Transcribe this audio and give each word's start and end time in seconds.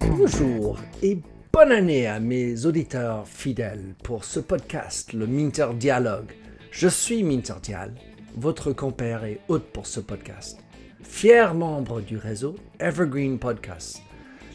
Bonjour 0.00 0.78
et 1.02 1.18
bonne 1.52 1.72
année 1.72 2.06
à 2.06 2.20
mes 2.20 2.66
auditeurs 2.66 3.26
fidèles 3.26 3.94
pour 4.04 4.24
ce 4.24 4.40
podcast, 4.40 5.12
le 5.12 5.26
Minter 5.26 5.68
Dialogue. 5.74 6.32
Je 6.70 6.88
suis 6.88 7.22
Minter 7.22 7.54
Dial, 7.62 7.94
votre 8.36 8.72
compère 8.72 9.24
et 9.24 9.40
hôte 9.48 9.66
pour 9.72 9.86
ce 9.86 10.00
podcast. 10.00 10.58
Fier 11.02 11.54
membre 11.54 12.00
du 12.00 12.16
réseau 12.16 12.54
Evergreen 12.78 13.38
Podcasts. 13.38 14.02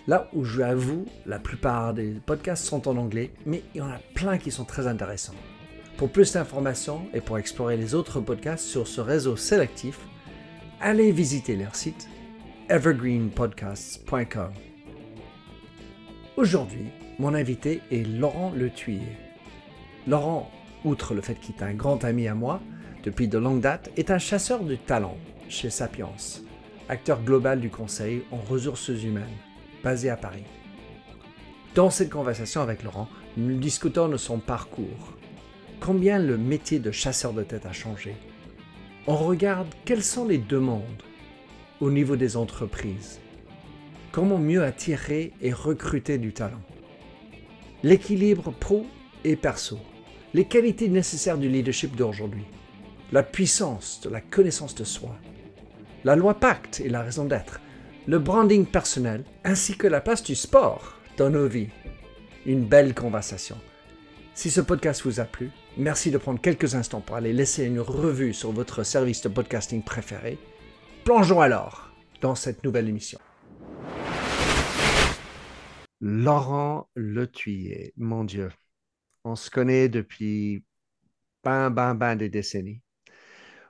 Là 0.08 0.30
où 0.34 0.46
j'avoue, 0.46 1.06
la 1.26 1.40
plupart 1.40 1.94
des 1.94 2.12
podcasts 2.26 2.66
sont 2.66 2.88
en 2.88 2.98
anglais, 2.98 3.32
mais 3.46 3.64
il 3.74 3.80
y 3.80 3.82
en 3.82 3.90
a 3.90 4.00
plein 4.16 4.38
qui 4.38 4.52
sont 4.52 4.66
très 4.66 4.88
intéressants. 4.88 5.36
Pour 5.98 6.10
plus 6.10 6.34
d'informations 6.34 7.06
et 7.14 7.22
pour 7.22 7.38
explorer 7.38 7.78
les 7.78 7.96
autres 7.96 8.20
podcasts 8.22 8.66
sur 8.66 8.88
ce 8.88 9.02
réseau 9.02 9.36
sélectif, 9.36 10.00
allez 10.82 11.12
visiter 11.12 11.56
leur 11.56 11.76
site 11.76 12.10
evergreenpodcasts.com. 12.70 14.52
Aujourd'hui, 16.38 16.86
mon 17.20 17.34
invité 17.34 17.82
est 17.92 18.08
Laurent 18.08 18.52
Le 18.56 18.70
Thuyer. 18.70 19.18
Laurent, 20.08 20.50
outre 20.84 21.14
le 21.14 21.22
fait 21.22 21.36
qu'il 21.36 21.56
est 21.56 21.64
un 21.64 21.74
grand 21.74 22.04
ami 22.04 22.28
à 22.28 22.34
moi 22.34 22.62
depuis 23.04 23.28
de 23.28 23.38
longue 23.38 23.62
date, 23.62 23.92
est 23.98 24.10
un 24.10 24.18
chasseur 24.18 24.64
de 24.64 24.76
talent 24.76 25.18
chez 25.50 25.70
Sapiens, 25.70 26.10
acteur 26.90 27.22
global 27.22 27.60
du 27.60 27.70
conseil 27.70 28.24
en 28.32 28.38
ressources 28.38 28.90
humaines, 28.90 29.38
basé 29.84 30.10
à 30.10 30.18
Paris. 30.18 30.46
Dans 31.76 31.90
cette 31.90 32.10
conversation 32.10 32.62
avec 32.62 32.84
Laurent, 32.84 33.08
nous 33.38 33.58
discutons 33.58 34.08
de 34.08 34.18
son 34.18 34.40
parcours, 34.40 35.14
combien 35.80 36.20
le 36.20 36.38
métier 36.38 36.80
de 36.80 36.92
chasseur 36.92 37.34
de 37.34 37.44
tête 37.44 37.66
a 37.66 37.72
changé? 37.72 38.16
On 39.08 39.16
regarde 39.16 39.68
quelles 39.84 40.04
sont 40.04 40.28
les 40.28 40.38
demandes 40.38 41.04
au 41.80 41.90
niveau 41.90 42.16
des 42.16 42.38
entreprises. 42.38 43.20
Comment 44.12 44.38
mieux 44.38 44.64
attirer 44.64 45.34
et 45.42 45.52
recruter 45.52 46.20
du 46.20 46.34
talent. 46.34 46.62
L'équilibre 47.82 48.52
pro 48.52 48.86
et 49.24 49.36
perso. 49.36 49.80
Les 50.36 50.46
qualités 50.46 50.88
nécessaires 50.88 51.40
du 51.40 51.50
leadership 51.50 51.96
d'aujourd'hui. 51.96 52.44
La 53.12 53.24
puissance 53.24 54.02
de 54.04 54.10
la 54.10 54.22
connaissance 54.22 54.76
de 54.76 54.84
soi. 54.84 55.16
La 56.04 56.16
loi 56.16 56.36
Pacte 56.36 56.80
et 56.80 56.90
la 56.90 57.02
raison 57.02 57.26
d'être. 57.26 57.60
Le 58.06 58.20
branding 58.20 58.68
personnel 58.68 59.24
ainsi 59.44 59.78
que 59.78 59.88
la 59.88 60.02
place 60.02 60.22
du 60.22 60.36
sport 60.36 60.94
dans 61.18 61.32
nos 61.32 61.48
vies. 61.48 61.70
Une 62.46 62.66
belle 62.66 62.94
conversation. 62.94 63.58
Si 64.36 64.52
ce 64.52 64.62
podcast 64.62 65.02
vous 65.06 65.20
a 65.20 65.26
plu, 65.26 65.50
merci 65.78 66.12
de 66.12 66.18
prendre 66.18 66.40
quelques 66.40 66.76
instants 66.76 67.02
pour 67.02 67.16
aller 67.16 67.34
laisser 67.34 67.66
une 67.66 67.80
revue 67.80 68.34
sur 68.34 68.52
votre 68.52 68.84
service 68.84 69.22
de 69.22 69.30
podcasting 69.30 69.84
préféré 69.84 70.38
Plongeons 71.04 71.42
alors 71.42 71.92
dans 72.22 72.36
cette 72.36 72.64
nouvelle 72.64 72.88
émission. 72.88 73.20
Laurent 76.00 76.88
Le 76.96 77.26
Thuyer, 77.26 77.94
mon 77.98 78.24
Dieu, 78.24 78.50
on 79.24 79.36
se 79.36 79.50
connaît 79.50 79.90
depuis 79.90 80.64
ben, 81.44 81.72
ben, 81.72 81.96
ben 81.96 82.16
des 82.16 82.30
décennies. 82.30 82.82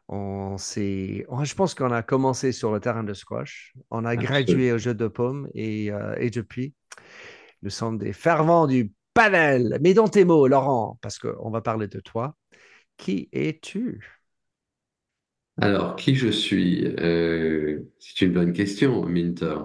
On 0.09 0.58
s'est, 0.58 1.25
je 1.43 1.55
pense 1.55 1.73
qu'on 1.73 1.91
a 1.91 2.03
commencé 2.03 2.52
sur 2.52 2.73
le 2.73 2.81
terrain 2.81 3.03
de 3.03 3.13
squash. 3.13 3.73
On 3.89 4.03
a 4.03 4.17
gradué 4.17 4.73
au 4.73 4.77
jeu 4.77 4.93
de 4.93 5.08
paume 5.08 5.49
et, 5.53 5.89
euh, 5.91 6.15
et 6.17 6.30
depuis, 6.30 6.73
nous 7.61 7.69
sommes 7.69 7.97
des 7.97 8.11
fervents 8.11 8.67
du 8.67 8.91
panel. 9.14 9.78
Mais 9.81 9.94
dans 9.94 10.08
tes 10.08 10.26
mots, 10.26 10.48
Laurent, 10.48 10.98
parce 11.02 11.20
qu'on 11.20 11.50
va 11.52 11.62
parler 11.62 11.88
de 11.88 12.00
toi, 12.00 12.36
qui 12.98 13.30
es-tu? 13.34 14.02
Alors, 15.62 15.95
qui 15.95 16.16
je 16.16 16.28
suis? 16.30 16.86
Euh, 17.00 17.80
c'est 18.00 18.26
une 18.26 18.34
bonne 18.34 18.52
question, 18.54 19.06
Minter. 19.06 19.56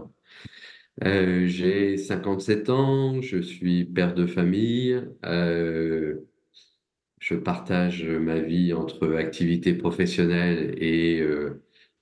Euh, 1.04 1.46
j'ai 1.46 1.96
57 1.98 2.70
ans, 2.70 3.20
je 3.20 3.38
suis 3.42 3.84
père 3.84 4.14
de 4.14 4.26
famille, 4.26 4.98
euh, 5.26 6.16
je 7.20 7.34
partage 7.34 8.04
ma 8.04 8.38
vie 8.40 8.72
entre 8.72 9.14
activités 9.16 9.74
professionnelles 9.74 10.74
et 10.82 11.22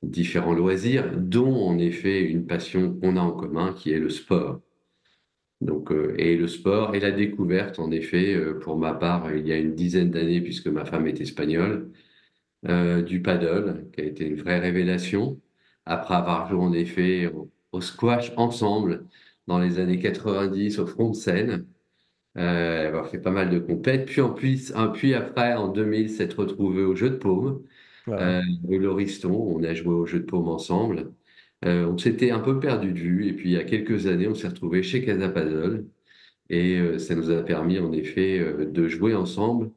différents 0.03 0.55
loisirs, 0.55 1.13
dont 1.17 1.55
en 1.69 1.79
effet 1.79 2.23
une 2.23 2.47
passion 2.47 2.95
qu'on 2.95 3.17
a 3.17 3.21
en 3.21 3.33
commun 3.33 3.73
qui 3.75 3.93
est 3.93 3.99
le 4.01 4.11
sport. 4.11 4.61
Donc, 5.61 5.91
et 6.19 6.37
le 6.37 6.47
sport 6.49 6.95
et 6.95 7.01
la 7.01 7.11
découverte, 7.11 7.79
en 7.79 7.91
effet, 7.91 8.37
pour 8.61 8.77
ma 8.77 8.95
part, 8.95 9.35
il 9.35 9.47
y 9.47 9.53
a 9.53 9.57
une 9.57 9.75
dizaine 9.75 10.11
d'années, 10.11 10.41
puisque 10.41 10.67
ma 10.67 10.85
femme 10.85 11.07
est 11.07 11.21
espagnole, 11.21 11.91
euh, 12.69 13.03
du 13.03 13.21
paddle, 13.21 13.91
qui 13.93 14.01
a 14.01 14.05
été 14.05 14.27
une 14.27 14.37
vraie 14.41 14.59
révélation, 14.59 15.39
après 15.85 16.15
avoir 16.15 16.49
joué 16.49 16.59
en 16.59 16.73
effet 16.73 17.31
au, 17.73 17.81
squash 17.83 18.33
ensemble 18.37 19.07
dans 19.47 19.59
les 19.59 19.79
années 19.81 19.99
90 19.99 20.79
au 20.79 20.87
front 20.87 21.11
de 21.11 21.15
scène, 21.15 21.67
euh, 22.39 22.89
avoir 22.89 23.09
fait 23.09 23.21
pas 23.21 23.31
mal 23.33 23.51
de 23.51 23.59
compètes, 23.59 24.07
puis, 24.07 24.21
en 24.23 24.31
plus, 24.31 24.73
puis 24.95 25.15
après, 25.15 25.55
en 25.55 25.69
2000, 25.69 26.11
s'être 26.11 26.41
retrouvé 26.41 26.83
au 26.85 26.97
jeu 26.97 27.11
de 27.11 27.17
paume. 27.17 27.63
Euh, 28.09 28.41
Lauriston, 28.69 29.33
on 29.33 29.63
a 29.65 29.75
joué 29.75 29.95
au 29.95 30.07
jeu 30.07 30.21
de 30.21 30.27
paume 30.27 30.49
ensemble. 30.49 31.13
Euh, 31.65 31.87
on 31.87 31.99
s'était 31.99 32.31
un 32.31 32.41
peu 32.41 32.61
perdu 32.61 32.93
de 32.93 32.99
vue, 32.99 33.29
et 33.29 33.33
puis 33.33 33.51
il 33.51 33.53
y 33.53 33.57
a 33.59 33.65
quelques 33.65 34.07
années, 34.07 34.29
on 34.29 34.35
s'est 34.35 34.49
retrouvé 34.49 34.83
chez 34.83 35.05
Casa 35.05 35.29
Paddle, 35.29 35.87
et 36.51 36.99
ça 36.99 37.15
nous 37.15 37.31
a 37.31 37.43
permis 37.43 37.79
en 37.79 37.93
effet 37.93 38.41
de 38.67 38.89
jouer 38.89 39.15
ensemble 39.15 39.71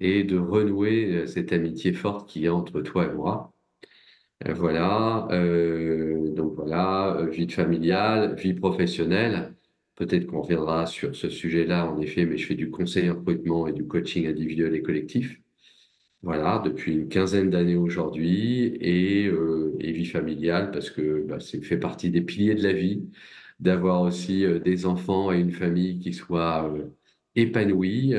et 0.00 0.24
de 0.24 0.38
renouer 0.38 1.14
euh, 1.14 1.26
cette 1.26 1.52
amitié 1.52 1.92
forte 1.92 2.28
qu'il 2.28 2.42
y 2.42 2.46
a 2.48 2.54
entre 2.54 2.80
toi 2.82 3.06
et 3.06 3.12
moi. 3.12 3.52
Euh, 4.46 4.54
voilà, 4.54 5.28
euh, 5.30 6.30
donc 6.34 6.54
voilà, 6.54 7.26
vie 7.30 7.48
familiale, 7.48 8.34
vie 8.36 8.54
professionnelle. 8.54 9.54
Peut-être 9.96 10.26
qu'on 10.26 10.42
reviendra 10.42 10.86
sur 10.86 11.16
ce 11.16 11.30
sujet-là, 11.30 11.90
en 11.90 11.98
effet, 12.00 12.26
mais 12.26 12.36
je 12.38 12.46
fais 12.46 12.54
du 12.54 12.70
conseil 12.70 13.10
en 13.10 13.16
recrutement 13.16 13.66
et 13.66 13.72
du 13.72 13.86
coaching 13.86 14.26
individuel 14.26 14.74
et 14.74 14.82
collectif. 14.82 15.40
Voilà, 16.26 16.60
depuis 16.64 16.92
une 16.92 17.08
quinzaine 17.08 17.50
d'années 17.50 17.76
aujourd'hui, 17.76 18.64
et, 18.80 19.24
et, 19.26 19.92
vie 19.92 20.06
familiale, 20.06 20.70
parce 20.72 20.90
que 20.90 21.22
bah, 21.22 21.40
c'est 21.40 21.62
fait 21.62 21.78
partie 21.78 22.10
des 22.10 22.20
piliers 22.20 22.54
de 22.54 22.62
la 22.62 22.72
vie, 22.72 23.08
d'avoir 23.60 24.02
aussi 24.02 24.44
des 24.64 24.86
enfants 24.86 25.32
et 25.32 25.38
une 25.38 25.52
famille 25.52 25.98
qui 26.00 26.12
soit 26.12 26.70
épanouie. 27.36 28.14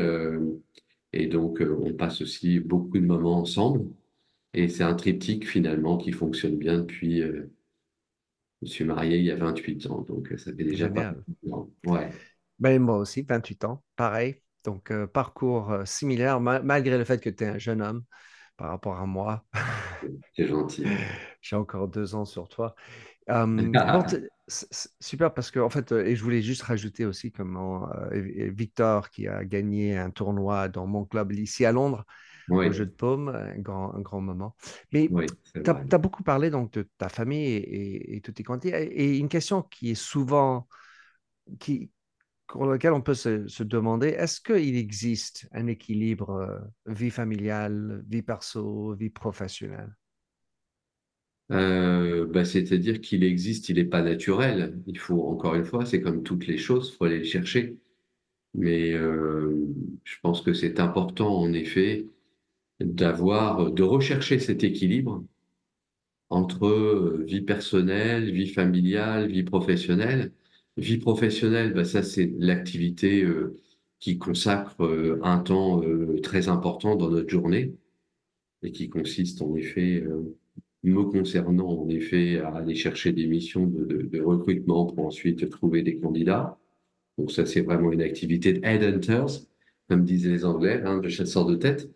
Et 1.14 1.28
donc, 1.28 1.62
euh, 1.62 1.78
on 1.82 1.94
passe 1.94 2.22
aussi 2.22 2.60
beaucoup 2.60 3.00
de 3.00 3.06
moments 3.06 3.40
ensemble. 3.40 3.86
Et 4.54 4.68
c'est 4.68 4.84
un 4.84 4.96
triptyque 4.96 5.48
finalement 5.48 5.98
qui 5.98 6.12
fonctionne 6.12 6.58
bien 6.58 6.80
depuis. 6.80 7.22
Euh, 7.22 7.52
je 8.62 8.68
suis 8.68 8.86
marié 8.86 9.18
il 9.18 9.26
y 9.26 9.32
a 9.32 9.36
28 9.36 9.88
ans, 9.88 10.02
donc 10.02 10.32
euh, 10.32 10.38
ça 10.38 10.52
fait 10.54 10.64
déjà 10.64 10.90
pas 10.90 11.16
Ouais. 11.86 12.10
Ben, 12.60 12.82
moi 12.82 12.98
aussi, 12.98 13.22
28 13.22 13.66
ans, 13.66 13.84
pareil. 13.96 14.42
Donc, 14.68 14.92
parcours 15.14 15.74
similaire, 15.86 16.42
malgré 16.42 16.98
le 16.98 17.06
fait 17.06 17.22
que 17.22 17.30
tu 17.30 17.46
es 17.46 17.48
un 17.48 17.58
jeune 17.58 17.82
homme 17.82 18.04
par 18.58 18.68
rapport 18.68 19.00
à 19.00 19.06
moi. 19.06 19.46
C'est 20.36 20.46
gentil. 20.46 20.84
J'ai 21.42 21.56
encore 21.56 21.88
deux 21.88 22.16
ans 22.16 22.26
sur 22.26 22.50
toi. 22.50 22.76
super 24.50 25.34
parce 25.34 25.52
que 25.52 25.62
en 25.62 25.70
fait, 25.70 25.94
et 25.94 26.18
je 26.18 26.24
voulais 26.24 26.42
juste 26.42 26.64
rajouter 26.64 27.06
aussi 27.06 27.32
comment 27.32 27.90
Victor 28.12 29.10
qui 29.10 29.30
a 29.30 29.46
gagné 29.46 29.98
un 29.98 30.10
tournoi 30.10 30.68
dans 30.68 30.86
mon 30.86 31.06
club 31.06 31.32
ici 31.32 31.66
à 31.66 31.72
Londres 31.72 32.06
au 32.50 32.72
jeu 32.72 32.86
de 32.86 32.92
paume, 32.92 33.30
un 33.30 33.60
grand, 33.60 33.94
un 33.94 34.02
grand 34.02 34.22
moment. 34.22 34.56
Mais 34.92 35.10
tu 35.54 35.70
as, 35.70 35.98
beaucoup 35.98 36.24
parlé 36.24 36.50
donc 36.50 36.74
de 36.74 36.90
ta 36.98 37.08
famille 37.10 37.46
et, 37.46 38.18
et, 38.18 38.22
tout 38.22 38.34
tes 38.34 38.44
Et 38.70 39.18
une 39.18 39.30
question 39.30 39.62
qui 39.62 39.92
est 39.92 39.96
souvent, 39.96 40.68
qui, 41.60 41.90
pour 42.48 42.66
laquelle 42.66 42.94
on 42.94 43.02
peut 43.02 43.14
se, 43.14 43.64
demander, 43.64 44.08
est-ce 44.08 44.42
qu'il 44.42 44.76
existe 44.78 45.48
un 45.52 45.68
équilibre 45.68 46.62
vie 46.86 47.10
familiale, 47.10 48.04
vie 48.08 48.22
perso, 48.22 48.94
vie 48.96 49.10
professionnelle? 49.10 49.96
Euh, 51.52 52.26
bah, 52.26 52.46
c'est-à-dire 52.46 53.00
qu'il 53.02 53.24
existe, 53.24 53.70
il 53.70 53.76
n'est 53.76 53.86
pas 53.86 54.02
naturel. 54.02 54.80
Il 54.86 54.98
faut, 54.98 55.24
encore 55.28 55.56
une 55.56 55.66
fois, 55.66 55.86
c'est 55.86 56.02
comme 56.02 56.24
toutes 56.24 56.48
les 56.48 56.58
choses, 56.58 56.92
il 56.92 56.98
faut 56.98 57.06
aller 57.06 57.20
le 57.20 57.24
chercher. 57.24 57.78
Mais 58.54 58.94
euh, 58.94 59.56
je 60.04 60.16
pense 60.22 60.42
que 60.42 60.54
c'est 60.54 60.80
important, 60.80 61.38
en 61.38 61.54
effet, 61.54 62.08
d'avoir, 62.80 63.72
de 63.72 63.84
rechercher 63.84 64.40
cet 64.40 64.64
équilibre 64.64 65.24
entre 66.30 66.66
euh, 66.68 67.24
vie 67.28 67.42
personnelle, 67.42 68.32
vie 68.32 68.50
familiale, 68.50 69.30
vie 69.32 69.44
professionnelle. 69.44 70.34
Vie 70.78 70.98
professionnelle, 70.98 71.74
bah, 71.74 71.86
ça, 71.86 72.04
c'est 72.04 72.32
l'activité 72.38 73.26
qui 74.00 74.18
consacre 74.18 75.20
un 75.24 75.40
temps 75.40 75.82
très 76.22 76.50
important 76.50 76.96
dans 76.96 77.10
notre 77.10 77.30
journée 77.30 77.74
et 78.64 78.72
qui 78.72 78.90
consiste 78.90 79.42
en 79.42 79.56
effet 79.56 80.04
me 80.84 81.04
concernant, 81.04 81.68
en 81.68 81.90
effet, 81.90 82.40
à 82.40 82.50
aller 82.50 82.76
chercher 82.76 83.12
des 83.12 83.28
missions 83.28 83.68
de, 83.68 84.22
recrutement 84.22 84.86
pour 84.86 85.06
ensuite 85.06 85.50
trouver 85.50 85.84
des 85.84 85.98
candidats. 85.98 86.58
Donc 87.18 87.32
ça, 87.32 87.46
c'est 87.46 87.62
vraiment 87.62 87.92
une 87.92 88.02
activité 88.02 88.54
de 88.54 88.64
headhunters, 88.64 89.42
comme 89.90 90.04
disaient 90.06 90.30
les 90.30 90.46
Anglais, 90.46 90.82
hein, 90.84 91.00
de 91.00 91.10
chasseurs 91.10 91.46
de 91.46 91.56
tête. 91.56 91.90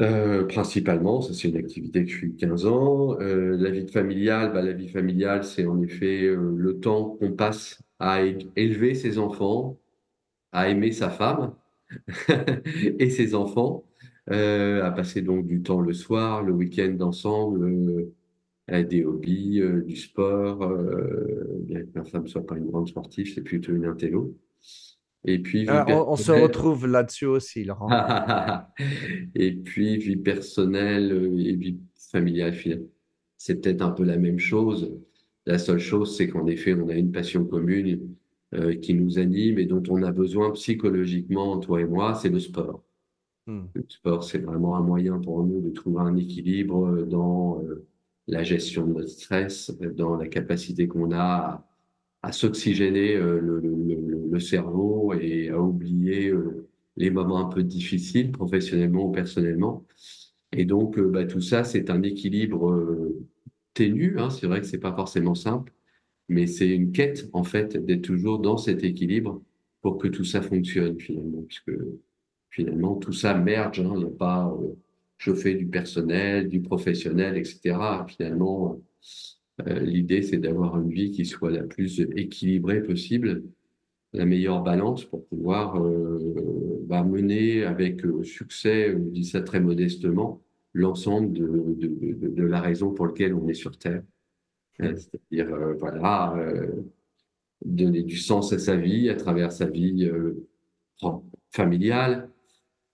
Euh, 0.00 0.44
principalement, 0.46 1.20
ça 1.20 1.34
c'est 1.34 1.48
une 1.48 1.56
activité 1.58 2.04
que 2.04 2.10
je 2.10 2.16
fais 2.18 2.26
depuis 2.26 2.36
15 2.38 2.66
ans. 2.66 3.18
Euh, 3.20 3.56
la 3.58 3.70
vie 3.70 3.86
familiale, 3.86 4.52
bah, 4.52 4.62
la 4.62 4.72
vie 4.72 4.88
familiale, 4.88 5.44
c'est 5.44 5.66
en 5.66 5.80
effet 5.82 6.24
euh, 6.24 6.54
le 6.56 6.80
temps 6.80 7.10
qu'on 7.10 7.32
passe 7.32 7.82
à 7.98 8.22
élever 8.56 8.94
ses 8.94 9.18
enfants, 9.18 9.78
à 10.52 10.68
aimer 10.70 10.92
sa 10.92 11.10
femme 11.10 11.54
et 12.98 13.10
ses 13.10 13.34
enfants, 13.34 13.84
à 14.28 14.90
passer 14.92 15.22
donc 15.22 15.46
du 15.46 15.62
temps 15.62 15.80
le 15.80 15.92
soir, 15.94 16.42
le 16.42 16.52
week-end 16.52 16.96
ensemble, 17.00 18.08
à 18.68 18.82
des 18.82 19.04
hobbies, 19.04 19.62
du 19.86 19.96
sport. 19.96 20.58
Bien 21.62 21.82
que 21.82 21.90
ma 21.94 22.04
femme 22.04 22.26
soit 22.28 22.46
pas 22.46 22.56
une 22.56 22.66
grande 22.70 22.88
sportive, 22.88 23.32
c'est 23.34 23.42
plutôt 23.42 23.74
une 23.74 23.86
intello. 23.86 24.34
Et 25.24 25.38
puis 25.38 25.68
Euh, 25.68 25.84
on, 25.88 26.12
on 26.12 26.16
se 26.16 26.32
retrouve 26.32 26.86
là-dessus 26.86 27.26
aussi, 27.26 27.64
Laurent. 27.64 27.88
Et 29.34 29.52
puis, 29.52 29.96
vie 29.98 30.16
personnelle 30.16 31.12
euh, 31.12 31.38
et 31.38 31.54
vie 31.54 31.78
familiale. 32.10 32.54
C'est 33.36 33.60
peut-être 33.60 33.82
un 33.82 33.90
peu 33.90 34.04
la 34.04 34.18
même 34.18 34.38
chose. 34.38 34.92
La 35.46 35.58
seule 35.58 35.78
chose, 35.78 36.16
c'est 36.16 36.28
qu'en 36.28 36.46
effet, 36.46 36.74
on 36.74 36.88
a 36.88 36.94
une 36.94 37.12
passion 37.12 37.44
commune 37.44 38.14
euh, 38.54 38.74
qui 38.76 38.94
nous 38.94 39.18
anime 39.18 39.58
et 39.58 39.66
dont 39.66 39.82
on 39.88 40.02
a 40.02 40.12
besoin 40.12 40.50
psychologiquement, 40.52 41.58
toi 41.58 41.80
et 41.80 41.84
moi, 41.86 42.14
c'est 42.14 42.28
le 42.28 42.38
sport. 42.38 42.84
Hmm. 43.46 43.62
Le 43.74 43.84
sport, 43.88 44.22
c'est 44.22 44.38
vraiment 44.38 44.76
un 44.76 44.82
moyen 44.82 45.18
pour 45.18 45.44
nous 45.44 45.60
de 45.60 45.70
trouver 45.70 46.00
un 46.00 46.16
équilibre 46.16 46.86
euh, 46.86 47.04
dans 47.06 47.60
euh, 47.62 47.86
la 48.28 48.44
gestion 48.44 48.86
de 48.86 48.92
notre 48.94 49.08
stress, 49.08 49.72
dans 49.96 50.16
la 50.16 50.28
capacité 50.28 50.86
qu'on 50.86 51.10
a 51.10 51.18
à, 51.18 51.66
à 52.22 52.32
s'oxygéner 52.32 53.16
euh, 53.16 53.40
le, 53.40 53.58
le, 53.60 53.74
le, 53.74 54.21
le 54.32 54.40
cerveau 54.40 55.14
et 55.14 55.50
à 55.50 55.60
oublier 55.60 56.28
euh, 56.28 56.68
les 56.96 57.10
moments 57.10 57.38
un 57.38 57.48
peu 57.48 57.62
difficiles, 57.62 58.32
professionnellement 58.32 59.08
ou 59.08 59.12
personnellement. 59.12 59.84
Et 60.52 60.64
donc, 60.64 60.98
euh, 60.98 61.08
bah, 61.08 61.24
tout 61.24 61.40
ça, 61.40 61.64
c'est 61.64 61.90
un 61.90 62.02
équilibre 62.02 62.70
euh, 62.70 63.26
ténu. 63.74 64.18
Hein. 64.18 64.30
C'est 64.30 64.46
vrai 64.46 64.60
que 64.60 64.66
c'est 64.66 64.78
pas 64.78 64.94
forcément 64.94 65.34
simple, 65.34 65.72
mais 66.28 66.46
c'est 66.46 66.68
une 66.68 66.92
quête, 66.92 67.28
en 67.32 67.44
fait, 67.44 67.76
d'être 67.76 68.02
toujours 68.02 68.38
dans 68.38 68.58
cet 68.58 68.84
équilibre 68.84 69.42
pour 69.80 69.98
que 69.98 70.08
tout 70.08 70.24
ça 70.24 70.42
fonctionne, 70.42 70.98
finalement, 71.00 71.42
puisque 71.42 71.72
finalement, 72.50 72.96
tout 72.96 73.12
ça 73.12 73.34
merge. 73.34 73.80
Hein. 73.80 73.92
Il 73.94 74.00
n'y 74.00 74.04
a 74.04 74.16
pas, 74.16 74.48
euh, 74.48 74.74
je 75.18 75.32
fais 75.34 75.54
du 75.54 75.66
personnel, 75.66 76.48
du 76.48 76.60
professionnel, 76.60 77.36
etc. 77.36 78.04
Finalement, 78.08 78.80
l'idée, 79.66 80.22
c'est 80.22 80.38
d'avoir 80.38 80.80
une 80.80 80.90
vie 80.90 81.10
qui 81.10 81.24
soit 81.24 81.50
la 81.50 81.62
plus 81.62 82.00
équilibrée 82.16 82.82
possible, 82.82 83.44
la 84.12 84.24
meilleure 84.26 84.62
balance 84.62 85.04
pour 85.04 85.26
pouvoir 85.26 85.78
euh, 85.82 86.82
bah, 86.86 87.02
mener 87.02 87.64
avec 87.64 88.04
euh, 88.04 88.22
succès, 88.22 88.92
je 88.92 88.98
dis 88.98 89.24
ça 89.24 89.42
très 89.42 89.60
modestement, 89.60 90.42
l'ensemble 90.74 91.32
de, 91.32 91.46
de, 91.78 92.14
de, 92.14 92.28
de 92.28 92.44
la 92.44 92.60
raison 92.60 92.92
pour 92.92 93.06
laquelle 93.06 93.34
on 93.34 93.48
est 93.48 93.54
sur 93.54 93.76
Terre. 93.78 94.02
Euh, 94.80 94.92
Hmm. 94.92 94.96
C'est-à-dire, 94.96 95.54
euh, 95.54 95.74
voilà, 95.74 96.34
euh, 96.36 96.82
donner 97.64 98.02
du 98.02 98.16
sens 98.16 98.52
à 98.52 98.58
sa 98.58 98.76
vie 98.76 99.08
à 99.10 99.14
travers 99.14 99.52
sa 99.52 99.66
vie 99.66 100.04
euh, 100.04 100.48
familiale, 101.50 102.30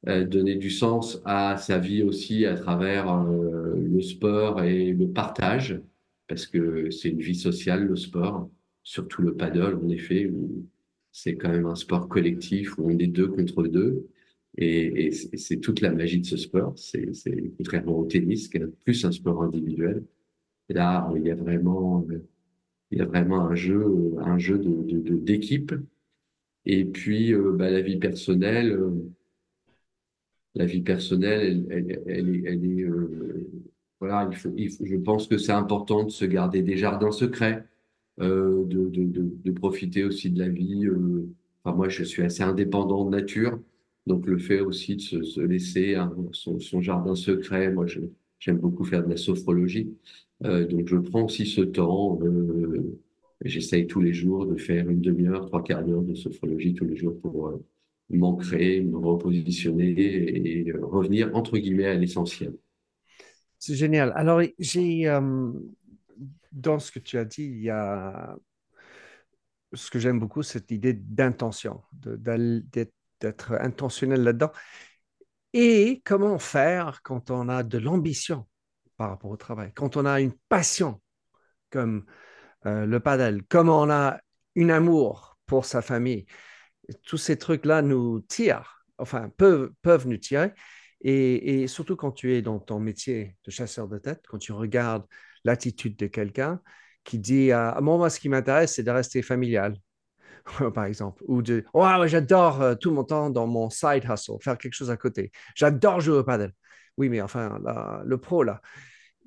euh, 0.08 0.24
donner 0.24 0.56
du 0.56 0.70
sens 0.70 1.20
à 1.24 1.56
sa 1.56 1.78
vie 1.78 2.02
aussi 2.02 2.46
à 2.46 2.54
travers 2.54 3.10
euh, 3.12 3.74
le 3.76 4.02
sport 4.02 4.62
et 4.62 4.92
le 4.92 5.08
partage, 5.08 5.80
parce 6.28 6.46
que 6.46 6.90
c'est 6.90 7.10
une 7.10 7.20
vie 7.20 7.34
sociale, 7.34 7.86
le 7.86 7.96
sport, 7.96 8.50
surtout 8.82 9.22
le 9.22 9.34
paddle, 9.34 9.78
en 9.82 9.88
effet, 9.88 10.26
où 10.26 10.66
c'est 11.12 11.36
quand 11.36 11.50
même 11.50 11.66
un 11.66 11.74
sport 11.74 12.08
collectif 12.08 12.78
où 12.78 12.90
on 12.90 12.98
est 12.98 13.06
deux 13.06 13.28
contre 13.28 13.64
deux. 13.66 14.08
Et, 14.56 15.10
c'est 15.12 15.58
toute 15.58 15.80
la 15.80 15.92
magie 15.92 16.20
de 16.20 16.26
ce 16.26 16.36
sport. 16.36 16.74
C'est, 16.76 17.12
contrairement 17.56 17.98
au 17.98 18.06
tennis, 18.06 18.48
qui 18.48 18.58
est 18.58 18.66
plus 18.84 19.04
un 19.04 19.12
sport 19.12 19.42
individuel. 19.42 20.04
Là, 20.68 21.10
il 21.16 21.22
y 21.24 21.30
a 21.30 21.34
vraiment, 21.34 22.06
il 22.90 22.98
y 22.98 23.00
a 23.00 23.06
vraiment 23.06 23.40
un 23.40 23.54
jeu, 23.54 24.14
un 24.18 24.38
jeu 24.38 24.58
de, 24.58 25.16
d'équipe. 25.16 25.72
Et 26.66 26.84
puis, 26.84 27.32
euh, 27.34 27.52
bah, 27.52 27.70
la 27.70 27.80
vie 27.80 27.98
personnelle. 27.98 28.72
euh, 28.72 28.90
la 30.54 30.66
vie 30.66 30.80
personnelle, 30.80 31.66
elle, 31.70 32.02
elle, 32.06 32.44
est, 32.46 32.82
euh, 32.82 33.48
voilà, 34.00 34.28
il 34.30 34.36
faut, 34.36 34.52
je 34.56 34.96
pense 34.96 35.26
que 35.28 35.38
c'est 35.38 35.52
important 35.52 36.04
de 36.04 36.10
se 36.10 36.24
garder 36.24 36.62
des 36.62 36.76
jardins 36.76 37.12
secrets, 37.12 37.64
de, 38.18 38.88
de, 38.88 39.04
de, 39.04 39.30
de 39.44 39.50
profiter 39.52 40.04
aussi 40.04 40.30
de 40.30 40.38
la 40.38 40.48
vie. 40.48 40.86
euh, 40.86 41.26
enfin, 41.64 41.76
moi, 41.76 41.88
je 41.88 42.04
suis 42.04 42.22
assez 42.22 42.42
indépendant 42.42 43.04
de 43.04 43.10
nature, 43.10 43.60
donc 44.06 44.26
le 44.26 44.38
fait 44.38 44.60
aussi 44.60 44.96
de 44.96 45.00
se, 45.02 45.22
se 45.22 45.40
laisser 45.40 45.94
un- 45.94 46.14
son, 46.32 46.58
son 46.60 46.80
jardin 46.82 47.14
secret, 47.14 47.70
moi, 47.72 47.86
j'aime 48.38 48.58
beaucoup 48.58 48.84
faire 48.84 49.04
de 49.04 49.10
la 49.10 49.16
sophrologie, 49.16 49.96
euh, 50.44 50.66
donc 50.66 50.88
je 50.88 50.96
prends 50.96 51.24
aussi 51.24 51.46
ce 51.46 51.60
temps. 51.62 52.18
Euh, 52.22 52.98
j'essaye 53.44 53.86
tous 53.86 54.00
les 54.00 54.12
jours 54.12 54.46
de 54.46 54.56
faire 54.56 54.88
une 54.88 55.00
demi-heure, 55.00 55.46
trois 55.46 55.62
quarts 55.62 55.84
d'heure 55.84 56.02
de 56.02 56.14
sophrologie 56.14 56.74
tous 56.74 56.84
les 56.86 56.96
jours 56.96 57.20
pour 57.20 57.48
euh, 57.48 57.64
m'ancrer, 58.10 58.80
me 58.80 58.96
repositionner 58.98 59.90
et 59.90 60.70
euh, 60.70 60.84
revenir 60.84 61.34
entre 61.36 61.56
guillemets 61.58 61.86
à 61.86 61.94
l'essentiel. 61.94 62.54
C'est 63.58 63.74
génial. 63.74 64.12
Alors, 64.14 64.40
j'ai, 64.58 65.08
euh, 65.08 65.50
dans 66.52 66.78
ce 66.78 66.90
que 66.92 66.98
tu 66.98 67.18
as 67.18 67.24
dit, 67.24 67.44
il 67.44 67.62
y 67.62 67.70
a 67.70 68.36
ce 69.72 69.90
que 69.90 69.98
j'aime 69.98 70.18
beaucoup, 70.18 70.42
cette 70.42 70.70
idée 70.70 70.94
d'intention, 70.94 71.82
d'être 71.92 73.52
intentionnel 73.60 74.22
là-dedans. 74.22 74.52
Et 75.52 76.02
comment 76.04 76.38
faire 76.38 77.02
quand 77.02 77.30
on 77.30 77.48
a 77.48 77.62
de 77.62 77.78
l'ambition 77.78 78.46
par 78.96 79.10
rapport 79.10 79.30
au 79.30 79.36
travail, 79.36 79.72
quand 79.74 79.96
on 79.96 80.04
a 80.04 80.20
une 80.20 80.32
passion 80.48 81.00
comme 81.70 82.04
euh, 82.66 82.86
le 82.86 83.00
paddle, 83.00 83.42
comme 83.44 83.68
on 83.68 83.90
a 83.90 84.20
une 84.54 84.70
amour 84.70 85.38
pour 85.46 85.64
sa 85.64 85.82
famille. 85.82 86.26
Tous 87.04 87.18
ces 87.18 87.36
trucs-là 87.38 87.82
nous 87.82 88.20
tirent, 88.20 88.84
enfin, 88.98 89.30
peuvent, 89.36 89.72
nous 90.06 90.16
tirer. 90.16 90.52
Et 91.00 91.68
surtout 91.68 91.94
quand 91.94 92.10
tu 92.10 92.34
es 92.34 92.42
dans 92.42 92.58
ton 92.58 92.80
métier 92.80 93.36
de 93.44 93.50
chasseur 93.52 93.86
de 93.86 93.98
tête, 93.98 94.24
quand 94.26 94.38
tu 94.38 94.52
regardes 94.52 95.06
l'attitude 95.44 95.96
de 95.96 96.06
quelqu'un 96.06 96.60
qui 97.04 97.18
dit 97.18 97.52
ah, 97.52 97.78
Moi, 97.80 97.96
moi, 97.96 98.10
ce 98.10 98.20
qui 98.20 98.28
m'intéresse, 98.28 98.74
c'est 98.74 98.82
de 98.82 98.90
rester 98.90 99.22
familial, 99.22 99.76
par 100.74 100.84
exemple, 100.84 101.22
ou 101.26 101.42
de 101.42 101.64
oh, 101.74 101.86
j'adore 102.06 102.62
euh, 102.62 102.74
tout 102.74 102.92
mon 102.92 103.04
temps 103.04 103.30
dans 103.30 103.46
mon 103.46 103.70
side 103.70 104.04
hustle, 104.10 104.38
faire 104.42 104.58
quelque 104.58 104.74
chose 104.74 104.90
à 104.90 104.96
côté. 104.96 105.32
J'adore 105.54 106.00
jouer 106.00 106.18
au 106.18 106.24
paddle. 106.24 106.52
Oui, 106.96 107.08
mais 107.08 107.20
enfin, 107.20 107.58
le 108.04 108.18
pro, 108.18 108.42
là, 108.42 108.60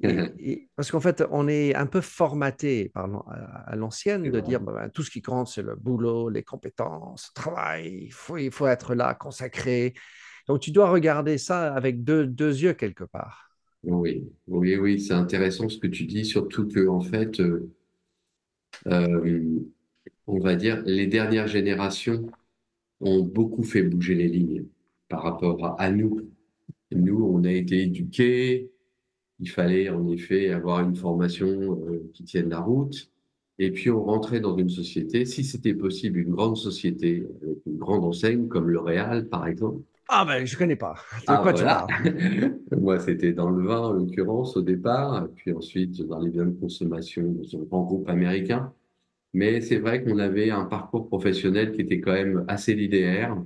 et, 0.04 0.34
et- 0.40 0.70
parce 0.76 0.92
qu'en 0.92 1.00
fait, 1.00 1.24
on 1.32 1.48
est 1.48 1.76
un 1.76 1.86
peu 1.86 2.02
formaté 2.02 2.90
par 2.90 3.06
à 3.30 3.72
à 3.72 3.76
l'ancienne 3.76 4.30
de 4.32 4.40
dire 4.40 4.60
bah, 4.62 4.74
ben, 4.76 4.90
tout 4.90 5.04
ce 5.04 5.12
qui 5.12 5.22
compte, 5.22 5.48
c'est 5.48 5.62
le 5.62 5.76
boulot, 5.76 6.30
les 6.30 6.44
compétences, 6.44 7.32
le 7.36 7.42
travail, 7.42 8.06
il 8.06 8.12
faut, 8.14 8.38
il 8.38 8.52
faut 8.52 8.68
être 8.68 8.96
là, 8.96 9.14
consacré. 9.14 9.94
Donc, 10.48 10.60
tu 10.62 10.72
dois 10.72 10.90
regarder 10.90 11.38
ça 11.38 11.74
avec 11.74 12.04
deux, 12.04 12.26
deux 12.28 12.58
yeux 12.64 12.74
quelque 12.74 13.04
part. 13.04 13.51
Oui, 13.84 14.30
oui, 14.48 14.76
oui, 14.78 15.00
c'est 15.02 15.14
intéressant 15.14 15.68
ce 15.70 15.78
que 15.80 15.88
tu 15.88 16.06
dis, 16.06 16.24
surtout 16.26 16.68
que 16.68 16.88
en 16.88 17.02
fait, 17.02 17.40
euh, 17.40 17.72
euh, 18.88 19.60
on 20.28 20.40
va 20.40 20.56
dire, 20.56 20.84
les 20.86 21.08
dernières 21.08 21.48
générations 21.48 22.28
ont 23.02 23.24
beaucoup 23.24 23.64
fait 23.64 23.84
bouger 23.84 24.16
les 24.16 24.28
lignes 24.30 24.66
par 25.10 25.24
rapport 25.24 25.80
à, 25.80 25.92
nous. 25.92 26.22
Nous, 26.92 27.24
on 27.26 27.44
a 27.46 27.52
été 27.52 27.84
éduqués, 27.84 28.72
il 29.40 29.50
fallait 29.50 29.90
en 29.90 30.08
effet 30.10 30.52
avoir 30.52 30.82
une 30.82 30.96
formation 30.96 31.48
euh, 31.88 32.12
qui 32.14 32.24
tienne 32.26 32.50
la 32.50 32.62
route. 32.62 33.11
Et 33.62 33.72
puis 33.72 33.92
on 33.92 34.04
rentrait 34.04 34.40
dans 34.42 34.58
une 34.58 34.70
société, 34.70 35.26
si 35.26 35.44
c'était 35.44 35.76
possible, 35.76 36.20
une 36.20 36.32
grande 36.32 36.58
société, 36.58 37.28
avec 37.44 37.60
une 37.68 37.78
grande 37.78 38.04
enseigne 38.04 38.48
comme 38.48 38.70
L'Oréal, 38.70 39.30
par 39.30 39.48
exemple. 39.48 39.84
Ah 40.10 40.26
ben, 40.26 40.46
je 40.46 40.58
connais 40.58 40.76
pas. 40.76 40.96
De 41.28 41.28
Ah 41.28 41.40
quoi 41.44 41.54
tu 41.54 41.64
voilà, 41.64 41.86
parles? 41.88 42.60
moi 42.82 43.00
c'était 43.00 43.34
dans 43.34 43.50
le 43.52 43.66
vin 43.66 43.80
en 43.80 43.94
l'occurrence 43.94 44.58
au 44.58 44.64
départ, 44.64 45.28
puis 45.36 45.54
ensuite 45.54 46.02
dans 46.02 46.20
les 46.20 46.32
biens 46.32 46.46
de 46.48 46.60
consommation 46.60 47.24
dans 47.32 47.60
un 47.60 47.64
grand 47.64 47.84
groupe 47.84 48.10
américain. 48.10 48.74
Mais 49.34 49.62
c'est 49.62 49.80
vrai 49.80 50.04
qu'on 50.04 50.20
avait 50.20 50.52
un 50.52 50.66
parcours 50.66 51.08
professionnel 51.08 51.74
qui 51.74 51.82
était 51.82 52.02
quand 52.02 52.14
même 52.14 52.46
assez 52.50 52.76
linéaire 52.76 53.38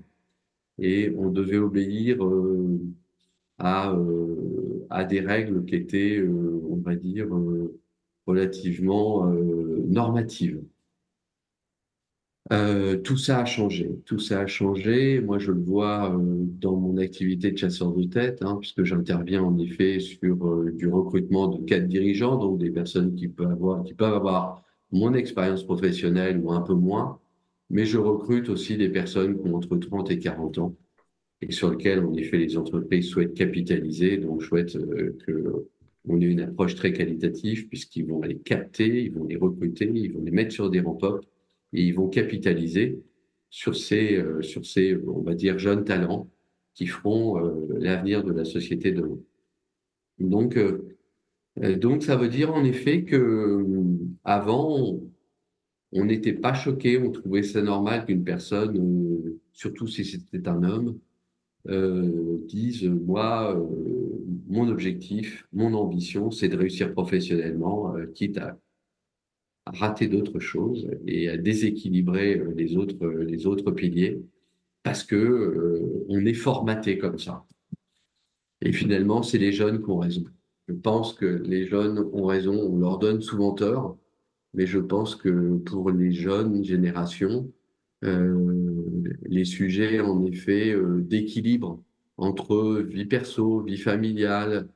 et 0.79 1.13
on 1.17 1.29
devait 1.29 1.57
obéir 1.57 2.24
euh, 2.25 2.79
à, 3.60 3.91
euh, 3.91 4.86
à 4.89 5.03
des 5.05 5.22
règles 5.22 5.65
qui 5.65 5.75
étaient, 5.75 6.17
euh, 6.19 6.62
on 6.69 6.77
va 6.77 6.95
dire, 6.95 7.27
relativement 8.25 9.27
euh, 9.32 9.84
normatives. 9.88 10.62
Euh, 12.53 12.98
tout 12.98 13.17
ça 13.17 13.39
a 13.39 13.46
changé, 13.46 14.00
tout 14.05 14.20
ça 14.20 14.41
a 14.41 14.48
changé. 14.48 15.20
Moi, 15.20 15.39
je 15.39 15.51
le 15.51 15.62
vois 15.63 16.13
euh, 16.15 16.46
dans 16.60 16.75
mon 16.75 16.98
activité 16.98 17.51
de 17.51 17.58
chasseur 17.58 17.91
de 17.91 18.03
tête, 18.03 18.44
hein, 18.44 18.58
puisque 18.62 18.84
j'interviens 18.84 19.44
en 19.44 19.58
effet 19.58 20.00
sur 20.00 20.72
du 20.72 20.88
recrutement 20.88 21.48
de 21.48 21.63
cadres 21.65 21.88
dirigeants, 21.88 22.38
donc 22.38 22.60
des 22.60 22.70
personnes 22.70 23.15
qui 23.15 23.27
peuvent 23.29 23.51
avoir, 23.51 23.84
qui 23.84 23.96
peuvent 23.96 24.13
avoir 24.13 24.63
mon 24.91 25.15
expérience 25.15 25.63
professionnelle 25.63 26.39
ou 26.39 26.51
un 26.51 26.62
peu 26.62 26.75
moins, 26.75 27.20
mais 27.72 27.86
je 27.86 27.98
recrute 27.98 28.50
aussi 28.50 28.77
des 28.77 28.89
personnes 28.89 29.41
qui 29.41 29.50
ont 29.50 29.55
entre 29.55 29.75
30 29.77 30.12
et 30.12 30.20
40 30.20 30.60
ans 30.60 30.75
et 31.41 31.51
sur 31.51 31.70
lequel, 31.72 32.05
en 32.05 32.13
effet, 32.13 32.38
les 32.38 32.58
entreprises 32.58 33.10
souhaitent 33.10 33.34
capitaliser, 33.34 34.17
donc 34.17 34.44
souhaitent 34.44 34.77
que 35.25 35.67
on 36.07 36.21
ait 36.21 36.25
une 36.25 36.41
approche 36.41 36.75
très 36.75 36.93
qualitative 36.93 37.67
puisqu'ils 37.67 38.05
vont 38.05 38.21
les 38.21 38.38
capter, 38.38 39.03
ils 39.03 39.13
vont 39.13 39.25
les 39.25 39.38
recruter, 39.38 39.91
ils 39.93 40.13
vont 40.13 40.24
les 40.24 40.31
mettre 40.31 40.53
sur 40.53 40.69
des 40.69 40.79
ramp 40.79 41.00
et 41.74 41.83
ils 41.83 41.93
vont 41.93 42.07
capitaliser 42.09 43.01
sur 43.50 43.75
ces, 43.75 44.17
euh, 44.17 44.41
sur 44.41 44.65
ces, 44.65 44.97
on 45.07 45.21
va 45.21 45.33
dire, 45.33 45.59
jeunes 45.59 45.83
talents 45.83 46.29
qui 46.74 46.88
feront 46.88 47.39
euh, 47.39 47.77
l'avenir 47.79 48.24
de 48.24 48.31
la 48.31 48.45
société 48.45 48.91
demain. 48.91 49.19
Donc, 50.19 50.57
donc, 51.57 52.03
ça 52.03 52.17
veut 52.17 52.27
dire 52.27 52.53
en 52.53 52.63
effet 52.63 53.03
que 53.03 53.65
avant, 54.24 55.00
on 55.91 56.05
n'était 56.05 56.33
pas 56.33 56.53
choqué, 56.53 56.97
on 56.97 57.12
trouvait 57.12 57.43
ça 57.43 57.62
normal 57.62 58.05
qu'une 58.05 58.24
personne, 58.24 59.38
surtout 59.53 59.88
si 59.88 60.03
c'était 60.03 60.47
un 60.47 60.63
homme, 60.63 61.00
euh, 61.69 62.38
disent 62.47 62.83
moi, 62.83 63.55
euh, 63.55 63.65
mon 64.47 64.69
objectif, 64.69 65.47
mon 65.53 65.73
ambition, 65.73 66.31
c'est 66.31 66.49
de 66.49 66.57
réussir 66.57 66.93
professionnellement, 66.93 67.95
euh, 67.95 68.05
quitte 68.07 68.37
à, 68.37 68.57
rater 69.67 70.07
d'autres 70.07 70.39
choses 70.39 70.87
et 71.07 71.27
à 71.27 71.37
déséquilibrer 71.37 72.39
les 72.55 72.77
autres, 72.77 73.07
les 73.07 73.47
autres 73.47 73.71
piliers, 73.71 74.21
parce 74.83 75.03
que 75.03 76.05
on 76.07 76.23
est 76.23 76.35
formaté 76.35 76.99
comme 76.99 77.17
ça. 77.17 77.47
Et 78.61 78.71
finalement, 78.71 79.23
c'est 79.23 79.39
les 79.39 79.51
jeunes 79.51 79.81
qui 79.81 79.89
ont 79.89 79.97
raison. 79.97 80.23
Je 80.67 80.73
pense 80.73 81.13
que 81.13 81.25
les 81.25 81.65
jeunes 81.65 81.97
ont 82.13 82.25
raison, 82.25 82.53
on 82.53 82.77
leur 82.77 82.99
donne 82.99 83.21
souvent 83.21 83.53
tort, 83.53 83.97
mais 84.53 84.65
je 84.65 84.79
pense 84.79 85.15
que 85.15 85.57
pour 85.57 85.91
les 85.91 86.11
jeunes 86.11 86.63
générations, 86.63 87.51
euh, 88.03 89.03
les 89.25 89.45
sujets 89.45 89.99
en 89.99 90.23
effet 90.25 90.71
euh, 90.71 91.01
d'équilibre 91.01 91.81
entre 92.17 92.81
vie 92.81 93.05
perso, 93.05 93.62
vie 93.62 93.77
familiale 93.77 94.69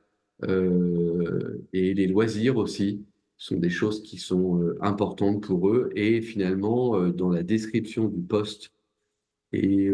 euh, 0.44 1.66
et 1.72 1.94
les 1.94 2.06
loisirs 2.06 2.56
aussi 2.56 3.04
sont 3.36 3.56
des 3.56 3.70
choses 3.70 4.02
qui 4.02 4.18
sont 4.18 4.62
importantes 4.80 5.42
pour 5.42 5.70
eux 5.70 5.90
et 5.96 6.20
finalement 6.20 7.08
dans 7.08 7.30
la 7.30 7.42
description 7.42 8.06
du 8.06 8.20
poste 8.20 8.72
et, 9.52 9.90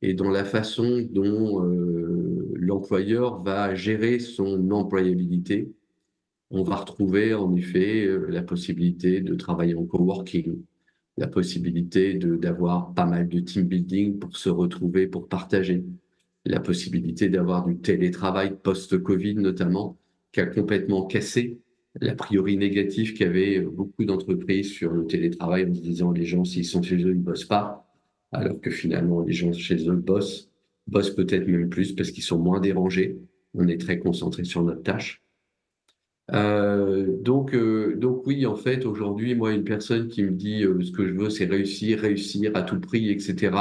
et 0.00 0.14
dans 0.14 0.30
la 0.30 0.46
façon 0.46 1.06
dont 1.10 1.60
l'employeur 2.54 3.42
va 3.42 3.74
gérer 3.74 4.20
son 4.20 4.70
employabilité, 4.70 5.70
on 6.50 6.62
va 6.62 6.76
retrouver 6.76 7.34
en 7.34 7.54
effet 7.54 8.08
la 8.28 8.42
possibilité 8.42 9.20
de 9.20 9.34
travailler 9.34 9.74
en 9.74 9.84
coworking, 9.84 10.62
la 11.16 11.26
possibilité 11.26 12.14
d'avoir 12.14 12.94
pas 12.94 13.06
mal 13.06 13.28
de 13.28 13.40
team 13.40 13.64
building 13.64 14.18
pour 14.18 14.36
se 14.36 14.48
retrouver, 14.48 15.06
pour 15.06 15.28
partager, 15.28 15.84
la 16.44 16.60
possibilité 16.60 17.28
d'avoir 17.28 17.64
du 17.64 17.78
télétravail 17.78 18.56
post-Covid 18.62 19.36
notamment, 19.36 19.98
qui 20.32 20.40
a 20.40 20.46
complètement 20.46 21.06
cassé 21.06 21.58
l'a 22.00 22.14
priori 22.14 22.56
négatif 22.56 23.14
qu'avaient 23.14 23.60
beaucoup 23.60 24.04
d'entreprises 24.04 24.72
sur 24.72 24.92
le 24.92 25.06
télétravail 25.06 25.64
en 25.64 25.70
disant 25.70 26.10
les 26.10 26.24
gens 26.24 26.44
s'ils 26.44 26.64
sont 26.64 26.82
chez 26.82 26.96
eux 26.96 27.12
ils 27.12 27.22
bossent 27.22 27.44
pas, 27.44 27.88
alors 28.32 28.60
que 28.60 28.70
finalement 28.70 29.20
les 29.20 29.32
gens 29.32 29.52
chez 29.52 29.88
eux 29.88 29.94
bossent, 29.94 30.50
bossent 30.86 31.14
peut-être 31.14 31.46
même 31.46 31.68
plus 31.68 31.92
parce 31.92 32.10
qu'ils 32.10 32.24
sont 32.24 32.38
moins 32.38 32.60
dérangés. 32.60 33.18
On 33.54 33.68
est 33.68 33.80
très 33.80 33.98
concentré 33.98 34.44
sur 34.44 34.62
notre 34.64 34.82
tâche. 34.82 35.22
Euh, 36.32 37.06
donc, 37.20 37.54
euh, 37.54 37.96
donc 37.96 38.26
oui, 38.26 38.46
en 38.46 38.56
fait, 38.56 38.86
aujourd'hui, 38.86 39.34
moi, 39.34 39.52
une 39.52 39.62
personne 39.62 40.08
qui 40.08 40.22
me 40.22 40.30
dit 40.30 40.64
euh, 40.64 40.82
ce 40.82 40.90
que 40.90 41.06
je 41.06 41.12
veux, 41.12 41.30
c'est 41.30 41.44
réussir, 41.44 42.00
réussir 42.00 42.52
à 42.54 42.62
tout 42.62 42.80
prix, 42.80 43.10
etc., 43.10 43.54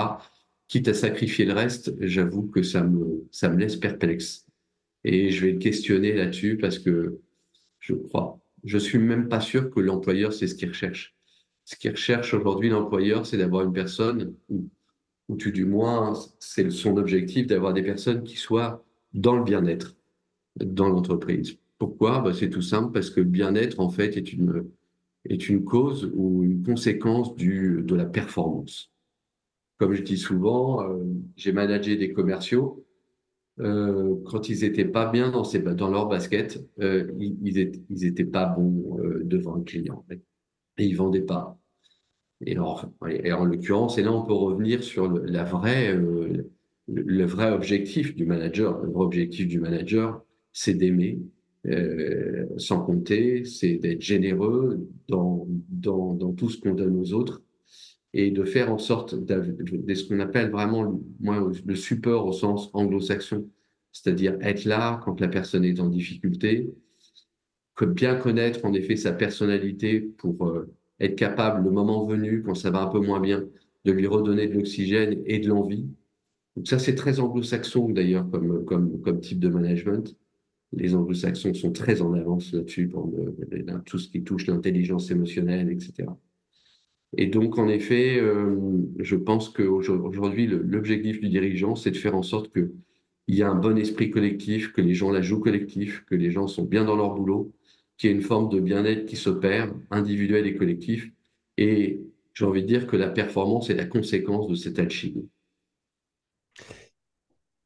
quitte 0.73 0.87
à 0.87 0.93
sacrifier 0.93 1.45
le 1.45 1.53
reste, 1.53 1.93
j'avoue 1.99 2.47
que 2.47 2.63
ça 2.63 2.83
me, 2.83 3.27
ça 3.31 3.49
me 3.49 3.57
laisse 3.57 3.75
perplexe. 3.75 4.45
Et 5.03 5.29
je 5.31 5.45
vais 5.45 5.57
questionner 5.57 6.13
là-dessus 6.13 6.57
parce 6.57 6.79
que 6.79 7.19
je 7.79 7.93
crois, 7.93 8.39
je 8.63 8.77
suis 8.77 8.97
même 8.97 9.29
pas 9.29 9.41
sûr 9.41 9.69
que 9.69 9.79
l'employeur, 9.79 10.33
c'est 10.33 10.47
ce 10.47 10.55
qu'il 10.55 10.69
recherche. 10.69 11.15
Ce 11.65 11.75
qu'il 11.75 11.91
recherche 11.91 12.33
aujourd'hui, 12.33 12.69
l'employeur, 12.69 13.25
c'est 13.25 13.37
d'avoir 13.37 13.63
une 13.63 13.73
personne, 13.73 14.35
ou, 14.49 14.69
ou 15.29 15.35
tout 15.35 15.51
du 15.51 15.65
moins, 15.65 16.13
c'est 16.39 16.69
son 16.71 16.97
objectif 16.97 17.47
d'avoir 17.47 17.73
des 17.73 17.83
personnes 17.83 18.23
qui 18.23 18.37
soient 18.37 18.85
dans 19.13 19.35
le 19.35 19.43
bien-être 19.43 19.95
dans 20.57 20.89
l'entreprise 20.89 21.57
pourquoi? 21.83 22.21
Bah, 22.21 22.33
C'est 22.33 22.49
tout 22.49 22.61
simple 22.61 22.93
parce 22.93 23.09
que 23.09 23.19
le 23.19 23.25
bien-être, 23.25 23.79
en 23.81 23.89
fait, 23.89 24.15
est 24.15 24.31
une, 24.31 24.69
est 25.25 25.49
une 25.49 25.65
cause 25.65 26.09
ou 26.13 26.43
une 26.43 26.63
conséquence 26.63 27.35
du, 27.35 27.81
de 27.83 27.95
la 27.95 28.05
performance. 28.05 28.92
Comme 29.83 29.95
je 29.95 30.01
dis 30.01 30.17
souvent, 30.17 30.81
euh, 30.81 31.03
j'ai 31.35 31.51
managé 31.51 31.97
des 31.97 32.13
commerciaux. 32.13 32.85
Euh, 33.59 34.15
quand 34.23 34.47
ils 34.47 34.63
étaient 34.63 34.85
pas 34.85 35.11
bien 35.11 35.29
dans, 35.29 35.43
dans 35.73 35.89
leur 35.89 36.07
basket, 36.07 36.65
euh, 36.79 37.11
ils, 37.19 37.35
ils, 37.89 38.05
étaient, 38.05 38.23
pas 38.23 38.45
bons 38.45 38.97
devant 39.25 39.55
le 39.55 39.63
client. 39.63 40.05
Ils 40.77 40.95
vendaient 40.95 41.19
pas. 41.19 41.59
Et, 42.45 42.57
en 42.57 43.43
l'occurrence, 43.43 43.97
et 43.97 44.03
là, 44.03 44.13
on 44.13 44.23
peut 44.23 44.31
revenir 44.31 44.81
sur 44.83 45.09
le, 45.09 45.25
vrai 47.25 47.51
objectif 47.51 48.15
du 48.15 48.25
manager. 48.25 48.81
Le 48.81 49.45
du 49.45 49.59
manager, 49.59 50.23
c'est 50.53 50.75
d'aimer, 50.75 51.19
sans 52.55 52.79
compter, 52.85 53.43
c'est 53.43 53.73
d'être 53.73 54.01
généreux 54.01 54.87
dans, 55.09 55.45
tout 56.37 56.49
ce 56.49 56.57
qu'on 56.61 56.73
donne 56.73 56.97
aux 56.97 57.11
autres 57.11 57.41
et 58.13 58.31
de 58.31 58.43
faire 58.43 58.71
en 58.71 58.77
sorte 58.77 59.15
de 59.15 59.93
ce 59.93 60.07
qu'on 60.07 60.19
appelle 60.19 60.51
vraiment 60.51 61.01
moi, 61.19 61.51
le 61.65 61.75
support 61.75 62.27
au 62.27 62.31
sens 62.31 62.69
anglo-saxon, 62.73 63.49
c'est-à-dire 63.91 64.37
être 64.41 64.65
là 64.65 64.99
quand 65.03 65.19
la 65.19 65.27
personne 65.27 65.65
est 65.65 65.79
en 65.79 65.87
difficulté, 65.87 66.73
bien 67.81 68.15
connaître 68.15 68.63
en 68.65 68.73
effet 68.73 68.95
sa 68.95 69.11
personnalité 69.11 69.99
pour 69.99 70.47
euh, 70.47 70.71
être 71.01 71.15
capable, 71.15 71.65
le 71.65 71.71
moment 71.71 72.05
venu, 72.05 72.41
quand 72.41 72.55
ça 72.55 72.69
va 72.71 72.83
un 72.83 72.87
peu 72.87 72.99
moins 72.99 73.19
bien, 73.19 73.43
de 73.83 73.91
lui 73.91 74.07
redonner 74.07 74.47
de 74.47 74.53
l'oxygène 74.53 75.21
et 75.25 75.39
de 75.39 75.49
l'envie. 75.49 75.85
Donc 76.55 76.67
ça, 76.67 76.79
c'est 76.79 76.95
très 76.95 77.19
anglo-saxon 77.19 77.89
d'ailleurs 77.89 78.25
comme 78.29 79.19
type 79.19 79.39
de 79.39 79.49
management 79.49 80.15
les 80.75 80.95
anglo-saxons 80.95 81.53
sont 81.53 81.71
très 81.71 82.01
en 82.01 82.13
avance 82.13 82.51
là-dessus 82.51 82.87
pour 82.87 83.11
tout 83.85 83.99
ce 83.99 84.09
qui 84.09 84.23
touche 84.23 84.47
l'intelligence 84.47 85.11
émotionnelle, 85.11 85.69
etc. 85.69 86.09
Et 87.17 87.27
donc, 87.27 87.57
en 87.57 87.67
effet, 87.67 88.19
euh, 88.19 88.55
je 88.99 89.15
pense 89.15 89.49
qu'aujourd'hui, 89.49 90.47
l'objectif 90.47 91.19
du 91.19 91.29
dirigeant, 91.29 91.75
c'est 91.75 91.91
de 91.91 91.97
faire 91.97 92.15
en 92.15 92.23
sorte 92.23 92.51
qu'il 92.51 92.71
y 93.27 93.41
ait 93.41 93.45
un 93.45 93.55
bon 93.55 93.77
esprit 93.77 94.09
collectif, 94.09 94.73
que 94.73 94.81
les 94.81 94.95
gens 94.95 95.11
la 95.11 95.21
jouent 95.21 95.39
collectif, 95.39 96.03
que 96.05 96.15
les 96.15 96.31
gens 96.31 96.47
sont 96.47 96.63
bien 96.63 96.85
dans 96.85 96.95
leur 96.95 97.13
boulot, 97.13 97.53
qu'il 97.97 98.09
y 98.09 98.13
ait 98.13 98.15
une 98.15 98.23
forme 98.23 98.49
de 98.49 98.59
bien-être 98.59 99.05
qui 99.05 99.15
s'opère, 99.15 99.73
individuel 99.91 100.47
et 100.47 100.55
collectif. 100.55 101.11
Et 101.57 102.01
j'ai 102.33 102.45
envie 102.45 102.63
de 102.63 102.67
dire 102.67 102.87
que 102.87 102.97
la 102.97 103.09
performance 103.09 103.69
est 103.69 103.75
la 103.75 103.85
conséquence 103.85 104.47
de 104.47 104.55
cette 104.55 104.79
alchimie. 104.79 105.29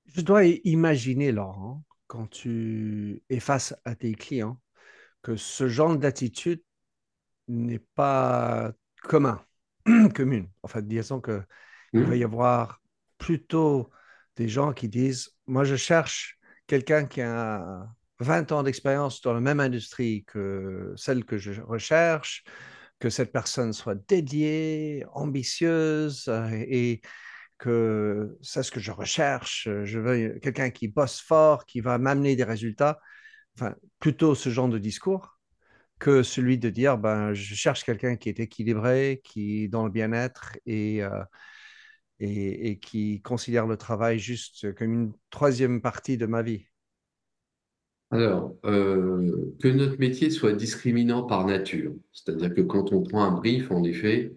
Je 0.05 0.21
dois 0.21 0.45
imaginer, 0.45 1.31
Laurent, 1.31 1.83
quand 2.07 2.27
tu 2.27 3.21
es 3.29 3.39
face 3.39 3.75
à 3.85 3.95
tes 3.95 4.13
clients 4.13 4.59
que 5.21 5.35
ce 5.35 5.67
genre 5.67 5.97
d'attitude 5.97 6.61
n'est 7.47 7.83
pas 7.95 8.73
commun, 9.07 9.43
commune. 10.15 10.49
En 10.63 10.67
fait, 10.67 10.87
disons 10.87 11.21
que 11.21 11.41
il 11.93 12.03
va 12.03 12.15
y 12.15 12.19
mmh. 12.19 12.23
avoir 12.23 12.81
plutôt 13.17 13.89
des 14.35 14.47
gens 14.47 14.73
qui 14.73 14.89
disent 14.89 15.31
Moi, 15.47 15.63
je 15.63 15.75
cherche 15.75 16.37
quelqu'un 16.67 17.05
qui 17.05 17.21
a 17.21 17.87
20 18.19 18.51
ans 18.51 18.63
d'expérience 18.63 19.21
dans 19.21 19.33
la 19.33 19.39
même 19.39 19.59
industrie 19.59 20.25
que 20.25 20.93
celle 20.95 21.23
que 21.25 21.37
je 21.37 21.61
recherche, 21.61 22.43
que 22.99 23.09
cette 23.09 23.31
personne 23.31 23.73
soit 23.73 23.95
dédiée, 24.07 25.05
ambitieuse 25.13 26.29
et 26.51 27.01
que 27.57 28.37
c'est 28.41 28.63
ce 28.63 28.71
que 28.71 28.79
je 28.79 28.91
recherche. 28.91 29.67
Je 29.83 29.99
veux 29.99 30.39
quelqu'un 30.39 30.69
qui 30.69 30.87
bosse 30.87 31.21
fort, 31.21 31.65
qui 31.65 31.79
va 31.79 31.97
m'amener 31.97 32.35
des 32.35 32.43
résultats. 32.43 32.99
Enfin, 33.55 33.75
plutôt 33.99 34.35
ce 34.35 34.49
genre 34.49 34.69
de 34.69 34.77
discours 34.77 35.36
que 35.99 36.23
celui 36.23 36.57
de 36.57 36.69
dire 36.69 36.97
ben, 36.97 37.33
je 37.33 37.55
cherche 37.55 37.83
quelqu'un 37.83 38.15
qui 38.15 38.29
est 38.29 38.39
équilibré, 38.39 39.21
qui 39.23 39.63
est 39.63 39.67
dans 39.67 39.85
le 39.85 39.91
bien-être 39.91 40.53
et, 40.65 41.03
euh, 41.03 41.23
et, 42.19 42.79
qui 42.79 43.21
considère 43.21 43.67
le 43.67 43.77
travail 43.77 44.19
juste 44.19 44.73
comme 44.75 44.93
une 44.93 45.13
troisième 45.29 45.81
partie 45.81 46.17
de 46.17 46.25
ma 46.25 46.41
vie. 46.41 46.65
Alors, 48.09 48.55
euh, 48.65 49.53
que 49.61 49.67
notre 49.67 49.99
métier 49.99 50.29
soit 50.29 50.53
discriminant 50.53 51.23
par 51.23 51.45
nature, 51.45 51.93
c'est-à-dire 52.13 52.53
que 52.53 52.61
quand 52.61 52.93
on 52.93 53.03
prend 53.03 53.25
un 53.25 53.31
brief, 53.31 53.69
en 53.69 53.83
effet, 53.83 54.33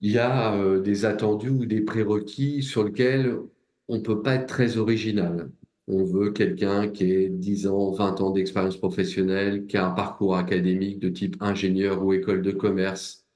il 0.00 0.12
y 0.12 0.18
a 0.18 0.54
euh, 0.54 0.80
des 0.80 1.04
attendus 1.04 1.48
ou 1.48 1.66
des 1.66 1.80
prérequis 1.80 2.62
sur 2.62 2.84
lesquels 2.84 3.38
on 3.88 3.98
ne 3.98 4.02
peut 4.02 4.22
pas 4.22 4.34
être 4.34 4.46
très 4.46 4.76
original. 4.76 5.50
On 5.88 6.04
veut 6.04 6.30
quelqu'un 6.30 6.88
qui 6.88 7.10
ait 7.12 7.28
10 7.28 7.66
ans, 7.66 7.90
20 7.90 8.20
ans 8.20 8.30
d'expérience 8.30 8.76
professionnelle, 8.76 9.66
qui 9.66 9.76
a 9.76 9.86
un 9.86 9.90
parcours 9.90 10.36
académique 10.36 11.00
de 11.00 11.08
type 11.08 11.36
ingénieur 11.40 12.04
ou 12.04 12.12
école 12.12 12.42
de 12.42 12.52
commerce, 12.52 13.26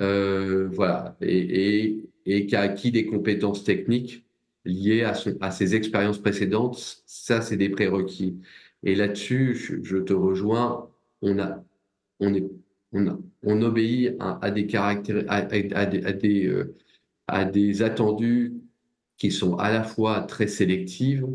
euh, 0.00 0.68
voilà, 0.72 1.16
et, 1.20 2.04
qui 2.24 2.56
a 2.56 2.60
acquis 2.62 2.90
des 2.90 3.06
compétences 3.06 3.62
techniques 3.64 4.26
liées 4.64 5.04
à, 5.04 5.50
ses 5.52 5.76
expériences 5.76 6.18
précédentes, 6.18 7.02
ça, 7.06 7.40
c'est 7.40 7.56
des 7.56 7.68
prérequis. 7.68 8.40
Et 8.82 8.96
là-dessus, 8.96 9.54
je, 9.82 9.96
te 9.98 10.12
rejoins, 10.12 10.90
on, 11.22 11.38
a, 11.38 11.64
obéit 13.44 14.16
à 17.28 17.44
des 17.44 17.82
attendus 17.82 18.54
qui 19.18 19.30
sont 19.30 19.56
à 19.56 19.70
la 19.72 19.84
fois 19.84 20.22
très 20.22 20.48
sélectives 20.48 21.26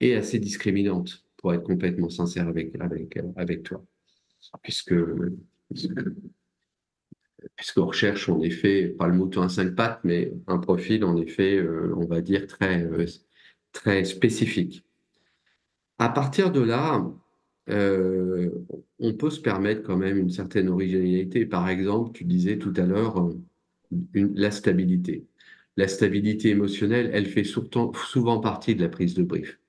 et 0.00 0.14
assez 0.14 0.38
discriminantes, 0.38 1.24
pour 1.36 1.54
être 1.54 1.62
complètement 1.62 2.10
sincère 2.10 2.48
avec, 2.48 2.74
avec, 2.80 3.18
avec 3.36 3.62
toi. 3.62 3.84
Puisque, 4.62 4.94
puisqu'on 7.56 7.86
recherche 7.86 8.28
en 8.28 8.40
effet, 8.40 8.88
pas 8.88 9.06
le 9.08 9.14
mouton 9.14 9.42
à 9.42 9.48
cinq 9.48 9.74
pattes, 9.74 10.00
mais 10.04 10.32
un 10.46 10.58
profil 10.58 11.04
en 11.04 11.16
effet, 11.16 11.56
euh, 11.56 11.94
on 11.96 12.06
va 12.06 12.20
dire, 12.20 12.46
très, 12.46 12.82
euh, 12.82 13.06
très 13.72 14.04
spécifique. 14.04 14.84
À 15.98 16.08
partir 16.08 16.50
de 16.50 16.60
là, 16.60 17.06
euh, 17.68 18.50
on 18.98 19.14
peut 19.14 19.30
se 19.30 19.40
permettre 19.40 19.82
quand 19.82 19.96
même 19.96 20.18
une 20.18 20.30
certaine 20.30 20.68
originalité. 20.68 21.46
Par 21.46 21.68
exemple, 21.68 22.12
tu 22.12 22.24
disais 22.24 22.58
tout 22.58 22.72
à 22.76 22.86
l'heure 22.86 23.32
la 24.14 24.50
stabilité. 24.50 25.26
La 25.76 25.86
stabilité 25.86 26.48
émotionnelle, 26.50 27.10
elle 27.12 27.26
fait 27.26 27.44
souvent 27.44 28.40
partie 28.40 28.74
de 28.74 28.82
la 28.82 28.88
prise 28.88 29.14
de 29.14 29.22
brief. 29.22 29.59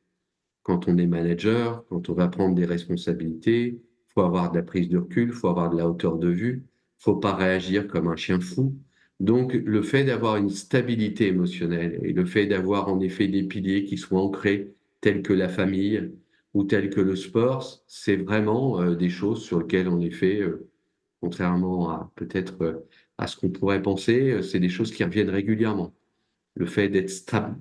Quand 0.63 0.87
on 0.87 0.97
est 0.97 1.07
manager, 1.07 1.85
quand 1.89 2.09
on 2.09 2.13
va 2.13 2.27
prendre 2.27 2.55
des 2.55 2.65
responsabilités, 2.65 3.67
il 3.67 4.13
faut 4.13 4.21
avoir 4.21 4.51
de 4.51 4.57
la 4.57 4.63
prise 4.63 4.89
de 4.89 4.97
recul, 4.97 5.31
faut 5.31 5.47
avoir 5.47 5.69
de 5.69 5.77
la 5.77 5.89
hauteur 5.89 6.17
de 6.17 6.29
vue, 6.29 6.65
faut 6.99 7.15
pas 7.15 7.33
réagir 7.35 7.87
comme 7.87 8.07
un 8.07 8.15
chien 8.15 8.39
fou. 8.39 8.77
Donc, 9.19 9.53
le 9.53 9.81
fait 9.81 10.03
d'avoir 10.03 10.37
une 10.37 10.49
stabilité 10.49 11.27
émotionnelle 11.27 11.99
et 12.03 12.13
le 12.13 12.25
fait 12.25 12.47
d'avoir 12.47 12.89
en 12.89 12.99
effet 12.99 13.27
des 13.27 13.43
piliers 13.43 13.85
qui 13.85 13.97
soient 13.97 14.21
ancrés, 14.21 14.73
tels 14.99 15.21
que 15.21 15.33
la 15.33 15.49
famille 15.49 16.11
ou 16.53 16.63
tels 16.63 16.89
que 16.89 17.01
le 17.01 17.15
sport, 17.15 17.83
c'est 17.87 18.17
vraiment 18.17 18.81
euh, 18.81 18.95
des 18.95 19.09
choses 19.09 19.43
sur 19.43 19.59
lesquelles, 19.59 19.87
en 19.87 19.99
effet, 19.99 20.41
euh, 20.41 20.69
contrairement 21.21 21.89
à 21.89 22.11
peut-être 22.15 22.61
euh, 22.61 22.87
à 23.17 23.27
ce 23.27 23.37
qu'on 23.37 23.49
pourrait 23.49 23.81
penser, 23.81 24.41
c'est 24.41 24.59
des 24.59 24.69
choses 24.69 24.91
qui 24.91 25.03
reviennent 25.03 25.29
régulièrement. 25.29 25.93
Le 26.55 26.65
fait 26.65 26.89
d'être 26.89 27.09
stable 27.09 27.57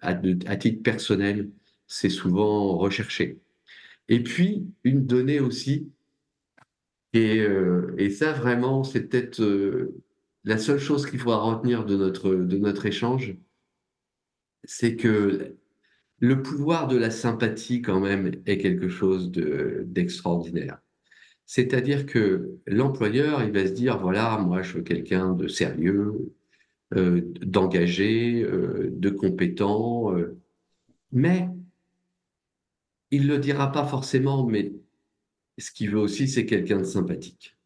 à 0.00 0.56
titre 0.56 0.82
personnel, 0.82 1.50
c'est 1.86 2.10
souvent 2.10 2.76
recherché. 2.76 3.38
Et 4.08 4.22
puis, 4.22 4.66
une 4.84 5.06
donnée 5.06 5.40
aussi, 5.40 5.90
et, 7.12 7.40
euh, 7.40 7.94
et 7.98 8.10
ça 8.10 8.32
vraiment, 8.32 8.84
c'est 8.84 9.08
peut-être 9.08 9.40
euh, 9.40 9.94
la 10.44 10.58
seule 10.58 10.78
chose 10.78 11.06
qu'il 11.08 11.18
faudra 11.18 11.38
retenir 11.38 11.84
de 11.84 11.96
notre, 11.96 12.34
de 12.34 12.56
notre 12.58 12.86
échange, 12.86 13.36
c'est 14.64 14.96
que 14.96 15.56
le 16.18 16.42
pouvoir 16.42 16.88
de 16.88 16.96
la 16.96 17.10
sympathie, 17.10 17.82
quand 17.82 18.00
même, 18.00 18.32
est 18.46 18.58
quelque 18.58 18.88
chose 18.88 19.30
d'extraordinaire. 19.30 20.78
C'est-à-dire 21.46 22.06
que 22.06 22.58
l'employeur, 22.66 23.42
il 23.44 23.52
va 23.52 23.66
se 23.66 23.72
dire, 23.72 23.98
voilà, 23.98 24.38
moi, 24.38 24.62
je 24.62 24.74
veux 24.74 24.82
quelqu'un 24.82 25.32
de 25.32 25.46
sérieux, 25.48 26.34
euh, 26.94 27.22
d'engagé, 27.42 28.44
de 28.44 29.10
compétent, 29.10 30.14
mais 31.12 31.48
il 33.10 33.26
le 33.26 33.38
dira 33.38 33.72
pas 33.72 33.86
forcément, 33.86 34.46
mais 34.46 34.72
ce 35.58 35.70
qu'il 35.70 35.90
veut 35.90 35.98
aussi, 35.98 36.28
c'est 36.28 36.46
quelqu'un 36.46 36.78
de 36.78 36.84
sympathique. 36.84 37.56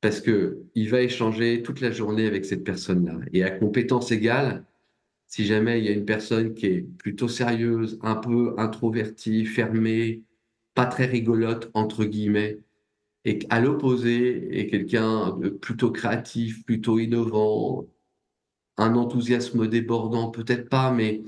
Parce 0.00 0.20
que 0.20 0.62
il 0.74 0.90
va 0.90 1.00
échanger 1.00 1.62
toute 1.62 1.80
la 1.80 1.90
journée 1.90 2.26
avec 2.26 2.44
cette 2.44 2.64
personne-là. 2.64 3.18
Et 3.32 3.42
à 3.44 3.50
compétence 3.50 4.12
égale, 4.12 4.64
si 5.26 5.46
jamais 5.46 5.80
il 5.80 5.86
y 5.86 5.88
a 5.88 5.92
une 5.92 6.04
personne 6.04 6.54
qui 6.54 6.66
est 6.66 6.82
plutôt 6.82 7.28
sérieuse, 7.28 7.98
un 8.02 8.16
peu 8.16 8.54
introvertie, 8.58 9.46
fermée, 9.46 10.22
pas 10.74 10.86
très 10.86 11.06
rigolote, 11.06 11.70
entre 11.74 12.04
guillemets, 12.04 12.60
et 13.24 13.38
à 13.48 13.60
l'opposé 13.60 14.60
est 14.60 14.66
quelqu'un 14.66 15.36
de 15.38 15.48
plutôt 15.48 15.90
créatif, 15.90 16.64
plutôt 16.64 16.98
innovant, 16.98 17.86
un 18.76 18.94
enthousiasme 18.96 19.66
débordant, 19.66 20.30
peut-être 20.30 20.68
pas, 20.68 20.92
mais 20.92 21.22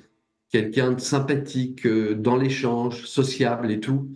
quelqu'un 0.51 0.93
de 0.93 1.01
sympathique 1.01 1.87
euh, 1.87 2.15
dans 2.15 2.37
l'échange, 2.37 3.05
sociable 3.07 3.71
et 3.71 3.81
tout, 3.81 4.11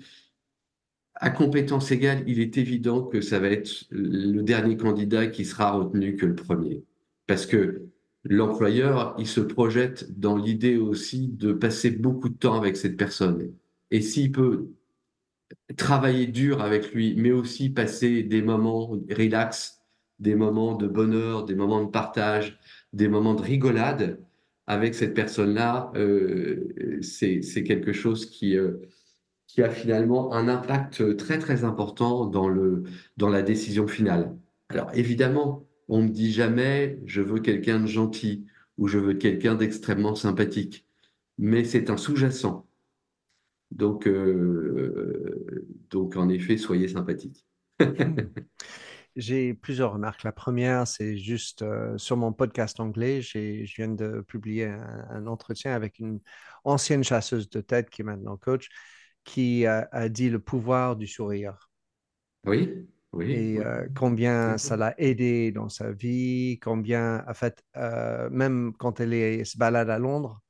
à 1.15 1.31
compétence 1.31 1.91
égale, 1.91 2.25
il 2.27 2.41
est 2.41 2.57
évident 2.57 3.03
que 3.03 3.21
ça 3.21 3.39
va 3.39 3.49
être 3.49 3.85
le 3.91 4.41
dernier 4.43 4.77
candidat 4.77 5.27
qui 5.27 5.45
sera 5.45 5.73
retenu 5.73 6.17
que 6.17 6.25
le 6.25 6.35
premier. 6.35 6.83
Parce 7.27 7.45
que 7.45 7.83
l'employeur, 8.25 9.15
il 9.19 9.27
se 9.27 9.41
projette 9.41 10.19
dans 10.19 10.37
l'idée 10.37 10.79
aussi 10.79 11.29
de 11.29 11.53
passer 11.53 11.91
beaucoup 11.91 12.31
de 12.31 12.39
temps 12.39 12.57
avec 12.57 12.77
cette 12.77 12.97
personne. 12.97 13.53
Et 13.91 14.01
s'il 14.01 14.33
peut 14.33 14.69
travailler 15.77 16.27
dur 16.27 16.63
avec 16.63 16.93
lui, 16.95 17.15
mais 17.17 17.33
aussi 17.33 17.69
passer 17.69 18.23
des 18.23 18.41
moments 18.41 18.89
relax, 19.11 19.83
des 20.21 20.35
moments 20.35 20.75
de 20.75 20.87
bonheur, 20.87 21.45
des 21.45 21.55
moments 21.55 21.85
de 21.85 21.91
partage, 21.91 22.59
des 22.93 23.09
moments 23.09 23.35
de 23.35 23.43
rigolade, 23.43 24.21
avec 24.71 24.95
cette 24.95 25.15
personne-là, 25.15 25.91
euh, 25.97 27.01
c'est 27.03 27.65
quelque 27.65 27.93
chose 27.93 28.25
qui, 28.25 28.57
euh, 28.57 28.75
qui 29.49 29.63
a 29.63 29.69
finalement 29.69 30.33
un 30.33 30.47
impact 30.47 31.17
très 31.17 31.41
très 31.41 31.65
important 31.65 32.25
dans, 32.25 32.49
le, 32.49 32.85
dans 33.17 33.31
la 33.31 33.43
décision 33.43 33.89
finale. 33.89 34.33
Alors 34.69 34.89
évidemment, 34.95 35.67
on 35.89 36.03
ne 36.03 36.05
me 36.05 36.09
dit 36.09 36.31
jamais 36.31 37.01
je 37.05 37.21
veux 37.21 37.41
quelqu'un 37.41 37.81
de 37.81 37.89
gentil 37.89 38.47
ou 38.79 38.87
je 38.87 38.99
veux 38.99 39.15
quelqu'un 39.15 39.57
d'extrêmement 39.57 40.15
sympathique, 40.15 40.87
mais 41.37 41.65
c'est 41.65 41.91
un 41.91 41.97
sous-jacent. 41.97 42.65
Donc, 43.73 44.07
euh, 44.07 45.67
donc 45.91 46.15
en 46.15 46.29
effet, 46.29 46.57
soyez 46.59 46.87
sympathique. 46.87 47.45
J'ai 49.17 49.55
plusieurs 49.55 49.93
remarques. 49.93 50.23
La 50.23 50.33
première, 50.33 50.87
c'est 50.87 51.17
juste 51.17 51.63
euh, 51.63 51.99
sur 51.99 52.17
mon 52.17 52.33
podcast 52.33 52.79
anglais, 52.79 53.23
je 53.23 53.75
viens 53.77 53.89
de 53.89 54.21
publier 54.21 54.67
un, 54.67 55.27
entretien 55.27 55.75
avec 55.75 55.99
une 55.99 56.21
ancienne 56.65 57.03
chasseuse 57.03 57.51
de 57.51 57.61
tête 57.61 57.91
qui 57.91 58.03
est 58.03 58.05
maintenant 58.05 58.37
coach, 58.37 58.69
qui 59.25 59.67
a, 59.67 60.09
dit 60.09 60.31
le 60.31 60.39
pouvoir 60.39 60.97
du 60.97 61.07
sourire. 61.07 61.71
Oui, 62.45 62.89
oui. 63.13 63.33
Et 63.33 63.59
euh, 63.59 63.87
combien 63.97 64.57
ça 64.59 64.77
l'a 64.77 64.95
aidé 64.99 65.51
dans 65.51 65.69
sa 65.69 65.91
vie, 65.91 66.59
combien, 66.63 67.25
en 67.29 67.35
fait, 67.35 67.63
euh, 67.77 68.31
même 68.31 68.73
quand 68.79 69.01
elle, 69.01 69.13
est, 69.13 69.45
se 69.45 69.59
balade 69.59 69.91
à 69.91 69.99
Londres, 69.99 70.41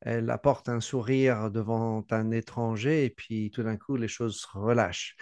elle 0.00 0.30
apporte 0.30 0.68
un 0.68 0.80
sourire 0.80 1.50
devant 1.50 2.04
un 2.10 2.30
étranger 2.30 3.04
et 3.04 3.10
puis 3.10 3.50
tout 3.50 3.62
d'un 3.62 3.76
coup, 3.76 3.96
les 3.96 4.08
choses 4.08 4.40
se 4.40 4.46
relâchent. 4.52 5.16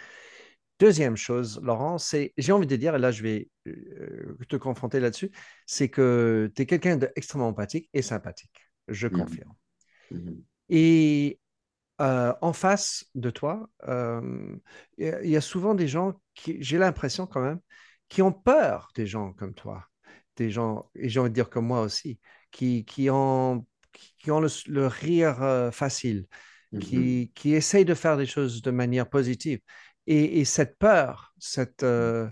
Deuxième 0.78 1.16
chose, 1.16 1.58
Laurent, 1.62 1.96
c'est, 1.96 2.34
j'ai 2.36 2.52
envie 2.52 2.66
de 2.66 2.76
dire, 2.76 2.94
et 2.94 2.98
là 2.98 3.10
je 3.10 3.22
vais 3.22 3.48
euh, 3.66 4.36
te 4.46 4.56
confronter 4.56 5.00
là-dessus, 5.00 5.30
c'est 5.64 5.88
que 5.88 6.52
tu 6.54 6.62
es 6.62 6.66
quelqu'un 6.66 6.96
d'extrêmement 6.96 7.48
empathique 7.48 7.88
et 7.94 8.02
sympathique, 8.02 8.68
je 8.88 9.06
mmh. 9.06 9.10
confirme. 9.10 9.54
Mmh. 10.10 10.32
Et 10.68 11.40
euh, 12.02 12.34
en 12.42 12.52
face 12.52 13.06
de 13.14 13.30
toi, 13.30 13.70
euh, 13.88 14.54
il 14.98 15.30
y, 15.30 15.36
a 15.36 15.40
souvent 15.40 15.74
des 15.74 15.88
gens 15.88 16.20
qui, 16.34 16.58
j'ai 16.60 16.76
l'impression 16.76 17.26
quand 17.26 17.40
même, 17.40 17.60
qui 18.10 18.20
ont 18.20 18.32
peur 18.32 18.90
des 18.94 19.06
gens 19.06 19.32
comme 19.32 19.54
toi, 19.54 19.86
des 20.36 20.50
gens, 20.50 20.90
et 20.94 21.08
j'ai 21.08 21.20
envie 21.20 21.30
de 21.30 21.34
dire 21.34 21.48
comme 21.48 21.66
moi 21.66 21.80
aussi, 21.80 22.20
qui, 22.50 22.84
qui 22.84 23.08
ont, 23.08 23.66
qui 24.18 24.30
ont 24.30 24.40
le, 24.40 24.86
rire 24.86 25.70
facile, 25.72 26.26
mmh 26.72 26.78
qui, 26.80 27.32
qui 27.34 27.54
essayent 27.54 27.86
de 27.86 27.94
faire 27.94 28.18
des 28.18 28.26
choses 28.26 28.60
de 28.60 28.70
manière 28.70 29.08
positive. 29.08 29.60
Et, 30.06 30.44
cette 30.44 30.78
peur 30.78 31.34
cette, 31.38 31.82
mmh. 31.82 31.86
euh, 31.86 32.28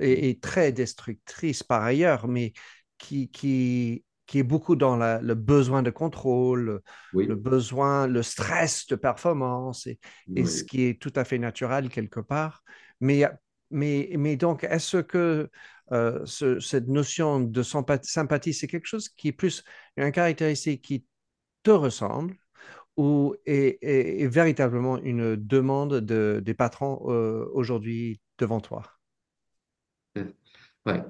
est, 0.00 0.42
très 0.42 0.72
destructrice 0.72 1.62
par 1.62 1.82
ailleurs, 1.82 2.26
mais 2.26 2.52
qui, 2.96 3.30
qui, 3.30 4.04
qui 4.26 4.38
est 4.38 4.44
beaucoup 4.44 4.76
dans 4.76 4.96
le 4.96 5.34
besoin 5.34 5.82
de 5.82 5.90
contrôle, 5.90 6.82
le 7.12 7.34
besoin, 7.34 8.06
le 8.06 8.22
stress 8.22 8.86
de 8.86 8.96
performance, 8.96 9.86
et, 9.86 9.98
et, 10.36 10.44
ce 10.44 10.64
qui 10.64 10.84
est 10.84 11.00
tout 11.00 11.12
à 11.16 11.24
fait 11.24 11.38
naturel 11.38 11.88
quelque 11.88 12.20
part. 12.20 12.62
Mais, 13.00 13.24
mais, 13.70 14.10
mais 14.18 14.36
donc, 14.36 14.64
est-ce 14.64 14.98
que 14.98 15.50
euh, 15.92 16.26
cette 16.26 16.88
notion 16.88 17.40
de 17.40 17.62
sympathie, 17.62 18.52
c'est 18.52 18.66
quelque 18.66 18.86
chose 18.86 19.08
qui 19.08 19.28
est 19.28 19.32
plus 19.32 19.64
une 19.96 20.12
caractéristique 20.12 20.82
qui 20.82 21.06
te 21.62 21.70
ressemble 21.70 22.36
ou 22.98 23.36
est, 23.46 24.26
véritablement 24.26 24.98
une 24.98 25.36
demande 25.36 26.00
de, 26.00 26.42
des 26.44 26.52
patrons 26.52 27.00
euh, 27.06 27.46
aujourd'hui 27.54 28.20
devant 28.38 28.60
toi? 28.60 28.82
Ouais. 30.84 31.02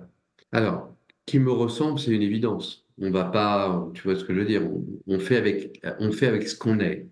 Alors, 0.53 0.95
qui 1.25 1.39
me 1.39 1.51
ressemble, 1.51 1.99
c'est 1.99 2.11
une 2.11 2.23
évidence. 2.23 2.87
On 3.01 3.11
va 3.11 3.25
pas, 3.25 3.91
tu 3.95 4.03
vois 4.03 4.17
ce 4.17 4.25
que 4.25 4.35
je 4.35 4.41
veux 4.41 4.45
dire, 4.45 4.63
on, 5.07 5.19
fait, 5.19 5.37
avec, 5.37 5.83
on 5.99 6.13
fait 6.13 6.27
avec 6.27 6.47
ce 6.47 6.59
qu'on 6.59 6.79
est. 6.81 7.09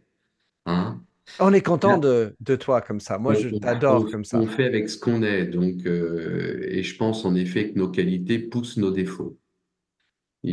Hein? 0.66 1.00
On 1.40 1.52
est 1.54 1.62
content 1.62 1.96
de, 1.96 2.36
de, 2.38 2.56
toi 2.56 2.82
comme 2.82 3.00
ça. 3.00 3.18
Moi, 3.18 3.34
je 3.34 3.48
t'adore 3.48 4.10
comme 4.10 4.24
ça. 4.24 4.38
On 4.38 4.46
fait 4.46 4.64
avec 4.64 4.90
ce 4.90 4.98
qu'on 4.98 5.22
est. 5.22 5.46
Donc, 5.46 5.86
euh, 5.86 6.66
et 6.68 6.82
je 6.82 6.96
pense 6.96 7.24
en 7.24 7.34
effet 7.34 7.72
que 7.72 7.78
nos 7.78 7.88
qualités 7.88 8.38
poussent 8.38 8.76
nos 8.76 8.90
défauts. 8.90 9.38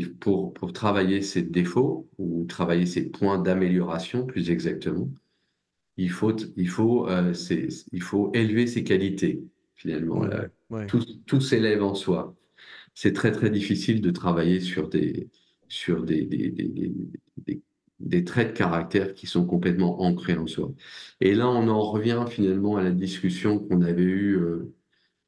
Pour, 0.02 0.54
pour 0.54 0.74
travailler 0.74 1.22
ses 1.22 1.44
défauts 1.44 2.10
ou 2.18 2.46
travailler 2.46 2.86
ses 2.86 3.10
points 3.10 3.40
d'amélioration, 3.40 4.26
plus 4.26 4.50
exactement, 4.50 5.10
il 5.98 6.10
faut, 6.10 6.36
il 6.58 6.70
faut, 6.70 7.08
euh, 7.10 7.34
il 7.92 8.02
faut 8.02 8.32
élever 8.34 8.68
ses 8.68 8.84
qualités, 8.84 9.44
finalement. 9.76 10.28
Tout, 10.88 11.06
tout 11.26 11.42
s'élève 11.42 11.84
en 11.84 11.94
soi. 11.94 12.36
C'est 12.96 13.14
très, 13.14 13.32
très 13.32 13.50
difficile 13.50 14.02
de 14.02 14.12
travailler 14.12 14.60
sur 14.60 14.90
des, 14.90 15.30
sur 15.68 16.04
des, 16.04 16.26
des, 16.26 16.50
des, 16.50 17.62
des, 18.00 18.24
traits 18.24 18.54
de 18.54 18.58
caractère 18.58 19.14
qui 19.14 19.28
sont 19.28 19.46
complètement 19.46 20.02
ancrés 20.02 20.38
en 20.38 20.48
soi. 20.48 20.72
Et 21.22 21.36
là, 21.36 21.48
on 21.50 21.68
en 21.68 21.82
revient 21.82 22.26
finalement 22.28 22.78
à 22.78 22.84
la 22.84 22.92
discussion 22.92 23.60
qu'on 23.60 23.82
avait 23.82 24.04
eue 24.04 24.38
euh, 24.38 24.74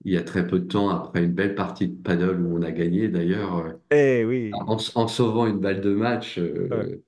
il 0.06 0.14
y 0.14 0.18
a 0.18 0.24
très 0.24 0.48
peu 0.48 0.60
de 0.60 0.68
temps, 0.68 0.90
après 0.90 1.24
une 1.24 1.34
belle 1.34 1.56
partie 1.56 1.88
de 1.90 2.02
paddle 2.02 2.40
où 2.42 2.58
on 2.58 2.62
a 2.62 2.72
gagné 2.72 3.10
d'ailleurs, 3.10 3.58
euh, 3.58 3.74
eh 3.92 4.24
oui. 4.24 4.52
en, 4.54 4.78
en, 4.96 5.08
sauvant 5.08 5.48
une 5.48 5.60
balle 5.60 5.82
de 5.82 5.94
match. 5.94 6.38
Euh, 6.38 7.02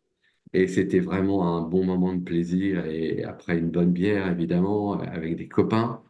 et 0.53 0.67
c'était 0.67 0.99
vraiment 0.99 1.57
un 1.57 1.61
bon 1.61 1.85
moment 1.85 2.13
de 2.13 2.23
plaisir. 2.23 2.85
Et 2.87 3.23
après 3.23 3.57
une 3.59 3.69
bonne 3.69 3.91
bière, 3.91 4.27
évidemment, 4.29 4.99
avec 4.99 5.35
des 5.35 5.47
copains, 5.47 6.01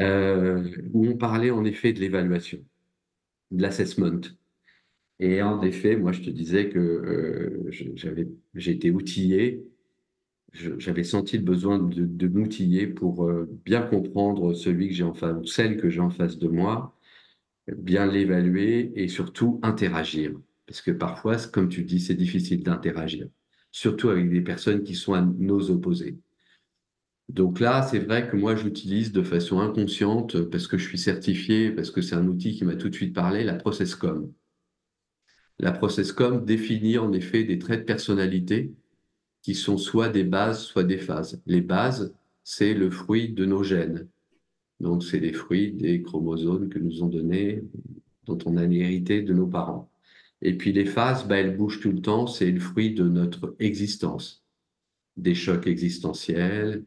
où 0.00 1.06
on 1.06 1.16
parlait 1.18 1.50
en 1.50 1.64
effet 1.64 1.92
de 1.92 2.00
l'évaluation, 2.00 2.60
de 3.50 3.62
l'assessment. 3.62 4.20
Et 5.20 5.42
en 5.42 5.62
effet, 5.62 5.96
moi, 5.96 6.12
je 6.12 6.22
te 6.22 6.30
disais 6.30 6.70
que 6.70 6.78
euh, 6.78 7.70
j'avais, 7.94 8.26
j'ai 8.54 8.72
été 8.72 8.90
outillé, 8.90 9.62
j'avais 10.52 11.04
senti 11.04 11.38
le 11.38 11.44
besoin 11.44 11.78
de, 11.78 12.28
m'outiller 12.28 12.86
pour 12.86 13.24
euh, 13.28 13.48
bien 13.64 13.82
comprendre 13.82 14.54
celui 14.54 14.88
que 14.88 14.94
j'ai 14.94 15.04
en 15.04 15.14
face, 15.14 15.36
celle 15.46 15.76
que 15.76 15.88
j'ai 15.88 16.00
en 16.00 16.10
face 16.10 16.38
de 16.38 16.48
moi, 16.48 16.96
bien 17.68 18.06
l'évaluer 18.06 18.92
et 18.96 19.08
surtout 19.08 19.60
interagir. 19.62 20.32
Parce 20.66 20.82
que 20.82 20.90
parfois, 20.90 21.36
comme 21.52 21.68
tu 21.68 21.84
dis, 21.84 22.00
c'est 22.00 22.14
difficile 22.14 22.62
d'interagir, 22.62 23.28
surtout 23.70 24.08
avec 24.08 24.30
des 24.30 24.40
personnes 24.40 24.82
qui 24.82 24.94
sont 24.94 25.14
à 25.14 25.22
nos 25.22 25.70
opposés. 25.70 26.18
Donc 27.28 27.60
là, 27.60 27.82
c'est 27.82 28.00
vrai 28.00 28.28
que 28.28 28.36
moi, 28.36 28.56
j'utilise 28.56 29.12
de 29.12 29.22
façon 29.22 29.60
inconsciente, 29.60 30.42
parce 30.50 30.66
que 30.66 30.78
je 30.78 30.88
suis 30.88 30.98
certifié, 30.98 31.70
parce 31.70 31.90
que 31.92 32.02
c'est 32.02 32.16
un 32.16 32.26
outil 32.26 32.56
qui 32.56 32.64
m'a 32.64 32.74
tout 32.74 32.88
de 32.88 32.94
suite 32.94 33.14
parlé, 33.14 33.44
la 33.44 33.54
ProcessCom. 33.54 34.32
La 35.60 35.72
processcom 35.72 36.44
définit 36.44 36.98
en 36.98 37.12
effet 37.12 37.44
des 37.44 37.58
traits 37.58 37.80
de 37.80 37.84
personnalité 37.84 38.72
qui 39.42 39.54
sont 39.54 39.78
soit 39.78 40.08
des 40.08 40.24
bases, 40.24 40.62
soit 40.62 40.84
des 40.84 40.98
phases. 40.98 41.40
Les 41.46 41.60
bases, 41.60 42.14
c'est 42.44 42.74
le 42.74 42.90
fruit 42.90 43.30
de 43.30 43.44
nos 43.44 43.62
gènes. 43.62 44.08
Donc, 44.80 45.04
c'est 45.04 45.20
les 45.20 45.32
fruits 45.32 45.72
des 45.72 46.02
chromosomes 46.02 46.68
que 46.68 46.78
nous 46.78 47.02
ont 47.02 47.08
donnés, 47.08 47.62
dont 48.26 48.38
on 48.46 48.56
a 48.56 48.64
hérité 48.64 49.22
de 49.22 49.32
nos 49.32 49.46
parents. 49.46 49.90
Et 50.42 50.56
puis 50.56 50.72
les 50.72 50.86
phases, 50.86 51.26
bah, 51.26 51.36
elles 51.36 51.56
bougent 51.56 51.80
tout 51.80 51.92
le 51.92 52.00
temps, 52.00 52.26
c'est 52.26 52.50
le 52.50 52.60
fruit 52.60 52.94
de 52.94 53.04
notre 53.04 53.54
existence. 53.58 54.42
Des 55.16 55.34
chocs 55.34 55.66
existentiels, 55.66 56.84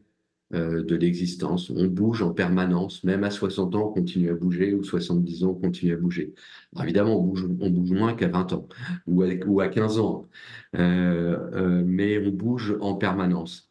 de 0.54 0.94
l'existence. 0.94 1.70
On 1.70 1.86
bouge 1.86 2.22
en 2.22 2.32
permanence, 2.32 3.04
même 3.04 3.24
à 3.24 3.30
60 3.30 3.74
ans, 3.74 3.88
on 3.88 3.92
continue 3.92 4.30
à 4.30 4.34
bouger, 4.34 4.74
ou 4.74 4.84
70 4.84 5.44
ans, 5.44 5.50
on 5.50 5.54
continue 5.54 5.92
à 5.92 5.96
bouger. 5.96 6.34
évidemment, 6.82 7.20
on 7.20 7.24
bouge, 7.24 7.46
moins 7.46 8.14
qu'à 8.14 8.28
20 8.28 8.52
ans, 8.52 8.68
ou 9.06 9.22
à, 9.22 9.26
ou 9.46 9.60
à 9.60 9.68
15 9.68 9.98
ans, 9.98 10.28
euh, 10.76 11.38
euh, 11.54 11.82
mais 11.84 12.18
on 12.18 12.30
bouge 12.30 12.76
en 12.80 12.94
permanence. 12.94 13.70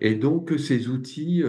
Et 0.00 0.16
donc, 0.16 0.52
ces 0.58 0.88
outils, 0.88 1.42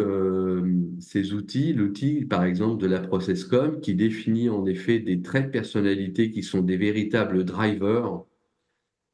ces 0.99 1.33
outils, 1.33 1.73
l'outil, 1.73 2.25
par 2.25 2.43
exemple, 2.45 2.81
de 2.81 2.87
la 2.87 2.99
ProcessCom, 2.99 3.81
qui 3.81 3.95
définit 3.95 4.49
en 4.49 4.65
effet 4.65 4.99
des 4.99 5.21
traits 5.21 5.47
de 5.47 5.51
personnalité 5.51 6.31
qui 6.31 6.43
sont 6.43 6.61
des 6.61 6.77
véritables 6.77 7.43
drivers, 7.43 8.23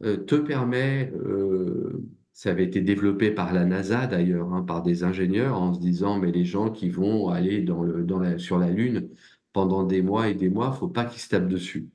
te 0.02 0.36
permet 0.36 1.12
ça 2.42 2.50
avait 2.50 2.64
été 2.64 2.82
développé 2.82 3.30
par 3.30 3.54
la 3.54 3.66
NASA 3.66 4.08
d'ailleurs, 4.08 4.52
hein, 4.52 4.64
par 4.64 4.82
des 4.82 5.04
ingénieurs, 5.04 5.62
en 5.62 5.76
se 5.76 5.80
disant 5.80 6.18
mais 6.18 6.32
les 6.32 6.44
gens 6.44 6.72
qui 6.72 6.90
vont 6.90 7.30
aller 7.30 7.64
sur 8.40 8.58
la 8.58 8.72
Lune 8.72 9.10
pendant 9.54 9.84
des 9.84 10.02
mois 10.02 10.28
et 10.28 10.34
des 10.34 10.50
mois, 10.50 10.72
faut 10.72 10.88
pas 10.88 11.06
qu'ils 11.06 11.22
se 11.22 11.30
tapent 11.30 11.48
dessus. 11.48 11.90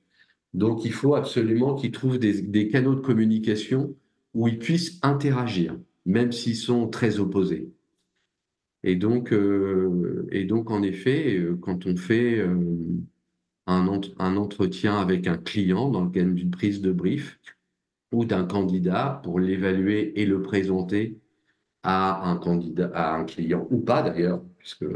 Donc 0.55 0.85
il 0.85 0.93
faut 0.93 1.17
absolument 1.17 1.75
qu'ils 1.75 1.91
trouvent 1.91 2.21
des, 2.21 2.43
des, 2.43 2.69
canaux 2.69 2.95
de 2.95 3.01
communication 3.01 3.97
où 4.35 4.47
ils 4.47 4.61
puissent 4.61 5.01
interagir, 5.03 5.77
même 6.05 6.31
s'ils 6.31 6.55
sont 6.55 6.87
très 6.87 7.19
opposés. 7.19 7.73
Et 8.85 8.95
donc, 8.95 9.33
euh, 9.33 10.29
et 10.31 10.45
donc 10.45 10.71
en 10.71 10.85
effet, 10.85 11.39
euh, 11.39 11.57
quand 11.61 11.87
on 11.87 11.97
fait 11.97 12.39
euh, 12.39 12.55
un, 13.67 14.01
un 14.21 14.37
entretien 14.37 14.97
avec 14.97 15.27
un 15.27 15.39
client 15.39 15.91
dans 15.91 16.05
le 16.05 16.11
cadre 16.11 16.35
d'une 16.35 16.53
prise 16.53 16.81
de 16.81 16.93
brief, 16.93 17.41
ou 18.17 18.25
d'un 18.25 18.45
candidat 18.45 19.21
pour 19.23 19.39
l'évaluer 19.39 20.19
et 20.19 20.25
le 20.25 20.41
présenter 20.41 21.19
à 21.83 22.29
un 22.31 22.37
candidat, 22.37 22.91
à 22.95 23.15
un 23.15 23.25
client 23.25 23.69
ou 23.71 23.79
pas 23.79 24.03
d'ailleurs, 24.03 24.43
puisque 24.59 24.87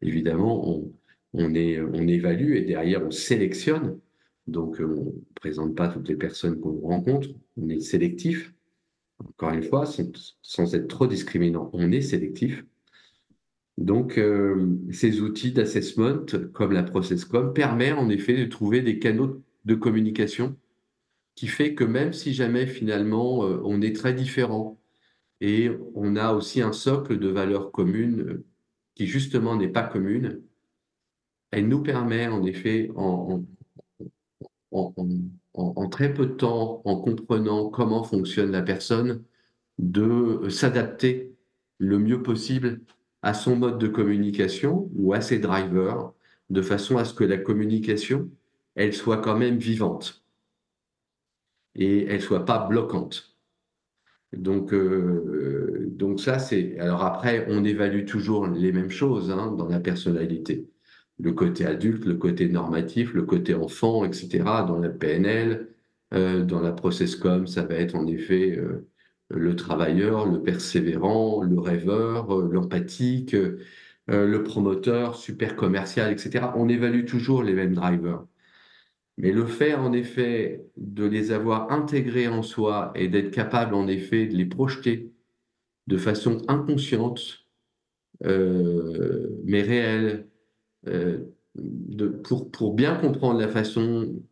évidemment 0.00 0.70
on, 0.70 0.92
on, 1.32 1.54
évalue 1.54 2.54
et 2.54 2.62
derrière 2.62 3.04
on 3.04 3.10
sélectionne. 3.10 3.98
Donc 4.46 4.76
on 4.78 5.06
ne 5.06 5.10
présente 5.34 5.74
pas 5.74 5.88
toutes 5.88 6.08
les 6.08 6.16
personnes 6.16 6.60
qu'on 6.60 6.78
rencontre, 6.80 7.28
on 7.56 7.68
est 7.68 7.80
sélectif. 7.80 8.54
Encore 9.18 9.50
une 9.50 9.64
fois, 9.64 9.84
sans, 10.42 10.74
être 10.74 10.86
trop 10.86 11.08
discriminant, 11.08 11.70
on 11.72 11.90
est 11.90 12.00
sélectif. 12.00 12.64
Donc, 13.76 14.16
euh, 14.16 14.76
ces 14.92 15.20
outils 15.20 15.50
d'assessment, 15.50 16.24
comme 16.52 16.72
la 16.72 16.84
ProcessCom, 16.84 17.52
permettent 17.52 17.98
en 17.98 18.08
effet 18.10 18.36
de 18.36 18.44
trouver 18.44 18.80
des 18.80 19.00
canaux 19.00 19.42
de 19.64 19.74
communication 19.74 20.56
qui 21.38 21.46
fait 21.46 21.72
que 21.76 21.84
même 21.84 22.12
si 22.12 22.34
jamais 22.34 22.66
finalement 22.66 23.44
euh, 23.44 23.60
on 23.62 23.80
est 23.80 23.94
très 23.94 24.12
différents 24.12 24.76
et 25.40 25.70
on 25.94 26.16
a 26.16 26.32
aussi 26.32 26.60
un 26.62 26.72
socle 26.72 27.16
de 27.16 27.28
valeurs 27.28 27.70
communes 27.70 28.20
euh, 28.22 28.44
qui 28.96 29.06
justement 29.06 29.54
n'est 29.54 29.68
pas 29.68 29.84
commune, 29.84 30.42
elle 31.52 31.68
nous 31.68 31.80
permet 31.80 32.26
en 32.26 32.42
effet 32.42 32.90
en, 32.96 33.44
en, 34.72 35.88
très 35.88 36.12
peu 36.12 36.26
de 36.26 36.32
temps, 36.32 36.82
en 36.84 36.96
comprenant 36.96 37.68
comment 37.70 38.02
fonctionne 38.02 38.50
la 38.50 38.62
personne, 38.62 39.22
de 39.78 40.48
s'adapter 40.48 41.36
le 41.78 42.00
mieux 42.00 42.20
possible 42.20 42.80
à 43.22 43.32
son 43.32 43.54
mode 43.54 43.78
de 43.78 43.86
communication 43.86 44.90
ou 44.96 45.12
à 45.14 45.20
ses 45.20 45.38
drivers, 45.38 46.12
de 46.50 46.62
façon 46.62 46.96
à 46.96 47.04
ce 47.04 47.14
que 47.14 47.22
la 47.22 47.38
communication, 47.38 48.28
elle 48.74 48.92
soit 48.92 49.18
quand 49.18 49.36
même 49.38 49.58
vivante 49.58 50.24
et 51.78 52.06
elle 52.06 52.20
soit 52.22 52.44
pas 52.44 52.58
bloquante. 52.66 53.38
Donc, 54.32 54.74
euh, 54.74 55.86
donc 55.90 56.20
ça, 56.20 56.38
c'est... 56.38 56.78
Alors 56.78 57.04
après, 57.04 57.46
on 57.48 57.64
évalue 57.64 58.04
toujours 58.04 58.46
les 58.46 58.72
mêmes 58.72 58.90
choses 58.90 59.30
hein, 59.30 59.52
dans 59.56 59.68
la 59.68 59.80
personnalité. 59.80 60.68
Le 61.18 61.32
côté 61.32 61.66
adulte, 61.66 62.04
le 62.04 62.16
côté 62.16 62.48
normatif, 62.48 63.14
le 63.14 63.22
côté 63.24 63.54
enfant, 63.54 64.04
etc. 64.04 64.44
Dans 64.66 64.78
la 64.78 64.90
PNL, 64.90 65.68
euh, 66.14 66.44
dans 66.44 66.60
la 66.60 66.72
processcom, 66.72 67.46
ça 67.46 67.62
va 67.64 67.74
être 67.76 67.94
en 67.94 68.06
effet 68.06 68.56
euh, 68.56 68.88
le 69.30 69.56
travailleur, 69.56 70.26
le 70.26 70.42
persévérant, 70.42 71.42
le 71.42 71.58
rêveur, 71.60 72.36
l'empathique, 72.36 73.36
le 74.08 74.42
promoteur, 74.42 75.16
super 75.16 75.54
commercial, 75.56 76.10
etc. 76.12 76.46
On 76.56 76.68
évalue 76.68 77.04
toujours 77.04 77.42
les 77.42 77.52
mêmes 77.54 77.74
drivers. 77.74 78.24
Mais 79.18 79.32
le 79.32 79.46
fait, 79.46 79.74
en 79.74 79.92
effet, 79.92 80.64
de 80.76 81.04
les 81.04 81.32
avoir 81.32 81.72
intégrés 81.72 82.28
en 82.28 82.42
soi 82.42 82.92
et 82.94 83.08
d'être 83.08 83.32
capable, 83.32 83.74
en 83.74 83.88
effet, 83.88 84.26
de 84.26 84.36
les 84.36 84.46
projeter 84.46 85.12
de 85.88 85.96
façon 85.96 86.42
inconsciente, 86.48 87.40
euh, 88.24 89.28
mais 89.44 89.62
réelle, 89.62 90.28
euh, 90.86 91.18
pour, 92.52 92.74
bien 92.74 92.94
comprendre 92.94 93.40
la 93.40 93.48
façon, 93.48 94.22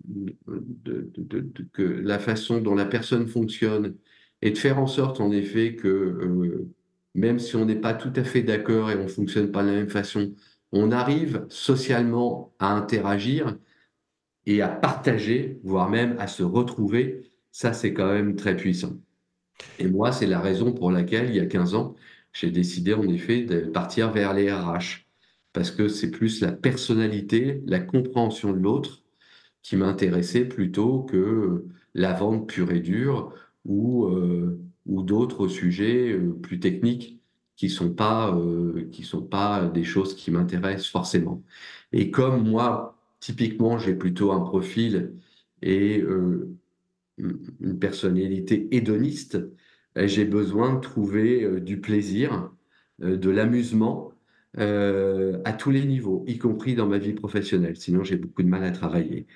la 1.77 2.19
façon 2.21 2.61
dont 2.61 2.75
la 2.77 2.85
personne 2.85 3.27
fonctionne 3.27 3.97
et 4.43 4.53
de 4.53 4.59
faire 4.59 4.79
en 4.79 4.87
sorte, 4.87 5.21
en 5.21 5.33
effet, 5.33 5.75
que 5.75 5.89
euh, 5.89 6.69
même 7.15 7.41
si 7.41 7.57
on 7.57 7.65
n'est 7.65 7.81
pas 7.81 7.95
tout 7.95 8.13
à 8.15 8.23
fait 8.23 8.43
d'accord 8.43 8.91
et 8.91 8.97
on 8.97 9.09
fonctionne 9.09 9.51
pas 9.51 9.63
de 9.65 9.69
la 9.69 9.75
même 9.75 9.89
façon, 9.89 10.33
on 10.71 10.93
arrive 10.93 11.45
socialement 11.49 12.55
à 12.61 12.73
interagir 12.77 13.57
et 14.47 14.63
à 14.63 14.69
partager, 14.69 15.61
voire 15.65 15.91
même 15.91 16.17
à 16.19 16.27
se 16.27 16.43
retrouver, 16.43 17.31
ça 17.53 17.73
c'est 17.73 17.93
quand 17.93 18.13
même 18.13 18.37
très 18.37 18.57
puissant. 18.57 18.95
Et 19.79 19.89
moi, 19.89 20.13
c'est 20.13 20.27
la 20.27 20.41
raison 20.41 20.73
pour 20.73 20.91
laquelle, 20.91 21.31
il 21.31 21.37
y 21.37 21.41
a 21.41 21.47
15 21.47 21.75
ans, 21.75 21.95
j'ai 22.33 22.51
décidé 22.51 22.95
en 22.95 23.09
effet 23.09 23.43
de 23.43 23.61
partir 23.61 24.13
vers 24.13 24.35
les 24.35 24.53
RH, 24.53 25.07
parce 25.53 25.71
que 25.71 25.89
c'est 25.89 26.11
plus 26.11 26.41
la 26.43 26.53
personnalité, 26.53 27.63
la 27.67 27.81
compréhension 27.81 28.53
de 28.53 28.59
l'autre 28.59 29.03
qui 29.63 29.77
m'intéressait 29.77 30.45
plutôt 30.45 31.03
que 31.05 31.65
la 31.95 32.13
vente 32.13 32.49
pure 32.49 32.71
et 32.73 32.81
dure 32.81 33.35
ou, 33.65 34.05
euh, 34.07 34.61
ou 34.87 35.03
d'autres 35.03 35.49
sujets 35.49 36.13
euh, 36.13 36.33
plus 36.41 36.61
techniques 36.61 37.21
qui 37.57 37.71
sont 37.71 37.93
pas 37.95 38.35
euh, 38.37 38.89
qui 38.93 39.03
sont 39.03 39.23
pas 39.23 39.67
des 39.67 39.85
choses 39.85 40.15
qui 40.15 40.31
m'intéressent 40.31 40.89
forcément. 40.89 41.43
Et 41.93 42.11
comme 42.11 42.49
moi, 42.49 42.96
typiquement, 43.27 43.77
j'ai 43.77 43.95
plutôt 43.95 44.31
un 44.31 44.41
profil 44.41 45.17
et 45.61 46.01
une 47.19 47.79
personnalité 47.81 48.69
hédoniste, 48.71 49.39
j'ai 49.97 50.25
besoin 50.25 50.77
de 50.77 50.81
trouver 50.81 51.61
du 51.61 51.81
plaisir, 51.81 52.53
de 53.01 53.31
l'amusement 53.31 54.13
à 54.57 55.53
tous 55.59 55.73
les 55.73 55.85
niveaux, 55.85 56.25
y 56.29 56.39
compris 56.39 56.77
dans 56.77 56.87
ma 56.87 56.99
vie 56.99 57.15
professionnelle. 57.15 57.77
Sinon, 57.77 58.05
j'ai 58.05 58.17
beaucoup 58.17 58.45
de 58.45 58.49
mal 58.49 58.63
à 58.63 58.71
travailler. 58.71 59.27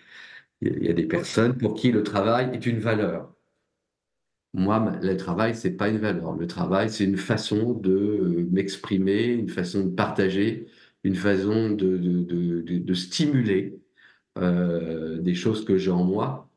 Il 0.60 0.84
y 0.84 0.88
a 0.88 0.92
des 0.92 1.06
personnes 1.06 1.58
pour 1.58 1.74
qui 1.74 1.90
le 1.90 2.04
travail 2.04 2.50
est 2.54 2.66
une 2.66 2.78
valeur. 2.78 3.34
Moi, 4.54 4.98
le 5.02 5.16
travail, 5.16 5.56
c'est 5.56 5.72
pas 5.72 5.88
une 5.88 5.98
valeur. 5.98 6.36
Le 6.36 6.46
travail, 6.46 6.90
c'est 6.90 7.04
une 7.04 7.16
façon 7.16 7.72
de 7.74 7.90
euh, 7.90 8.48
m'exprimer, 8.52 9.24
une 9.24 9.48
façon 9.48 9.84
de 9.86 9.90
partager, 9.90 10.66
une 11.02 11.16
façon 11.16 11.70
de 11.70 12.94
stimuler 12.94 13.79
euh, 14.38 15.18
des 15.18 15.34
choses 15.34 15.64
que 15.64 15.76
j'ai 15.76 15.90
en 15.90 16.04
moi. 16.04 16.48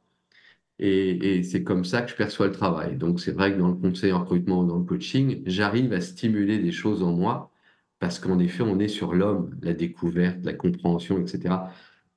Et, 0.79 1.43
c'est 1.43 1.63
comme 1.63 1.86
ça 1.86 2.01
que 2.01 2.12
je 2.12 2.15
perçois 2.15 2.47
le 2.47 2.51
travail. 2.53 2.97
Donc, 2.97 3.19
c'est 3.19 3.31
vrai 3.31 3.53
que 3.53 3.59
dans 3.59 3.69
le 3.69 3.75
conseil 3.75 4.12
en 4.12 4.19
recrutement 4.21 4.62
ou 4.62 4.67
dans 4.67 4.77
le 4.79 4.83
coaching, 4.83 5.43
j'arrive 5.45 5.93
à 5.93 6.01
stimuler 6.01 6.59
des 6.59 6.71
choses 6.71 7.03
en 7.03 7.13
moi 7.13 7.51
parce 7.99 8.19
qu'en 8.19 8.39
effet, 8.39 8.63
on 8.63 8.79
est 8.79 8.89
sur 8.89 9.13
l'homme, 9.13 9.57
la 9.62 9.73
découverte, 9.73 10.39
la 10.43 10.53
compréhension, 10.53 11.19
etc. 11.19 11.55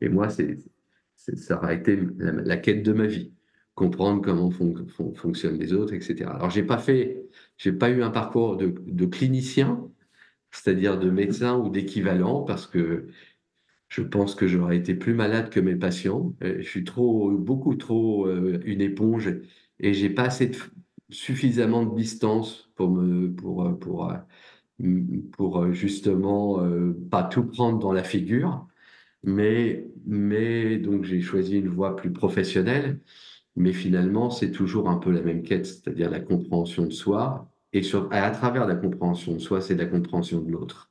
Et 0.00 0.08
moi, 0.08 0.28
c'est, 0.30 0.58
ça 1.16 1.58
aura 1.58 1.74
été 1.74 1.98
la 2.18 2.56
quête 2.56 2.82
de 2.82 2.92
ma 2.92 3.06
vie 3.06 3.32
comprendre 3.76 4.22
comment 4.22 4.50
fonctionnent 4.50 5.58
les 5.58 5.72
autres, 5.74 5.92
etc. 5.92 6.30
Alors, 6.34 6.50
j'ai 6.50 6.64
pas 6.64 6.78
pas 6.78 7.90
eu 7.90 8.02
un 8.02 8.10
parcours 8.10 8.56
de, 8.56 9.06
clinicien, 9.06 9.88
c'est-à-dire 10.50 10.98
de 10.98 11.10
médecin 11.10 11.56
ou 11.58 11.68
d'équivalent, 11.68 12.42
parce 12.42 12.66
que 12.66 13.08
je 13.88 14.02
pense 14.02 14.34
que 14.34 14.46
j'aurais 14.48 14.76
été 14.76 14.94
plus 14.94 15.14
malade 15.14 15.50
que 15.50 15.60
mes 15.60 15.76
patients. 15.76 16.34
Euh, 16.42 16.56
je 16.58 16.68
suis 16.68 16.84
trop, 16.84 17.30
beaucoup 17.32 17.74
trop 17.76 18.26
euh, 18.26 18.60
une 18.64 18.80
éponge 18.80 19.34
et 19.80 19.94
j'ai 19.94 20.10
pas 20.10 20.24
assez 20.24 20.48
de, 20.48 20.56
suffisamment 21.10 21.84
de 21.84 21.96
distance 21.96 22.70
pour 22.74 22.90
me, 22.90 23.32
pour, 23.32 23.78
pour, 23.78 24.12
pour 25.32 25.72
justement 25.72 26.60
euh, 26.62 26.92
pas 27.10 27.22
tout 27.24 27.44
prendre 27.46 27.78
dans 27.78 27.92
la 27.92 28.04
figure. 28.04 28.66
Mais, 29.24 29.88
mais 30.06 30.78
donc 30.78 31.04
j'ai 31.04 31.20
choisi 31.20 31.58
une 31.58 31.68
voie 31.68 31.96
plus 31.96 32.12
professionnelle. 32.12 33.00
Mais 33.56 33.72
finalement, 33.72 34.30
c'est 34.30 34.52
toujours 34.52 34.88
un 34.90 34.98
peu 34.98 35.10
la 35.10 35.22
même 35.22 35.42
quête, 35.42 35.66
c'est-à-dire 35.66 36.10
la 36.10 36.20
compréhension 36.20 36.84
de 36.86 36.92
soi. 36.92 37.50
Et 37.72 37.82
sur, 37.82 38.08
à 38.12 38.30
travers 38.30 38.66
la 38.66 38.76
compréhension 38.76 39.34
de 39.34 39.38
soi, 39.38 39.60
c'est 39.62 39.74
la 39.76 39.86
compréhension 39.86 40.40
de 40.42 40.50
l'autre. 40.50 40.90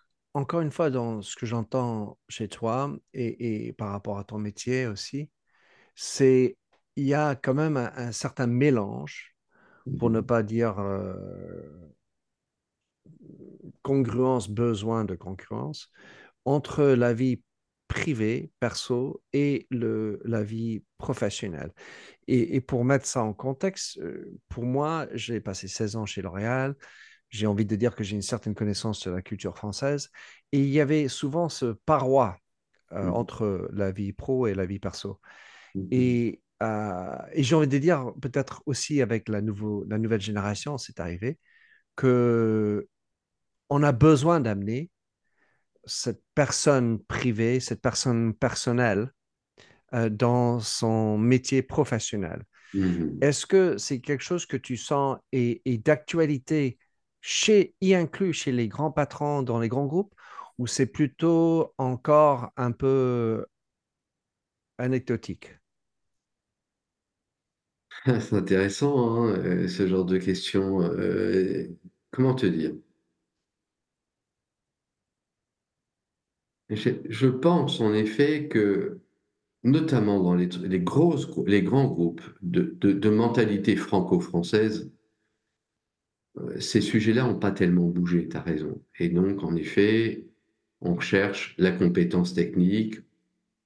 encore 0.33 0.61
une 0.61 0.71
fois, 0.71 0.89
dans 0.89 1.21
ce 1.21 1.35
que 1.35 1.45
j'entends 1.45 2.17
chez 2.29 2.47
toi 2.47 2.95
et, 3.13 3.73
par 3.77 3.89
rapport 3.89 4.17
à 4.19 4.23
ton 4.23 4.37
métier 4.37 4.87
aussi, 4.87 5.29
c'est 5.95 6.57
il 6.95 7.05
y 7.05 7.13
a 7.13 7.35
quand 7.35 7.53
même 7.53 7.77
un, 7.77 8.11
certain 8.11 8.47
mélange, 8.47 9.35
pour 9.99 10.09
ne 10.09 10.21
pas 10.21 10.43
dire 10.43 10.79
euh, 10.79 11.13
congruence, 13.81 14.49
besoin 14.49 15.05
de 15.05 15.15
concurrence, 15.15 15.89
entre 16.45 16.83
la 16.83 17.13
vie 17.13 17.41
privé, 17.87 18.51
perso 18.59 19.21
et 19.33 19.67
le, 19.69 20.21
la 20.23 20.43
vie 20.43 20.83
professionnelle. 20.97 21.73
Et, 22.27 22.61
pour 22.61 22.85
mettre 22.85 23.05
ça 23.05 23.23
en 23.23 23.33
contexte, 23.33 23.97
euh, 23.99 24.39
pour 24.47 24.63
moi, 24.63 25.07
j'ai 25.13 25.41
passé 25.41 25.67
16 25.67 25.97
ans 25.97 26.05
chez 26.05 26.21
L'Oréal. 26.21 26.75
J'ai 27.31 27.47
envie 27.47 27.65
de 27.65 27.75
dire 27.75 27.95
que 27.95 28.03
j'ai 28.03 28.15
une 28.15 28.21
certaine 28.21 28.53
connaissance 28.53 29.07
de 29.07 29.11
la 29.11 29.21
culture 29.21 29.57
française. 29.57 30.09
Et 30.51 30.59
il 30.59 30.69
y 30.69 30.79
avait 30.79 31.07
souvent 31.07 31.49
ce 31.49 31.73
paroi 31.85 32.37
euh, 32.91 33.05
mmh. 33.05 33.13
entre 33.13 33.69
la 33.73 33.91
vie 33.91 34.13
pro 34.13 34.47
et 34.47 34.53
la 34.53 34.65
vie 34.65 34.79
perso. 34.79 35.19
Mmh. 35.73 35.87
Et, 35.91 36.41
euh, 36.61 37.17
et 37.31 37.41
j'ai 37.41 37.55
envie 37.55 37.67
de 37.67 37.77
dire, 37.77 38.11
peut-être 38.21 38.61
aussi 38.65 39.01
avec 39.01 39.29
la, 39.29 39.41
nouveau, 39.41 39.85
la 39.89 39.97
nouvelle 39.97 40.21
génération, 40.21 40.77
c'est 40.77 40.99
arrivé, 40.99 41.39
que 41.95 42.87
on 43.69 43.83
a 43.83 43.93
besoin 43.93 44.41
d'amener 44.41 44.89
cette 45.85 46.21
personne 46.35 46.99
privée, 46.99 47.59
cette 47.59 47.81
personne 47.81 48.33
personnelle 48.33 49.11
euh, 49.93 50.09
dans 50.09 50.59
son 50.59 51.17
métier 51.17 51.61
professionnel. 51.61 52.43
Mm-hmm. 52.73 53.23
Est-ce 53.23 53.45
que 53.45 53.77
c'est 53.77 53.99
quelque 53.99 54.23
chose 54.23 54.45
que 54.45 54.57
tu 54.57 54.77
sens 54.77 55.17
et, 55.31 55.61
d'actualité 55.83 56.77
chez, 57.21 57.75
y 57.81 57.93
inclus 57.93 58.33
chez 58.33 58.51
les 58.51 58.67
grands 58.67 58.91
patrons 58.91 59.43
dans 59.43 59.59
les 59.59 59.69
grands 59.69 59.85
groupes 59.85 60.13
ou 60.57 60.67
c'est 60.67 60.87
plutôt 60.87 61.73
encore 61.77 62.51
un 62.57 62.71
peu 62.71 63.45
anecdotique? 64.77 65.55
C'est 68.05 68.33
intéressant, 68.33 69.25
hein, 69.25 69.35
euh, 69.37 69.67
ce 69.67 69.87
genre 69.87 70.05
de 70.05 70.17
questions. 70.17 70.81
Euh, 70.81 71.67
comment 72.11 72.33
te 72.33 72.45
dire? 72.45 72.73
Je 76.69 77.27
pense 77.27 77.81
en 77.81 77.93
effet 77.93 78.47
que, 78.47 79.01
notamment 79.63 80.21
dans 80.21 80.35
les, 80.35 80.47
grosses, 80.79 81.29
les 81.45 81.61
grands 81.63 81.87
groupes 81.87 82.21
de, 82.41 83.09
mentalité 83.09 83.75
franco-française, 83.75 84.91
ces 86.59 86.81
sujets-là 86.81 87.23
n'ont 87.23 87.39
pas 87.39 87.51
tellement 87.51 87.87
bougé, 87.87 88.27
tu 88.27 88.37
as 88.37 88.41
raison. 88.41 88.81
Et 88.99 89.09
donc, 89.09 89.43
en 89.43 89.55
effet, 89.55 90.25
on 90.81 90.95
recherche 90.95 91.55
la 91.57 91.71
compétence 91.71 92.33
technique, 92.33 92.99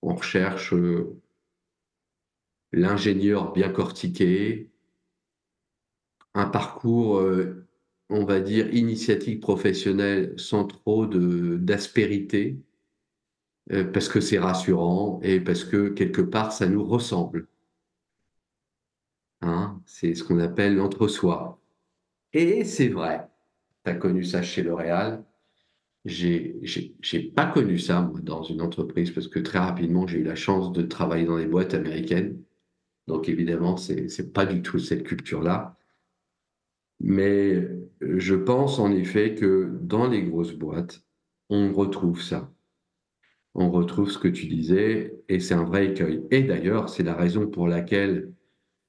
on 0.02 0.16
recherche 0.16 0.74
euh, 0.74 1.16
l'ingénieur 2.72 3.54
bien 3.54 3.70
cortiqué, 3.70 4.70
un 6.34 6.46
parcours, 6.46 7.20
euh, 7.20 7.66
on 8.10 8.26
va 8.26 8.40
dire, 8.42 8.74
initiatique 8.74 9.42
professionnelle 9.42 10.34
sans 10.38 10.66
trop 10.66 11.06
d'aspérité. 11.08 12.58
Euh, 13.72 13.84
parce 13.84 14.10
que 14.10 14.22
c'est 14.22 14.38
rassurant 14.38 15.20
et 15.24 15.40
parce 15.40 15.64
que 15.64 15.90
quelque 15.90 16.22
part, 16.22 16.52
ça 16.52 16.68
nous 16.68 16.84
ressemble. 16.84 17.48
Hein 19.42 19.82
c'est 19.86 20.14
ce 20.16 20.24
qu'on 20.24 20.40
appelle 20.40 20.76
l'entre-soi. 20.76 21.60
Et 22.36 22.66
c'est 22.66 22.90
vrai, 22.90 23.28
tu 23.84 23.92
as 23.92 23.96
connu 23.96 24.24
ça 24.24 24.44
chez 24.44 24.62
L'Oréal. 24.62 25.26
J'ai 26.06 26.60
n'ai 27.14 27.20
pas 27.32 27.48
connu 27.48 27.80
ça 27.80 28.02
moi, 28.02 28.20
dans 28.22 28.44
une 28.44 28.62
entreprise 28.62 29.10
parce 29.10 29.28
que 29.28 29.40
très 29.40 29.58
rapidement, 29.60 30.06
j'ai 30.06 30.20
eu 30.20 30.24
la 30.24 30.36
chance 30.36 30.72
de 30.72 30.84
travailler 30.84 31.26
dans 31.26 31.38
des 31.38 31.48
boîtes 31.48 31.74
américaines. 31.74 32.40
Donc 33.08 33.30
évidemment, 33.30 33.78
c'est 33.78 34.08
n'est 34.20 34.28
pas 34.28 34.46
du 34.46 34.62
tout 34.62 34.80
cette 34.80 35.04
culture-là. 35.04 35.78
Mais 37.00 37.68
je 38.02 38.36
pense 38.36 38.80
en 38.80 38.92
effet 38.92 39.34
que 39.34 39.72
dans 39.82 40.08
les 40.08 40.24
grosses 40.24 40.54
boîtes, 40.54 41.04
on 41.50 41.74
retrouve 41.74 42.22
ça 42.22 42.52
on 43.56 43.72
retrouve 43.72 44.12
ce 44.12 44.18
que 44.18 44.28
tu 44.28 44.48
disais, 44.48 45.18
et 45.30 45.40
c'est 45.40 45.54
un 45.54 45.64
vrai 45.64 45.88
écueil. 45.88 46.22
Et 46.30 46.44
d'ailleurs, 46.44 46.90
c'est 46.90 47.04
la 47.04 47.16
raison 47.16 47.48
pour 47.48 47.70
laquelle 47.70 48.34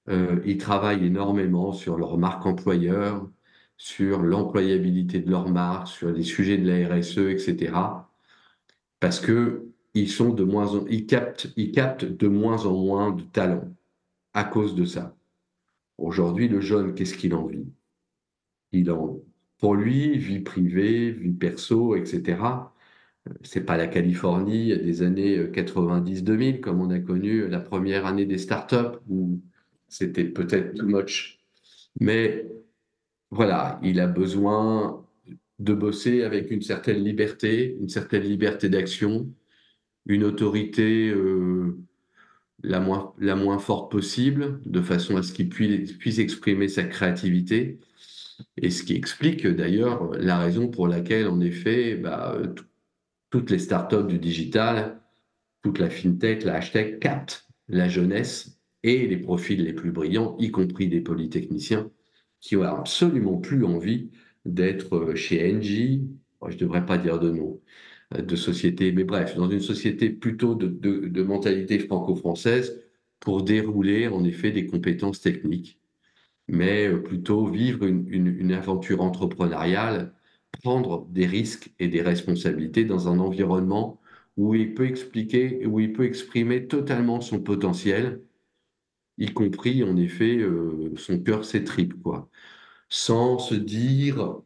euh, 0.08 0.40
ils 0.44 0.58
travaillent 0.58 1.06
énormément 1.06 1.72
sur 1.72 1.96
leur 1.96 2.18
marque 2.18 2.44
employeur, 2.46 3.30
sur 3.76 4.22
l'employabilité 4.22 5.20
de 5.20 5.30
leur 5.30 5.48
marque, 5.48 5.88
sur 5.88 6.10
les 6.10 6.22
sujets 6.22 6.58
de 6.58 6.68
la 6.68 6.88
RSE, 6.88 7.18
etc. 7.18 7.72
Parce 9.00 9.20
que 9.20 9.66
ils 9.94 10.10
sont 10.10 10.30
de 10.30 10.44
moins 10.44 10.74
en, 10.74 10.86
ils 10.88 11.06
captent, 11.06 11.48
ils 11.56 11.72
captent 11.72 12.04
de 12.04 12.28
moins 12.28 12.66
en 12.66 12.76
moins 12.76 13.12
de 13.12 13.22
talent 13.22 13.74
à 14.34 14.44
cause 14.44 14.74
de 14.74 14.84
ça. 14.84 15.16
Aujourd'hui, 15.98 16.48
le 16.48 16.60
jeune, 16.60 16.94
qu'est-ce 16.94 17.16
qu'il 17.16 17.34
en 17.34 17.46
vit? 17.46 17.66
Il 18.72 18.90
en, 18.90 19.20
pour 19.58 19.74
lui, 19.74 20.18
vie 20.18 20.40
privée, 20.40 21.10
vie 21.10 21.32
perso, 21.32 21.96
etc 21.96 22.36
c'est 23.42 23.64
pas 23.64 23.76
la 23.76 23.86
Californie 23.86 24.76
des 24.76 25.02
années 25.02 25.38
90-2000 25.46 26.60
comme 26.60 26.80
on 26.80 26.90
a 26.90 26.98
connu 26.98 27.48
la 27.48 27.60
première 27.60 28.06
année 28.06 28.26
des 28.26 28.38
startups 28.38 28.98
où 29.08 29.40
c'était 29.88 30.24
peut-être 30.24 30.74
too 30.74 30.86
much. 30.86 31.40
Mais 32.00 32.46
voilà, 33.36 33.78
il 33.82 34.00
a 34.00 34.06
besoin 34.06 35.04
de 35.58 35.74
bosser 35.74 36.22
avec 36.22 36.50
une 36.50 36.62
certaine 36.62 37.02
liberté, 37.02 37.76
une 37.80 37.88
certaine 37.88 38.22
liberté 38.22 38.68
d'action, 38.68 39.32
une 40.06 40.24
autorité 40.24 41.12
la, 42.62 42.80
moins, 42.80 43.14
la 43.18 43.36
moins 43.36 43.58
forte 43.58 43.90
possible, 43.90 44.60
de 44.64 44.80
façon 44.80 45.16
à 45.16 45.22
ce 45.22 45.32
qu'il 45.32 45.48
puisse, 45.48 45.92
puisse 45.92 46.18
exprimer 46.18 46.68
sa 46.68 46.84
créativité. 46.84 47.78
Et 48.56 48.70
ce 48.70 48.82
qui 48.82 48.94
explique 48.94 49.46
d'ailleurs 49.46 50.10
la 50.12 50.38
raison 50.38 50.68
pour 50.68 50.88
laquelle, 50.88 51.28
en 51.28 51.40
effet, 51.40 51.96
bah, 51.96 52.36
toutes 53.30 53.50
les 53.50 53.58
startups 53.58 54.06
du 54.06 54.18
digital, 54.18 55.00
toute 55.62 55.78
la 55.78 55.90
fintech, 55.90 56.44
la 56.44 56.56
hashtag 56.56 56.98
captent 56.98 57.46
la 57.68 57.88
jeunesse 57.88 58.60
et 58.82 59.06
les 59.06 59.16
profils 59.16 59.62
les 59.62 59.72
plus 59.72 59.90
brillants, 59.90 60.36
y 60.38 60.50
compris 60.50 60.88
des 60.88 61.00
polytechniciens, 61.00 61.90
qui 62.40 62.56
ont 62.56 62.62
absolument 62.62 63.38
plus 63.38 63.64
envie 63.64 64.10
d'être 64.44 65.14
chez 65.14 65.54
Engie, 65.54 66.08
je 66.48 66.54
ne 66.54 66.60
devrais 66.60 66.86
pas 66.86 66.98
dire 66.98 67.18
de 67.18 67.30
nom, 67.30 67.60
de 68.16 68.36
société, 68.36 68.92
mais 68.92 69.04
bref, 69.04 69.36
dans 69.36 69.50
une 69.50 69.60
société 69.60 70.10
plutôt 70.10 70.54
de, 70.54 70.68
de 70.68 71.22
mentalité 71.22 71.78
franco-française 71.80 72.80
pour 73.20 73.42
dérouler 73.42 74.08
en 74.08 74.24
effet 74.24 74.52
des 74.52 74.66
compétences 74.66 75.20
techniques 75.20 75.80
mais 76.48 76.88
euh, 76.88 77.02
plutôt 77.02 77.46
vivre 77.46 77.84
une, 77.86 78.52
aventure 78.52 79.02
entrepreneuriale, 79.02 80.14
prendre 80.62 81.06
des 81.10 81.26
risques 81.26 81.72
et 81.78 81.88
des 81.88 82.02
responsabilités 82.02 82.84
dans 82.84 83.08
un 83.08 83.18
environnement 83.18 84.00
où 84.36 84.54
il 84.54 84.74
peut 84.74 84.86
expliquer, 84.86 85.66
où 85.66 85.80
il 85.80 85.92
peut 85.92 86.04
exprimer 86.04 86.66
totalement 86.66 87.20
son 87.20 87.40
potentiel, 87.40 88.22
y 89.18 89.32
compris 89.32 89.82
en 89.84 89.96
effet 89.96 90.38
euh, 90.38 90.92
son 90.96 91.18
cœur, 91.22 91.44
ses 91.44 91.64
tripes, 91.64 92.00
quoi, 92.02 92.28
sans 92.88 93.38
se 93.38 93.54
dire 93.54 94.36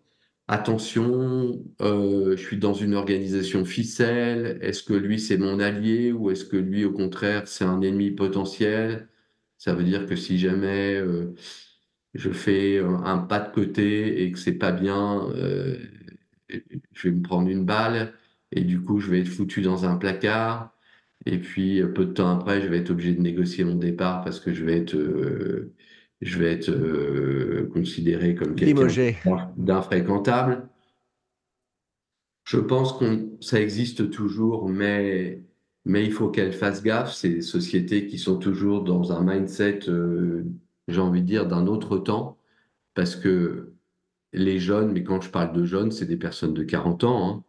attention, 0.49 1.65
euh, 1.83 2.37
je 2.37 2.43
suis 2.43 2.59
dans 2.59 2.75
une 2.75 2.95
organisation 2.95 3.65
ficelle, 3.65 4.59
est-ce 4.63 4.83
que 4.85 4.95
lui 4.95 5.21
c'est 5.21 5.39
mon 5.39 5.61
allié 5.61 6.13
ou 6.13 6.31
est-ce 6.31 6.45
que 6.45 6.57
lui 6.59 6.85
au 6.85 6.93
contraire 6.93 7.49
c'est 7.49 7.65
un 7.65 7.81
ennemi 7.83 8.11
potentiel? 8.13 9.09
Ça 9.59 9.75
veut 9.75 9.85
dire 9.85 10.07
que 10.07 10.17
si 10.17 10.39
jamais 10.39 11.03
je 12.15 12.31
fais 12.31 12.79
un 12.81 13.19
pas 13.19 13.41
de 13.41 13.53
côté 13.53 14.23
et 14.23 14.33
que 14.33 14.39
c'est 14.39 14.55
pas 14.59 14.73
bien, 14.73 15.29
euh, 15.31 15.79
je 16.93 17.09
vais 17.09 17.15
me 17.15 17.23
prendre 17.23 17.49
une 17.49 17.65
balle 17.65 18.15
et 18.53 18.63
du 18.63 18.81
coup 18.83 19.01
je 19.01 19.11
vais 19.11 19.21
être 19.21 19.29
foutu 19.29 19.63
dans 19.63 19.85
un 19.85 19.97
placard. 19.97 20.75
Et 21.27 21.39
puis 21.39 21.83
peu 21.95 22.07
de 22.07 22.13
temps 22.13 22.31
après, 22.31 22.63
je 22.63 22.69
vais 22.69 22.79
être 22.79 22.91
obligé 22.91 23.15
de 23.15 23.21
négocier 23.21 23.65
mon 23.65 23.75
départ 23.75 24.23
parce 24.25 24.41
que 24.41 24.55
je 24.55 24.65
vais 24.65 24.79
être, 24.79 24.97
euh, 24.97 25.73
je 26.21 26.39
vais 26.39 26.53
être 26.53 26.71
euh, 26.71 27.69
considéré 27.73 28.35
comme 28.35 28.55
quelqu'un 28.55 28.87
d'infréquentable. 29.57 30.69
Je 32.45 32.59
pense 32.59 32.95
que 32.95 33.29
ça 33.41 33.61
existe 33.61 34.11
toujours, 34.11 34.69
mais, 34.69 35.43
mais 35.85 36.05
il 36.05 36.13
faut 36.13 36.31
qu'elles 36.31 36.53
fassent 36.53 36.83
gaffe. 36.83 37.13
Ces 37.13 37.43
sociétés 37.43 38.07
qui 38.07 38.19
sont 38.19 38.39
toujours 38.39 38.83
dans 38.83 39.13
un 39.13 39.23
mindset 39.23 39.81
j'ai 40.91 41.01
envie 41.01 41.23
de 41.23 41.27
dire, 41.27 41.47
d'un 41.47 41.67
autre 41.67 41.99
temps, 41.99 42.39
parce 42.95 43.17
que 43.17 43.75
les 44.33 44.59
jeunes, 44.59 44.93
mais 44.93 45.03
quand 45.03 45.21
je 45.21 45.31
parle 45.31 45.53
de 45.53 45.65
jeunes, 45.65 45.91
c'est 45.93 46.07
des 46.07 46.17
personnes 46.17 46.55
de 46.55 46.63
40 46.63 47.05
ans, 47.05 47.29
hein, 47.29 47.45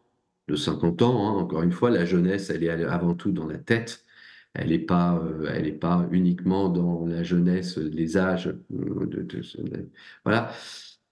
de 0.47 0.55
50 0.55 1.01
ans. 1.01 1.27
Hein. 1.27 1.41
encore 1.41 1.63
une 1.63 1.71
fois, 1.71 1.89
la 1.89 2.05
jeunesse, 2.05 2.49
elle 2.49 2.63
est 2.63 2.69
avant 2.69 3.15
tout 3.15 3.31
dans 3.31 3.47
la 3.47 3.57
tête. 3.57 4.05
Elle 4.53 4.69
n'est 4.69 4.79
pas, 4.79 5.15
euh, 5.23 5.77
pas 5.79 6.07
uniquement 6.11 6.69
dans 6.69 7.05
la 7.05 7.23
jeunesse, 7.23 7.77
les 7.77 8.17
âges. 8.17 8.53
Euh, 8.73 9.89
voilà. 10.25 10.51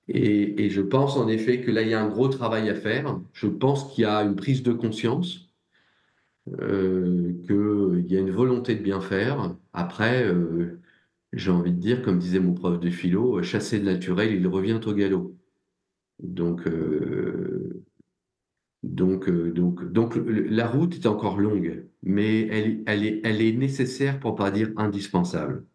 Et, 0.07 0.69
je 0.69 0.81
pense 0.81 1.17
en 1.17 1.27
effet 1.27 1.61
que 1.61 1.71
là, 1.71 1.83
il 1.83 1.89
y 1.89 1.93
a 1.93 2.01
un 2.01 2.09
gros 2.09 2.29
travail 2.29 2.69
à 2.69 2.75
faire. 2.75 3.19
Je 3.33 3.47
pense 3.47 3.93
qu'il 3.93 4.03
y 4.03 4.05
a 4.07 4.23
une 4.23 4.35
prise 4.35 4.63
de 4.63 4.73
conscience, 4.73 5.49
euh, 6.61 7.33
qu'il 7.45 8.11
y 8.11 8.17
a 8.17 8.19
une 8.19 8.31
volonté 8.31 8.75
de 8.75 8.81
bien 8.83 9.01
faire. 9.01 9.55
Après, 9.73 10.25
j'ai 11.33 11.51
envie 11.51 11.71
de 11.71 11.79
dire, 11.79 12.01
comme 12.01 12.19
disait 12.19 12.39
mon 12.39 12.53
prof 12.53 12.79
de 12.79 12.89
philo, 12.89 13.41
chasser 13.43 13.79
le 13.79 13.85
naturel, 13.85 14.33
il 14.33 14.47
revient 14.47 14.79
au 14.85 14.93
galop. 14.93 15.35
Donc, 16.19 16.67
donc, 18.83 19.27
euh, 19.29 19.51
donc, 19.51 19.83
donc, 19.91 20.15
la 20.15 20.67
route 20.67 20.95
est 20.95 21.05
encore 21.05 21.37
longue, 21.37 21.87
mais 22.01 22.47
elle, 22.47 22.83
elle, 22.87 23.05
est, 23.05 23.21
elle 23.23 23.41
est 23.41 23.53
nécessaire 23.53 24.19
pour 24.19 24.35
pas 24.35 24.51
dire 24.51 24.71
indispensable. 24.77 25.65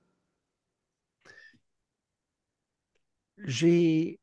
J'ai, 3.38 4.20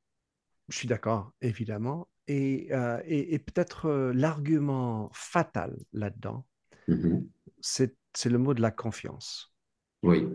je 0.69 0.77
suis 0.77 0.87
d'accord, 0.87 1.31
évidemment, 1.41 2.07
et, 2.27 2.69
et, 3.05 3.39
peut-être 3.39 4.11
l'argument 4.15 5.09
fatal 5.13 5.77
là-dedans, 5.91 6.45
mm-hmm. 6.87 7.27
c'est 7.59 7.95
le 8.25 8.37
mot 8.37 8.53
de 8.53 8.61
la 8.61 8.71
confiance. 8.71 9.53
Oui 10.01 10.25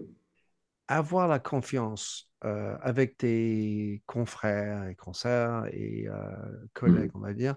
avoir 0.88 1.28
la 1.28 1.38
confiance 1.38 2.30
euh, 2.44 2.76
avec 2.80 3.16
tes 3.18 4.02
confrères 4.06 4.87
et 4.88 4.94
consoeurs 4.94 5.66
et 5.66 6.06
euh, 6.09 6.66
collègues, 6.74 7.11
on 7.14 7.20
va 7.20 7.32
dire, 7.32 7.56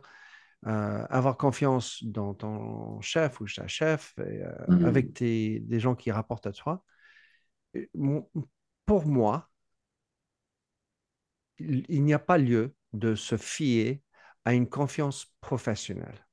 euh, 0.67 1.05
avoir 1.09 1.37
confiance 1.37 2.03
dans 2.03 2.33
ton 2.33 2.99
chef 3.01 3.39
ou 3.41 3.47
ta 3.47 3.67
chef, 3.67 4.13
et, 4.19 4.43
mmh. 4.67 4.85
avec 4.85 5.13
tes, 5.13 5.59
des 5.61 5.79
gens 5.79 5.95
qui 5.95 6.11
rapportent 6.11 6.47
à 6.47 6.51
toi. 6.51 6.83
Pour 8.85 9.05
moi, 9.05 9.49
il 11.59 12.03
n'y 12.03 12.13
a 12.13 12.19
pas 12.19 12.37
lieu 12.37 12.73
de 12.93 13.15
se 13.15 13.37
fier 13.37 14.01
à 14.45 14.53
une 14.53 14.67
confiance 14.67 15.33
professionnelle. 15.41 16.25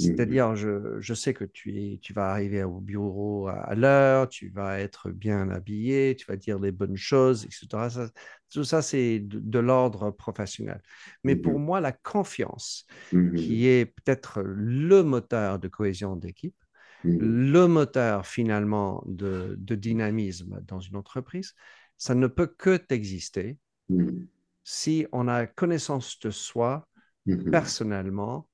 Mmh 0.00 0.04
C'est-à-dire, 0.04 0.56
je, 0.56 1.00
je, 1.00 1.14
sais 1.14 1.34
que 1.34 1.44
tu, 1.44 1.76
es, 1.78 1.98
tu 1.98 2.12
vas 2.12 2.30
arriver 2.32 2.64
au 2.64 2.80
bureau 2.80 3.46
à, 3.46 3.76
l'heure, 3.76 4.28
tu 4.28 4.48
vas 4.48 4.80
être 4.80 5.10
bien 5.10 5.48
habillé, 5.50 6.16
tu 6.16 6.26
vas 6.26 6.36
dire 6.36 6.58
les 6.58 6.72
bonnes 6.72 6.96
choses, 6.96 7.44
etc. 7.44 7.88
tout 8.50 8.64
ça, 8.64 8.82
c'est 8.82 9.20
de, 9.20 9.58
l'ordre 9.60 10.10
professionnel. 10.10 10.82
Mais 11.22 11.36
pour 11.36 11.60
mmh 11.60 11.64
moi, 11.64 11.80
la 11.80 11.92
confiance, 11.92 12.86
mmh 13.12 13.34
qui 13.34 13.68
est 13.68 13.86
peut-être 13.86 14.42
le 14.42 15.04
moteur 15.04 15.60
de 15.60 15.68
cohésion 15.68 16.16
d'équipe, 16.16 16.56
le 17.04 17.66
moteur 17.66 18.26
finalement 18.26 19.04
de, 19.06 19.54
de, 19.58 19.74
dynamisme 19.74 20.60
dans 20.66 20.80
une 20.80 20.96
entreprise, 20.96 21.54
ça 21.98 22.14
ne 22.14 22.26
peut 22.26 22.46
que 22.46 22.82
exister 22.88 23.58
si 24.64 25.06
on 25.12 25.28
a 25.28 25.46
connaissance 25.46 26.18
de 26.18 26.30
soi 26.30 26.88
personnellement 27.50 28.48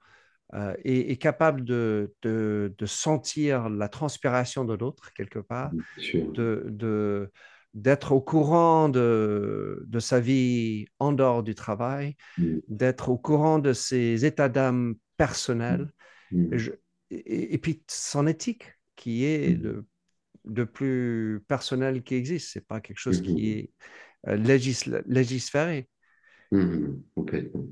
euh, 0.55 0.75
est, 0.85 1.21
capable 1.21 1.65
de, 1.65 2.13
de, 2.23 2.87
sentir 2.87 3.69
la 3.69 3.89
transpiration 3.89 4.65
de 4.65 4.75
l'autre 4.75 5.13
quelque 5.13 5.39
part, 5.39 5.71
de, 5.97 7.31
d'être 7.75 8.13
au 8.13 8.21
courant 8.21 8.89
de, 8.89 9.85
de, 9.87 10.01
sa 10.01 10.19
vie 10.19 10.87
en 10.99 11.13
dehors 11.13 11.43
du 11.43 11.55
travail, 11.55 12.17
mm. 12.39 12.59
d'être 12.69 13.11
au 13.11 13.19
courant 13.19 13.59
de 13.59 13.73
ses 13.73 14.25
états 14.25 14.49
d'âme 14.49 14.97
personnels, 15.17 15.93
mm. 16.33 16.57
Mm. 16.57 16.69
et, 17.11 17.59
puis 17.59 17.85
son 17.89 18.27
éthique 18.27 18.75
qui 18.97 19.25
est 19.25 19.57
de 20.45 20.65
plus 20.65 21.43
personnel 21.49 22.03
qui 22.03 22.15
existe. 22.15 22.51
C'est 22.53 22.67
pas 22.67 22.81
quelque 22.81 22.99
chose 22.99 23.23
qui 23.23 23.51
est 23.51 23.71
euh. 26.53 26.97
Complètement. 27.15 27.67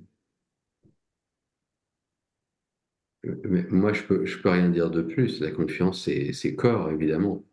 Moi, 3.71 3.93
je 3.93 4.03
peux, 4.03 4.27
je 4.27 4.38
peux 4.38 4.51
rien 4.51 4.69
dire 4.69 4.91
de 4.91 5.03
plus. 5.03 5.41
La 5.41 5.51
confiance, 5.51 6.09
c'est 6.33 6.55
corps, 6.55 6.91
évidemment. 6.91 7.45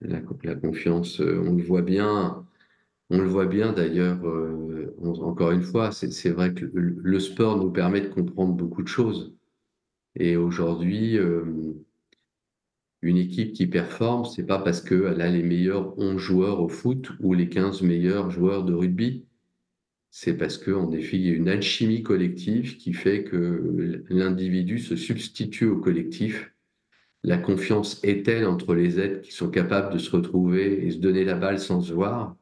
La, 0.00 0.20
confiance, 0.54 1.20
euh, 1.20 1.42
on 1.46 1.54
le 1.54 1.62
voit 1.62 1.82
bien. 1.82 2.46
On 3.10 3.18
le 3.18 3.28
voit 3.28 3.46
bien 3.46 3.72
d'ailleurs, 3.72 4.26
euh, 4.26 4.94
encore 5.02 5.50
une 5.50 5.62
fois, 5.62 5.92
c'est 5.92 6.30
vrai 6.30 6.54
que 6.54 6.64
le, 6.74 7.20
sport 7.20 7.58
nous 7.58 7.70
permet 7.70 8.00
de 8.00 8.08
comprendre 8.08 8.54
beaucoup 8.54 8.82
de 8.82 8.88
choses. 8.88 9.34
Et 10.16 10.36
aujourd'hui, 10.36 11.18
euh, 11.18 11.74
une 13.02 13.18
équipe 13.18 13.52
qui 13.52 13.66
performe, 13.66 14.24
c'est 14.24 14.46
pas 14.46 14.58
parce 14.58 14.80
qu'elle 14.80 15.20
a 15.20 15.28
les 15.30 15.42
meilleurs 15.42 15.98
11 15.98 16.18
joueurs 16.18 16.60
au 16.60 16.68
foot 16.68 17.10
ou 17.20 17.34
les 17.34 17.48
15 17.48 17.82
meilleurs 17.82 18.30
joueurs 18.30 18.64
de 18.64 18.72
rugby 18.72 19.26
c'est 20.16 20.36
parce 20.36 20.58
qu'en 20.58 20.92
effet, 20.92 21.16
il 21.16 21.26
y 21.26 21.30
a 21.32 21.34
une 21.34 21.48
alchimie 21.48 22.04
collective 22.04 22.76
qui 22.76 22.92
fait 22.92 23.24
que 23.24 24.04
l'individu 24.08 24.78
se 24.78 24.94
substitue 24.94 25.66
au 25.66 25.80
collectif. 25.80 26.54
La 27.24 27.36
confiance 27.36 27.98
est 28.04 28.24
telle 28.24 28.46
entre 28.46 28.76
les 28.76 29.00
êtres 29.00 29.22
qui 29.22 29.32
sont 29.32 29.50
capables 29.50 29.92
de 29.92 29.98
se 29.98 30.12
retrouver 30.12 30.86
et 30.86 30.92
se 30.92 30.98
donner 30.98 31.24
la 31.24 31.34
balle 31.34 31.58
sans 31.58 31.80
se 31.80 31.92
voir? 31.92 32.36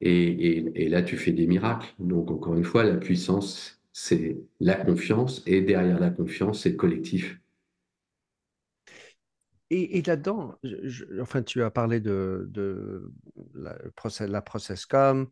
Et, 0.00 0.88
là, 0.88 1.02
tu 1.02 1.16
fais 1.16 1.30
des 1.30 1.46
miracles. 1.46 1.94
Donc, 2.00 2.32
encore 2.32 2.56
une 2.56 2.64
fois, 2.64 2.82
la 2.82 2.96
puissance, 2.96 3.80
c'est 3.92 4.36
la 4.58 4.74
confiance, 4.74 5.44
et 5.46 5.60
derrière 5.60 6.00
la 6.00 6.10
confiance, 6.10 6.62
c'est 6.62 6.70
le 6.70 6.76
collectif. 6.76 7.38
Et, 9.70 10.02
là-dedans, 10.02 10.58
enfin, 11.20 11.44
tu 11.44 11.62
as 11.62 11.70
parlé 11.70 12.00
de, 12.00 12.50
la, 13.54 13.78
la 14.26 14.42
process 14.42 14.86
com, 14.86 15.28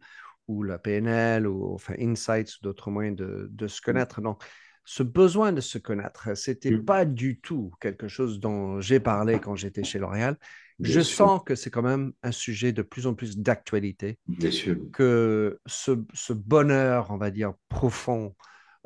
ou 0.48 0.62
la 0.62 0.78
PNL, 0.78 1.46
ou 1.46 1.74
enfin 1.74 1.94
Insights, 1.98 2.56
ou 2.58 2.62
d'autres 2.62 2.90
moyens 2.90 3.16
de, 3.16 3.68
se 3.68 3.80
connaître. 3.80 4.20
Donc, 4.20 4.42
ce 4.84 5.02
besoin 5.02 5.52
de 5.52 5.60
se 5.60 5.78
connaître, 5.78 6.36
c'était 6.36 6.72
Mm. 6.72 6.84
pas 6.84 7.04
du 7.04 7.40
tout 7.40 7.72
quelque 7.80 8.08
chose 8.08 8.40
dont 8.40 8.80
j'ai 8.80 9.00
parlé 9.00 9.38
quand 9.38 9.54
j'étais 9.54 9.84
chez 9.84 9.98
L'Oréal. 9.98 10.36
Je 10.80 11.00
sûr, 11.00 11.16
sens 11.16 11.42
que 11.46 11.54
c'est 11.54 11.70
quand 11.70 11.82
même 11.82 12.12
un 12.22 12.32
sujet 12.32 12.72
de 12.72 12.82
plus 12.82 13.06
en 13.06 13.14
plus 13.14 13.38
d'actualité, 13.38 14.18
bien 14.26 14.50
sûr. 14.50 14.76
que 14.92 15.60
ce, 15.66 15.92
ce 16.12 16.32
bonheur, 16.32 17.10
on 17.10 17.16
va 17.16 17.30
dire, 17.30 17.52
profond, 17.68 18.34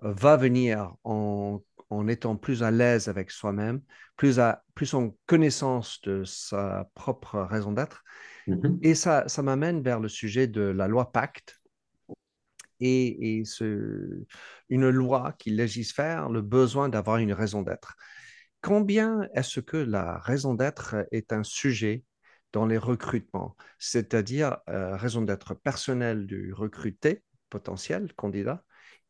euh, 0.02 0.12
va 0.12 0.36
venir 0.36 0.94
en, 1.04 1.62
en 1.90 2.08
étant 2.08 2.36
plus 2.36 2.62
à 2.62 2.70
l'aise 2.70 3.08
avec 3.08 3.30
soi-même, 3.30 3.80
plus, 4.16 4.40
à, 4.40 4.64
plus 4.74 4.94
en 4.94 5.16
connaissance 5.26 6.00
de 6.02 6.24
sa 6.24 6.90
propre 6.94 7.40
raison 7.40 7.72
d'être. 7.72 8.02
Mhm. 8.46 8.80
Et 8.82 8.94
ça, 8.94 9.28
ça 9.28 9.42
m'amène 9.42 9.82
vers 9.82 10.00
le 10.00 10.08
sujet 10.08 10.46
de 10.46 10.62
la 10.62 10.88
loi 10.88 11.12
Pacte 11.12 11.60
et, 12.80 13.38
et 13.40 13.44
ce- 13.44 14.24
une 14.68 14.88
loi 14.90 15.32
qui 15.38 15.50
légifère 15.50 16.28
le 16.28 16.42
besoin 16.42 16.88
d'avoir 16.88 17.18
une 17.18 17.32
raison 17.32 17.62
d'être. 17.62 17.96
Combien 18.62 19.22
est-ce 19.34 19.60
que 19.60 19.76
la 19.76 20.18
raison 20.18 20.54
d'être 20.54 20.96
est 21.12 21.32
un 21.32 21.44
sujet 21.44 22.04
dans 22.52 22.66
les 22.66 22.78
recrutements, 22.78 23.56
c'est-à-dire 23.78 24.58
euh, 24.70 24.96
raison 24.96 25.22
d'être 25.22 25.54
personnelle 25.54 26.26
du 26.26 26.52
recruté, 26.54 27.22
potentiel 27.50 28.12
candidat, 28.14 28.64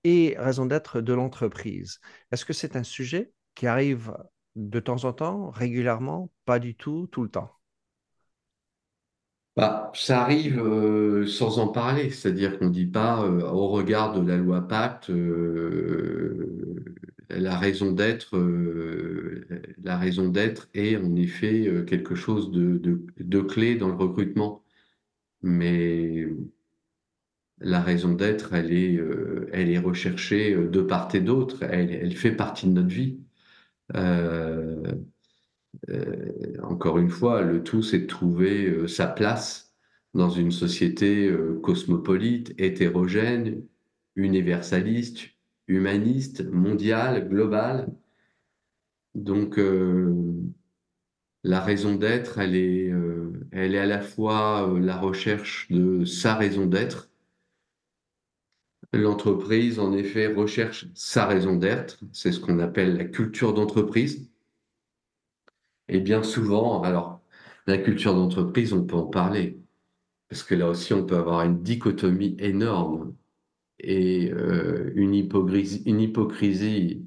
et 0.07 0.37
raison 0.39 0.67
d'être 0.67 1.01
de 1.03 1.13
l'entreprise? 1.13 2.01
Est-ce 2.33 2.45
que 2.47 2.53
c'est 2.55 2.77
un 2.77 2.85
sujet 2.85 3.33
qui 3.57 3.67
arrive 3.67 4.17
de 4.57 4.81
temps 4.81 5.05
en 5.05 5.13
temps, 5.13 5.51
régulièrement, 5.51 6.31
pas 6.47 6.59
du 6.61 6.77
tout, 6.77 7.09
tout 7.13 7.23
le 7.25 7.31
temps? 7.31 7.53
Bah, 9.57 9.91
ça 9.95 10.21
arrive 10.23 10.59
euh, 10.61 11.27
sans 11.27 11.59
en 11.59 11.69
parler, 11.69 12.11
c'est-à-dire 12.11 12.59
qu'on 12.59 12.67
ne 12.67 12.71
dit 12.73 12.85
pas 12.87 13.23
euh, 13.25 13.41
au 13.43 13.69
regard 13.69 14.13
de 14.13 14.21
la 14.27 14.37
loi 14.37 14.61
Pacte, 14.69 15.09
euh, 15.09 16.85
la 17.31 17.57
raison 17.59 17.93
d'être, 17.93 18.37
la 19.83 19.97
raison 19.99 20.29
d'être 20.29 20.69
est 20.75 20.97
en 20.97 21.15
effet 21.17 21.85
quelque 21.87 22.15
chose 22.15 22.51
de, 22.51 22.79
de, 22.79 23.07
de 23.19 23.41
clé 23.41 23.77
dans 23.77 23.89
le 23.89 23.95
recrutement. 23.95 24.63
Mais 25.43 26.27
la 27.61 27.81
raison 27.81 28.13
d'être, 28.13 28.53
elle 28.55 28.73
est, 28.73 28.97
euh, 28.97 29.49
elle 29.53 29.71
est 29.71 29.79
recherchée 29.79 30.55
euh, 30.55 30.69
de 30.69 30.83
part 30.83 31.09
et 31.15 31.21
d'autre, 31.21 31.63
elle, 31.63 32.15
fait 32.17 32.33
partie 32.33 32.67
de 32.67 32.73
notre 32.73 32.89
vie. 32.89 33.19
Euh, 33.95 34.83
encore 36.63 36.99
une 36.99 37.11
fois, 37.11 37.43
le 37.43 37.63
tout, 37.63 37.83
c'est 37.83 38.01
de 38.01 38.07
trouver 38.07 38.89
sa 38.89 39.07
place 39.07 39.75
dans 40.15 40.31
une 40.31 40.51
société 40.51 41.31
cosmopolite, 41.63 42.55
hétérogène, 42.59 43.63
universaliste, 44.17 45.29
humaniste, 45.69 46.45
mondiale, 46.51 47.29
globale. 47.29 47.93
Donc, 49.15 49.61
la 51.45 51.61
raison 51.61 51.95
d'être, 51.95 52.39
elle 52.39 52.57
est, 52.57 52.91
elle 53.53 53.75
est 53.75 53.79
à 53.79 53.87
la 53.87 54.01
fois 54.01 54.75
la 54.81 54.97
recherche 54.97 55.71
de 55.71 56.05
sa 56.05 56.35
raison 56.35 56.67
d'être. 56.67 57.11
L'entreprise, 58.93 59.79
en 59.79 59.93
effet, 59.93 60.29
recherche 60.29 60.87
sa 60.95 61.27
raison 61.27 61.57
d'être. 61.57 61.99
C'est 62.13 62.33
ce 62.33 62.41
qu'on 62.41 62.59
appelle 62.59 62.97
la 62.97 63.05
culture 63.05 63.53
d'entreprise. 63.53 64.31
Et 65.89 66.01
bien 66.01 66.23
souvent, 66.23 66.83
alors, 66.83 67.21
la 67.67 67.79
culture 67.79 68.15
d'entreprise, 68.15 68.73
on 68.73 68.85
peut 68.85 68.97
en 68.97 69.07
parler, 69.07 69.59
parce 70.29 70.43
que 70.43 70.55
là 70.55 70.69
aussi, 70.69 70.93
on 70.95 71.05
peut 71.05 71.17
avoir 71.17 71.43
une 71.43 71.63
dichotomie 71.63 72.37
énorme 72.39 73.15
et 73.79 74.33
euh, 74.33 74.93
une 74.95 75.15
hypocrisie, 75.15 77.07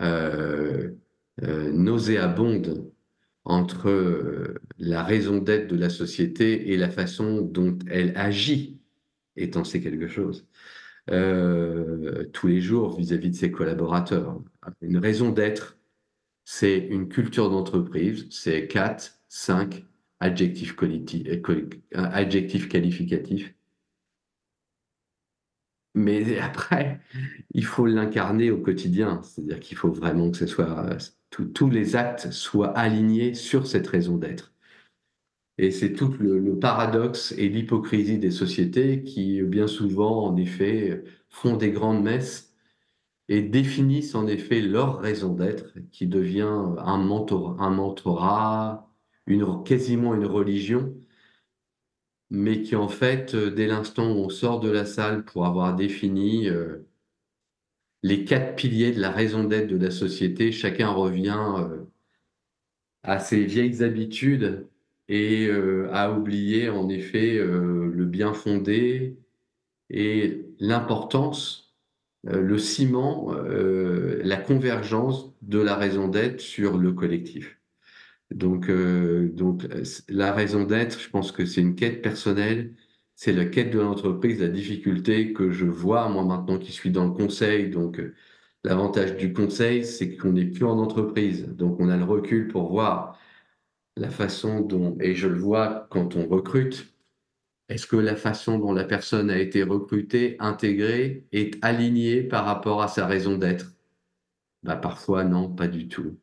euh, 0.00 0.90
euh, 1.42 1.72
nauséabonde 1.72 2.90
entre 3.44 4.54
la 4.78 5.02
raison 5.02 5.38
d'être 5.38 5.68
de 5.68 5.76
la 5.76 5.90
société 5.90 6.72
et 6.72 6.76
la 6.76 6.90
façon 6.90 7.42
dont 7.42 7.78
elle 7.90 8.16
agit, 8.16 8.80
étant 9.36 9.64
c'est 9.64 9.80
quelque 9.80 10.08
chose, 10.08 10.46
euh, 11.10 12.24
tous 12.32 12.46
les 12.48 12.60
jours 12.60 12.96
vis-à-vis 12.98 13.30
de 13.30 13.36
ses 13.36 13.50
collaborateurs. 13.50 14.40
Une 14.82 14.98
raison 14.98 15.30
d'être 15.30 15.78
c'est 16.44 16.78
une 16.78 17.08
culture 17.08 17.50
d'entreprise, 17.50 18.26
c'est 18.30 18.66
quatre, 18.68 19.20
cinq 19.28 19.84
adjectifs, 20.20 20.76
qualiti- 20.76 21.26
euh, 21.28 21.68
adjectifs 21.92 22.68
qualificatifs. 22.68 23.54
Mais 25.94 26.38
après, 26.40 27.00
il 27.52 27.64
faut 27.64 27.86
l'incarner 27.86 28.50
au 28.50 28.58
quotidien, 28.60 29.22
c'est-à-dire 29.22 29.60
qu'il 29.60 29.76
faut 29.76 29.92
vraiment 29.92 30.30
que 30.30 30.36
ce 30.38 30.46
soit, 30.46 30.86
euh, 30.90 30.98
tous 31.54 31.70
les 31.70 31.96
actes 31.96 32.30
soient 32.32 32.76
alignés 32.78 33.34
sur 33.34 33.66
cette 33.66 33.86
raison 33.88 34.18
d'être. 34.18 34.53
Et 35.58 35.70
c'est 35.70 35.92
tout 35.92 36.12
le, 36.18 36.58
paradoxe 36.58 37.32
et 37.38 37.48
l'hypocrisie 37.48 38.18
des 38.18 38.30
sociétés 38.30 39.04
qui, 39.04 39.42
bien 39.42 39.66
souvent, 39.66 40.26
en 40.26 40.36
effet, 40.36 41.04
font 41.28 41.56
des 41.56 41.70
grandes 41.70 42.02
messes 42.02 42.54
et 43.28 43.42
définissent 43.42 44.14
en 44.14 44.26
effet 44.26 44.60
leur 44.60 45.00
raison 45.00 45.32
d'être, 45.34 45.74
qui 45.92 46.06
devient 46.06 46.42
un 46.78 46.98
mentor, 46.98 47.60
un 47.60 47.70
mentorat, 47.70 48.90
quasiment 49.64 50.14
une 50.14 50.26
religion, 50.26 50.94
mais 52.30 52.62
qui 52.62 52.76
en 52.76 52.88
fait, 52.88 53.34
dès 53.36 53.66
l'instant 53.66 54.12
où 54.12 54.16
on 54.24 54.28
sort 54.28 54.60
de 54.60 54.70
la 54.70 54.84
salle 54.84 55.24
pour 55.24 55.46
avoir 55.46 55.74
défini 55.76 56.48
euh, 56.48 56.86
les 58.02 58.24
quatre 58.24 58.56
piliers 58.56 58.92
de 58.92 59.00
la 59.00 59.10
raison 59.10 59.44
d'être 59.44 59.68
de 59.68 59.76
la 59.76 59.90
société, 59.90 60.52
chacun 60.52 60.90
revient 60.90 61.38
euh, 61.58 61.84
à 63.02 63.18
ses 63.18 63.44
vieilles 63.44 63.82
habitudes 63.82 64.68
et 65.08 65.46
euh, 65.48 65.88
a 65.92 66.12
oublié 66.12 66.68
en 66.68 66.88
effet 66.88 67.36
euh, 67.38 67.90
le 67.92 68.04
bien 68.06 68.32
fondé 68.34 69.18
et 69.90 70.46
l'importance 70.60 71.74
euh, 72.28 72.40
le 72.40 72.58
ciment, 72.58 73.34
euh, 73.34 74.20
la 74.24 74.36
convergence 74.38 75.34
de 75.42 75.58
la 75.60 75.76
raison 75.76 76.08
d'être 76.08 76.40
sur 76.40 76.78
le 76.78 76.92
collectif. 76.92 77.58
Donc, 78.30 78.70
donc 78.70 79.64
la 80.08 80.32
raison 80.32 80.64
d'être, 80.64 80.98
je 81.00 81.10
pense 81.10 81.30
que 81.32 81.46
c'est 81.46 81.60
une 81.60 81.76
quête 81.76 82.02
personnelle, 82.02 82.74
c'est 83.14 83.32
la 83.32 83.44
quête 83.44 83.70
de 83.70 83.78
l'entreprise, 83.78 84.40
la 84.40 84.48
difficulté 84.48 85.32
que 85.32 85.52
je 85.52 85.66
vois, 85.66 86.08
moi 86.08 86.24
maintenant 86.24 86.58
qui 86.58 86.72
suis 86.72 86.90
dans 86.90 87.04
le 87.06 87.12
conseil. 87.12 87.68
Donc, 87.70 88.00
l'avantage 88.64 89.16
du 89.16 89.32
conseil, 89.32 89.84
c'est 89.84 90.16
qu'on 90.16 90.32
n'est 90.32 90.46
plus 90.46 90.64
en 90.64 90.78
entreprise. 90.78 91.46
Donc, 91.48 91.78
on 91.80 91.88
a 91.90 91.96
le 91.96 92.04
recul 92.04 92.48
pour 92.48 92.70
voir 92.72 93.18
la 93.96 94.10
façon 94.10 94.60
dont, 94.60 94.96
et 95.00 95.14
je 95.14 95.28
le 95.28 95.38
vois 95.38 95.86
quand 95.90 96.16
on 96.16 96.26
recrute, 96.26 96.94
est-ce 97.68 97.86
que 97.86 97.96
la 97.96 98.16
façon 98.16 98.58
dont 98.58 98.72
la 98.72 98.84
personne 98.84 99.30
a 99.30 99.38
été 99.38 99.62
recrutée, 99.62 100.36
intégrée, 100.38 101.26
est 101.32 101.56
alignée 101.64 102.22
par 102.22 102.44
rapport 102.44 102.82
à 102.82 102.88
sa 102.88 103.06
raison 103.06 103.38
d'être? 103.38 103.72
Bah, 104.62 104.76
parfois, 104.76 105.24
non, 105.24 105.48
pas 105.54 105.68
du 105.68 105.88
tout. 105.88 106.18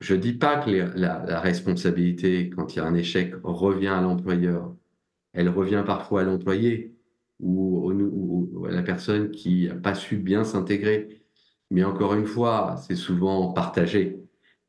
Je 0.00 0.14
dis 0.14 0.34
pas 0.34 0.58
que 0.58 0.70
la, 0.70 1.40
responsabilité, 1.40 2.50
quand 2.50 2.74
il 2.74 2.78
y 2.78 2.80
a 2.80 2.84
un 2.84 2.94
échec, 2.94 3.34
revient 3.42 3.88
à 3.88 4.00
l'employeur. 4.00 4.74
Elle 5.32 5.48
revient 5.48 5.82
parfois 5.86 6.22
à 6.22 6.24
l'employé 6.24 6.94
ou 7.40 8.66
à 8.66 8.70
la 8.70 8.82
personne 8.82 9.30
qui 9.30 9.68
n'a 9.68 9.74
pas 9.74 9.94
su 9.94 10.16
bien 10.18 10.44
s'intégrer. 10.44 11.22
Mais 11.70 11.84
encore 11.84 12.14
une 12.14 12.26
fois, 12.26 12.76
c'est 12.86 12.96
souvent 12.96 13.52
partagé. 13.52 14.22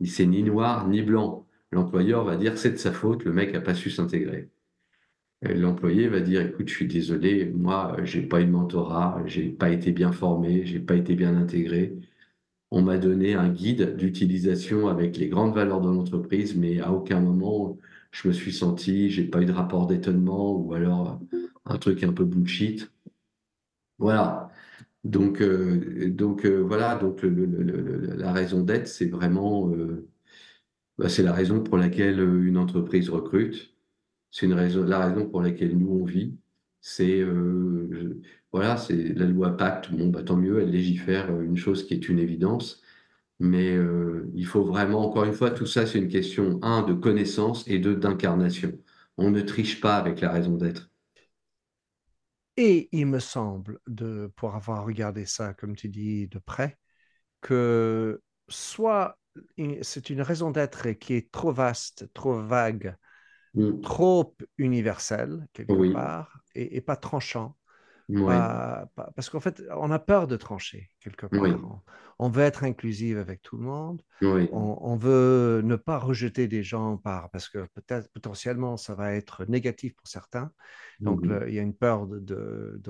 C'est 0.04 0.26
ni 0.26 0.44
noir 0.44 0.88
ni 0.88 1.02
blanc. 1.02 1.45
L'employeur 1.76 2.24
va 2.24 2.38
dire 2.38 2.58
c'est 2.58 2.72
de 2.72 2.78
sa 2.78 2.94
faute, 2.94 3.26
le 3.26 3.34
mec 3.34 3.54
n'a 3.54 3.60
pas 3.62 3.76
su 3.76 3.90
s'intégrer. 3.92 4.50
Euh, 5.46 5.54
L'employé 5.56 6.08
va 6.08 6.22
dire, 6.22 6.42
écoute, 6.42 6.70
je 6.70 6.76
suis 6.76 6.88
désolé, 6.88 7.46
moi, 7.54 7.98
j'ai 8.04 8.22
pas 8.22 8.42
eu 8.42 8.46
de 8.46 8.52
mentorat, 8.52 9.22
j'ai 9.26 9.50
pas 9.50 9.70
été 9.70 9.92
bien 9.92 10.12
formé, 10.14 10.66
j'ai 10.66 10.80
pas 10.80 10.96
été 10.96 11.16
bien 11.16 11.36
intégré. 11.38 11.98
On 12.72 12.82
m'a 12.82 12.98
donné 12.98 13.36
un 13.36 13.50
guide 13.50 13.98
d'utilisation 13.98 14.88
avec 14.88 15.18
les 15.18 15.30
grandes 15.30 15.56
valeurs 15.56 15.82
de 15.82 15.90
l'entreprise, 15.90 16.56
mais 16.56 16.80
à 16.82 16.94
aucun 16.94 17.20
moment 17.22 17.78
je 18.12 18.30
me 18.30 18.34
suis 18.34 18.54
senti, 18.54 19.10
j'ai 19.12 19.26
pas 19.26 19.42
eu 19.42 19.46
de 19.46 19.52
rapport 19.52 19.88
d'étonnement 19.88 20.56
ou 20.56 20.74
alors 20.74 21.20
un 21.66 21.78
truc 21.78 22.04
un 22.04 22.14
peu 22.14 22.26
bullshit. 22.26 22.90
Voilà. 23.98 24.50
Donc, 25.04 25.42
euh, 25.42 26.10
donc 26.12 26.46
euh, 26.46 26.60
voilà. 26.62 26.96
Donc 26.96 27.22
la 27.24 28.34
raison 28.34 28.62
d'être, 28.64 28.88
c'est 28.88 29.08
vraiment, 29.08 29.72
bah, 30.98 31.10
c'est 31.10 31.24
la 31.24 31.34
raison 31.34 31.62
pour 31.64 31.78
laquelle 31.78 32.20
euh, 32.20 32.46
une 32.48 32.58
entreprise 32.58 33.10
recrute. 33.10 33.74
C'est 34.32 34.48
la 34.48 34.58
raison 34.58 35.30
pour 35.30 35.42
laquelle 35.42 35.78
nous 35.78 35.90
on 36.02 36.06
vit. 36.06 36.38
C'est 36.82 37.22
euh, 37.22 38.22
voilà, 38.52 38.78
c'est 38.78 39.14
la 39.14 39.26
loi 39.26 39.58
Pacte. 39.58 39.92
Bon, 39.92 40.10
bah, 40.10 40.24
tant 40.24 40.38
mieux, 40.38 40.62
elle 40.62 40.72
légifère 40.72 41.32
euh, 41.32 41.42
une 41.44 41.58
chose 41.58 41.86
qui 41.88 41.94
est 41.96 42.10
une 42.10 42.20
évidence. 42.20 42.82
Mais 43.40 43.78
il 44.34 44.46
faut 44.46 44.64
vraiment, 44.64 45.06
encore 45.06 45.26
une 45.26 45.34
fois, 45.34 45.52
tout 45.52 45.66
ça, 45.66 45.86
c'est 45.86 46.00
une 46.00 46.08
question, 46.08 46.58
un, 46.64 46.84
de 46.84 46.94
connaissance 46.94 47.68
et 47.68 47.80
deux, 47.80 47.96
d'incarnation. 47.98 48.72
On 49.18 49.30
ne 49.30 49.42
triche 49.42 49.82
pas 49.82 49.98
avec 49.98 50.22
la 50.22 50.32
raison 50.32 50.56
d'être. 50.56 50.90
Et 52.56 52.88
il 52.94 53.08
me 53.08 53.20
semble, 53.20 53.80
pour 54.38 54.56
avoir 54.56 54.86
regardé 54.86 55.26
ça, 55.26 55.54
comme 55.54 55.76
tu 55.76 55.90
dis, 55.90 56.28
de 56.30 56.40
près, 56.40 56.78
que 57.42 58.22
soit 58.48 59.20
c'est 59.82 60.10
une 60.10 60.22
raison 60.22 60.52
d'être 60.52 60.92
qui 60.92 61.14
est 61.14 61.32
trop 61.32 61.52
vaste, 61.52 62.12
trop 62.14 62.42
vague, 62.42 62.96
mm. 63.54 63.82
trop 63.82 64.36
universelle, 64.58 65.48
quelque 65.54 65.94
part, 65.94 66.40
et, 66.54 66.82
pas 66.82 66.96
tranchant. 66.96 67.56
parce 69.16 69.30
qu'en 69.30 69.40
fait, 69.40 69.64
on 69.72 69.92
a 69.92 70.00
peur 70.00 70.28
de 70.28 70.38
trancher, 70.38 70.92
quelque 71.00 71.26
part. 71.26 71.82
On, 72.18 72.30
veut 72.30 72.44
être 72.44 72.64
inclusive 72.64 73.18
avec 73.18 73.42
tout 73.42 73.58
le 73.58 73.64
monde. 73.64 74.02
On, 74.22 74.96
veut 74.96 75.62
ne 75.64 75.76
pas 75.76 75.98
rejeter 75.98 76.48
des 76.48 76.64
gens 76.64 76.98
par, 76.98 77.30
parce 77.30 77.50
que 77.50 77.68
peut-être 77.74 78.10
potentiellement, 78.14 78.78
ça 78.78 78.96
va 78.96 79.14
être 79.14 79.46
négatif 79.46 79.96
pour 79.96 80.08
certains. 80.08 80.52
Donc, 81.00 81.26
mm-hmm. 81.26 81.46
il 81.48 81.54
y 81.54 81.60
a 81.60 81.62
une 81.62 81.76
peur 81.76 82.08
de, 82.08 82.80
de, 82.80 82.90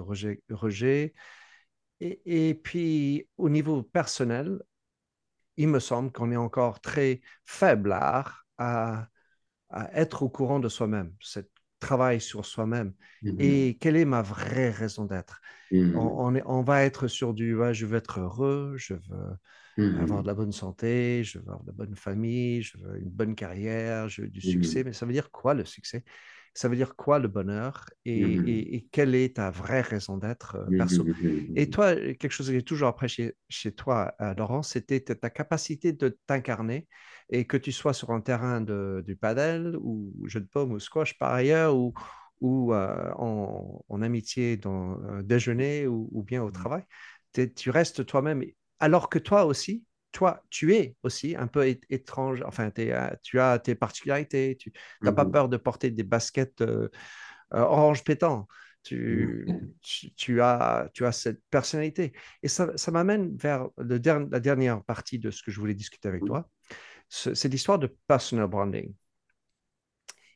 rejet. 0.52 1.14
Et, 2.02 2.50
et, 2.50 2.54
puis, 2.54 3.28
au 3.38 3.50
niveau 3.50 3.82
personnel, 3.82 4.60
il 5.58 5.68
me 5.68 5.80
semble 5.80 6.12
qu'on 6.12 6.32
est 6.32 6.38
encore 6.38 6.80
très 6.80 7.22
faible 7.46 7.92
à, 7.94 8.26
à, 8.58 9.08
être 9.94 10.24
au 10.24 10.30
courant 10.30 10.60
de 10.60 10.70
soi-même, 10.70 11.14
ce 11.20 11.40
travail 11.80 12.22
sur 12.22 12.46
soi-même. 12.46 12.94
Mm-hmm. 13.24 13.36
Et 13.40 13.78
quelle 13.78 13.96
est 13.96 14.06
ma 14.06 14.22
vraie 14.22 14.70
raison 14.70 15.06
d'être? 15.06 15.42
Mm-hmm. 15.72 15.96
on, 15.96 16.42
on, 16.46 16.62
va 16.62 16.84
être 16.84 17.08
sur 17.08 17.34
du 17.34 17.58
je 17.72 17.86
veux 17.86 17.98
être 17.98 18.20
heureux, 18.20 18.76
je 18.78 18.94
veux 18.94 19.38
mm-hmm. 19.78 20.00
avoir 20.02 20.22
de 20.22 20.28
la 20.28 20.34
bonne 20.34 20.52
santé, 20.52 21.24
je 21.24 21.40
veux 21.40 21.46
avoir 21.46 21.64
de 21.64 21.68
la 21.68 21.74
bonne 21.74 21.96
famille, 21.96 22.62
je 22.62 22.78
veux 22.78 23.00
une 23.00 23.10
bonne 23.10 23.36
carrière, 23.36 24.08
je 24.08 24.22
veux 24.22 24.28
du 24.30 24.42
succès. 24.42 24.84
Mais 24.84 24.94
ça 24.94 25.06
veut 25.06 25.14
dire 25.14 25.32
quoi 25.32 25.54
le 25.54 25.66
succès? 25.66 26.04
Ça 26.56 26.70
veut 26.70 26.78
dire 26.78 26.96
quoi 26.96 27.20
le 27.20 27.28
bonheur? 27.28 27.86
Mmh 28.06 28.48
et, 28.48 28.88
quelle 28.92 29.14
est 29.14 29.36
ta 29.36 29.52
vraie 29.52 29.82
raison 29.82 30.18
d'être 30.18 30.56
euh, 30.56 30.66
mmh 30.70 30.78
perso? 30.78 31.06
Et 31.56 31.70
toi, 31.70 31.96
quelque 31.96 32.32
chose 32.32 32.50
qui 32.50 32.56
est 32.56 32.62
toujours 32.62 32.88
apprécié 32.88 33.36
chez 33.50 33.74
toi, 33.74 34.16
euh, 34.22 34.34
Laurent, 34.36 34.64
c'était 34.64 35.02
ta 35.02 35.30
capacité 35.30 35.92
de 35.92 36.18
t'incarner 36.26 36.88
et 37.30 37.46
que 37.46 37.58
tu 37.58 37.72
sois 37.72 37.94
sur 37.94 38.12
un 38.12 38.22
terrain 38.22 38.62
de, 38.62 39.04
du 39.06 39.16
padel 39.16 39.76
ou 39.82 40.14
jeu 40.26 40.40
de 40.40 40.48
paume 40.48 40.72
ou 40.72 40.80
squash 40.80 41.18
par 41.18 41.34
ailleurs 41.34 41.76
ou, 41.76 41.94
ou 42.40 42.74
euh, 42.74 43.12
en, 43.18 44.02
amitié 44.02 44.56
dans 44.56 44.98
un 45.10 45.24
déjeuner 45.24 45.88
ou, 45.88 46.08
ou 46.12 46.24
bien 46.24 46.42
au 46.42 46.50
mmh. 46.50 46.54
travail, 46.54 46.84
tu 47.56 47.70
restes 47.70 48.06
toi-même 48.06 48.44
alors 48.80 49.10
que 49.10 49.20
toi 49.20 49.46
aussi, 49.46 49.84
toi, 50.16 50.42
tu 50.50 50.74
es 50.74 50.96
aussi 51.04 51.36
un 51.36 51.46
peu 51.46 51.68
étrange, 51.90 52.42
enfin, 52.48 52.72
euh, 52.80 53.10
tu 53.22 53.38
as 53.42 53.60
tes 53.60 53.76
particularités, 53.76 54.56
tu 54.58 54.72
n'as 55.02 55.12
pas 55.12 55.26
mmh 55.26 55.32
peur 55.32 55.50
de 55.50 55.58
porter 55.58 55.92
des 55.92 56.04
baskets 56.04 56.62
euh, 56.62 56.88
euh, 57.54 57.60
orange 57.60 58.06
pétant. 58.06 58.48
Tu, 58.84 59.46
mmh. 59.48 60.12
tu, 60.16 60.42
as, 60.42 60.90
tu 60.94 61.06
as 61.06 61.12
cette 61.12 61.42
personnalité. 61.50 62.14
Et 62.44 62.48
ça, 62.48 62.72
m'amène 62.92 63.36
vers 63.36 63.68
le 63.78 63.98
la 63.98 64.40
dernière 64.40 64.84
partie 64.84 65.20
de 65.20 65.32
ce 65.32 65.44
que 65.44 65.52
je 65.52 65.60
voulais 65.60 65.74
discuter 65.74 66.08
avec 66.08 66.24
toi. 66.24 66.48
C'est 67.10 67.50
l'histoire 67.50 67.80
de 67.80 67.94
personal 68.08 68.48
branding. 68.48 68.94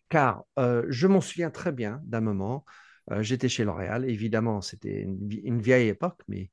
Car 0.10 0.44
je 0.58 1.08
m'en 1.08 1.22
souviens 1.22 1.52
très 1.52 1.72
bien 1.72 2.02
d'un 2.04 2.22
moment, 2.22 2.66
j'étais 3.20 3.50
chez 3.50 3.64
L'Oréal, 3.64 4.10
évidemment, 4.10 4.62
c'était 4.62 5.04
une, 5.04 5.62
vieille 5.62 5.90
époque, 5.90 6.22
mais 6.28 6.50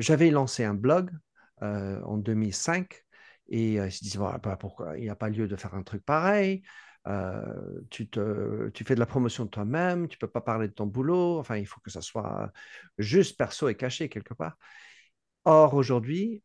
j'avais 0.00 0.30
lancé 0.30 0.64
un 0.64 0.74
blog 0.74 1.10
euh, 1.62 2.00
en 2.02 2.16
2005. 2.16 3.04
Et 3.48 3.78
euh, 3.78 3.86
ils 3.86 3.92
se 3.92 4.02
disent, 4.02 4.16
voilà, 4.16 4.38
bah, 4.38 4.56
pourquoi 4.56 4.96
il 4.98 5.02
n'y 5.02 5.10
a 5.10 5.16
pas 5.16 5.28
lieu 5.28 5.46
de 5.46 5.56
faire 5.56 5.74
un 5.74 5.82
truc 5.82 6.04
pareil? 6.04 6.62
Euh, 7.06 7.80
tu, 7.90 8.08
te, 8.08 8.70
tu 8.70 8.84
fais 8.84 8.94
de 8.94 9.00
la 9.00 9.06
promotion 9.06 9.46
toi-même, 9.46 10.08
tu 10.08 10.18
peux 10.18 10.26
pas 10.26 10.40
parler 10.40 10.68
de 10.68 10.72
ton 10.72 10.86
boulot, 10.86 11.38
enfin, 11.38 11.56
il 11.56 11.66
faut 11.66 11.80
que 11.80 11.90
ça 11.90 12.00
soit 12.00 12.50
juste 12.98 13.36
perso 13.36 13.68
et 13.68 13.76
caché 13.76 14.08
quelque 14.08 14.34
part. 14.34 14.56
Or, 15.44 15.74
aujourd'hui, 15.74 16.42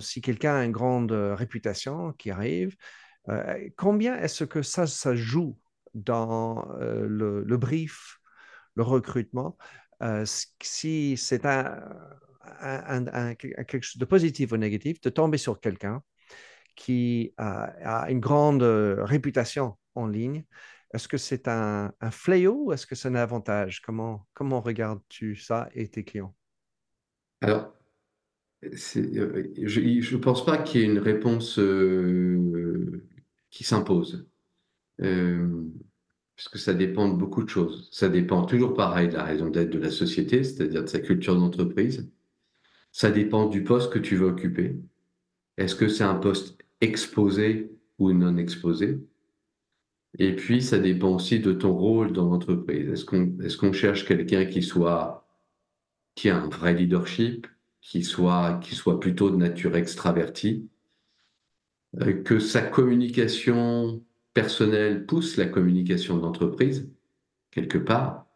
si 0.00 0.20
quelqu'un 0.20 0.56
a 0.56 0.64
une 0.64 0.72
grande 0.72 1.12
réputation 1.12 2.12
qui 2.12 2.30
arrive, 2.30 2.76
combien 3.78 4.18
est-ce 4.18 4.44
que 4.44 4.60
ça, 4.60 4.86
ça 4.86 5.16
joue 5.16 5.58
dans 5.94 6.68
le, 6.78 7.42
le, 7.42 7.56
brief, 7.56 8.18
le 8.74 8.82
recrutement? 8.82 9.56
Si 10.24 11.16
c'est 11.16 11.46
un, 11.46 11.80
quelque 13.66 13.82
chose 13.82 13.98
de 13.98 14.04
positif 14.04 14.52
ou 14.52 14.56
négatif, 14.56 15.00
de 15.00 15.10
tomber 15.10 15.38
sur 15.38 15.60
quelqu'un 15.60 16.02
qui 16.74 17.34
a, 17.36 18.06
une 18.10 18.20
grande 18.20 18.62
euh, 18.62 19.04
réputation 19.04 19.76
en 19.94 20.06
ligne. 20.06 20.44
Est-ce 20.94 21.08
que 21.08 21.16
c'est 21.16 21.48
un, 21.48 21.92
fléau 22.10 22.66
ou 22.66 22.72
est-ce 22.72 22.86
que 22.86 22.94
c'est 22.94 23.08
un 23.08 23.14
avantage? 23.14 23.80
Comment, 23.80 24.26
comment 24.34 24.60
regardes-tu 24.60 25.36
ça 25.36 25.68
et 25.74 25.88
tes 25.88 26.04
clients? 26.04 26.34
Alors, 27.40 27.74
euh, 28.64 28.70
je 28.74 30.14
ne 30.14 30.20
pense 30.20 30.44
pas 30.44 30.58
qu'il 30.58 30.80
y 30.80 30.84
ait 30.84 30.86
une 30.86 30.98
réponse 30.98 31.58
euh, 31.58 33.06
qui 33.50 33.64
s'impose. 33.64 34.28
parce 34.98 36.48
que 36.50 36.58
ça 36.58 36.74
dépend 36.74 37.08
de 37.08 37.16
beaucoup 37.16 37.42
de 37.42 37.48
choses. 37.48 37.88
Ça 37.90 38.08
dépend 38.08 38.44
toujours 38.44 38.74
pareil 38.74 39.08
de 39.08 39.14
la 39.14 39.24
raison 39.24 39.48
d'être 39.48 39.70
de 39.70 39.78
la 39.78 39.90
société, 39.90 40.44
c'est-à-dire 40.44 40.82
de 40.82 40.88
sa 40.88 41.00
culture 41.00 41.36
d'entreprise. 41.36 42.10
Ça 42.92 43.10
dépend 43.10 43.46
du 43.46 43.64
poste 43.64 43.92
que 43.92 43.98
tu 43.98 44.16
veux 44.16 44.28
occuper. 44.28 44.76
Est-ce 45.56 45.74
que 45.74 45.88
c'est 45.88 46.04
un 46.04 46.14
poste 46.14 46.58
exposé 46.80 47.70
ou 47.98 48.12
non 48.12 48.36
exposé? 48.36 49.00
Et 50.18 50.36
puis, 50.36 50.62
ça 50.62 50.78
dépend 50.78 51.14
aussi 51.14 51.40
de 51.40 51.52
ton 51.52 51.72
rôle 51.72 52.12
dans 52.12 52.28
l'entreprise. 52.28 52.90
Est-ce 52.90 53.56
qu'on 53.56 53.72
cherche 53.72 54.04
quelqu'un 54.04 54.44
qui 54.44 54.62
soit 54.62 55.22
qui 56.14 56.28
a 56.28 56.36
un 56.36 56.48
vrai 56.48 56.74
leadership, 56.74 57.46
qui 57.80 58.04
soit, 58.04 58.58
qui 58.62 58.74
soit 58.74 59.00
plutôt 59.00 59.30
de 59.30 59.36
nature 59.36 59.76
extravertie, 59.76 60.68
euh, 62.00 62.22
que 62.22 62.38
sa 62.38 62.62
communication 62.62 64.02
personnelle 64.34 65.06
pousse 65.06 65.36
la 65.36 65.46
communication 65.46 66.18
d'entreprise, 66.18 66.90
quelque 67.50 67.78
part, 67.78 68.26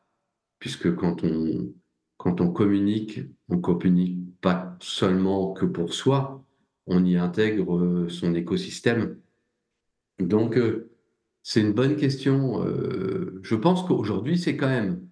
puisque 0.58 0.94
quand 0.94 1.24
on, 1.24 1.72
quand 2.16 2.40
on 2.40 2.50
communique, 2.50 3.20
on 3.48 3.58
communique 3.58 4.18
pas 4.40 4.76
seulement 4.80 5.52
que 5.52 5.66
pour 5.66 5.94
soi, 5.94 6.44
on 6.86 7.04
y 7.04 7.16
intègre 7.16 7.76
euh, 7.76 8.08
son 8.08 8.34
écosystème. 8.34 9.18
Donc, 10.18 10.56
euh, 10.56 10.90
c'est 11.42 11.60
une 11.60 11.72
bonne 11.72 11.96
question. 11.96 12.64
Euh, 12.64 13.40
je 13.42 13.54
pense 13.54 13.82
qu'aujourd'hui, 13.84 14.38
c'est 14.38 14.56
quand 14.56 14.68
même, 14.68 15.02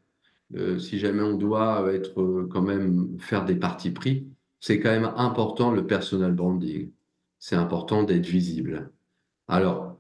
si 0.79 0.99
jamais 0.99 1.23
on 1.23 1.37
doit 1.37 1.93
être 1.93 2.47
quand 2.51 2.63
même 2.63 3.19
faire 3.19 3.45
des 3.45 3.57
partis 3.57 3.91
pris, 3.91 4.29
c'est 4.61 4.79
quand 4.79 4.91
même 4.91 5.13
important 5.17 5.73
le 5.73 5.87
personal 5.87 6.33
branding. 6.33 6.93
C'est 7.39 7.57
important 7.57 8.05
d'être 8.05 8.27
visible. 8.27 8.93
Alors, 9.49 9.99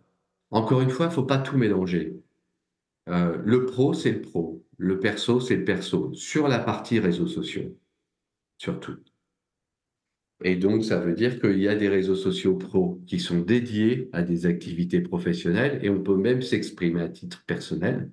encore 0.50 0.80
une 0.80 0.90
fois, 0.90 1.06
il 1.06 1.08
ne 1.10 1.14
faut 1.14 1.24
pas 1.24 1.38
tout 1.38 1.56
mélanger. 1.56 2.16
le 3.06 3.66
pro, 3.66 3.94
c'est 3.94 4.12
le 4.12 4.22
pro. 4.22 4.64
Le 4.78 5.00
perso, 5.00 5.40
c'est 5.40 5.56
le 5.56 5.64
perso. 5.64 6.12
Sur 6.14 6.48
la 6.48 6.58
partie 6.58 7.00
réseaux 7.00 7.26
sociaux, 7.26 7.76
surtout. 8.58 8.96
Et 10.42 10.56
donc, 10.56 10.84
ça 10.84 10.98
veut 10.98 11.14
dire 11.14 11.40
qu'il 11.40 11.58
y 11.58 11.68
a 11.68 11.76
des 11.76 11.88
réseaux 11.88 12.16
sociaux 12.16 12.56
pro 12.56 13.00
qui 13.06 13.20
sont 13.20 13.40
dédiés 13.40 14.08
à 14.12 14.22
des 14.22 14.46
activités 14.46 15.00
professionnelles 15.00 15.78
et 15.82 15.90
on 15.90 16.02
peut 16.02 16.16
même 16.16 16.42
s'exprimer 16.42 17.02
à 17.02 17.08
titre 17.08 17.44
personnel. 17.46 18.10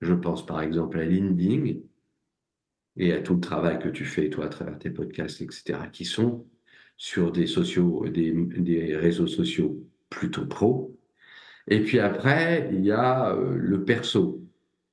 Je 0.00 0.14
pense 0.14 0.44
par 0.44 0.60
exemple 0.60 0.98
à 0.98 1.04
LinkedIn 1.04 1.80
et 2.96 3.12
à 3.12 3.20
tout 3.20 3.34
le 3.34 3.40
travail 3.40 3.78
que 3.78 3.88
tu 3.88 4.04
fais, 4.04 4.28
toi, 4.28 4.46
à 4.46 4.48
travers 4.48 4.78
tes 4.78 4.90
podcasts, 4.90 5.40
etc., 5.40 5.78
qui 5.90 6.04
sont 6.04 6.46
sur 6.96 7.32
des, 7.32 7.46
sociaux, 7.46 8.06
des, 8.08 8.32
des 8.32 8.96
réseaux 8.96 9.26
sociaux 9.26 9.82
plutôt 10.10 10.46
pro. 10.46 10.96
Et 11.68 11.80
puis 11.82 11.98
après, 11.98 12.68
il 12.72 12.84
y 12.84 12.92
a 12.92 13.34
euh, 13.34 13.56
le 13.56 13.84
perso. 13.84 14.42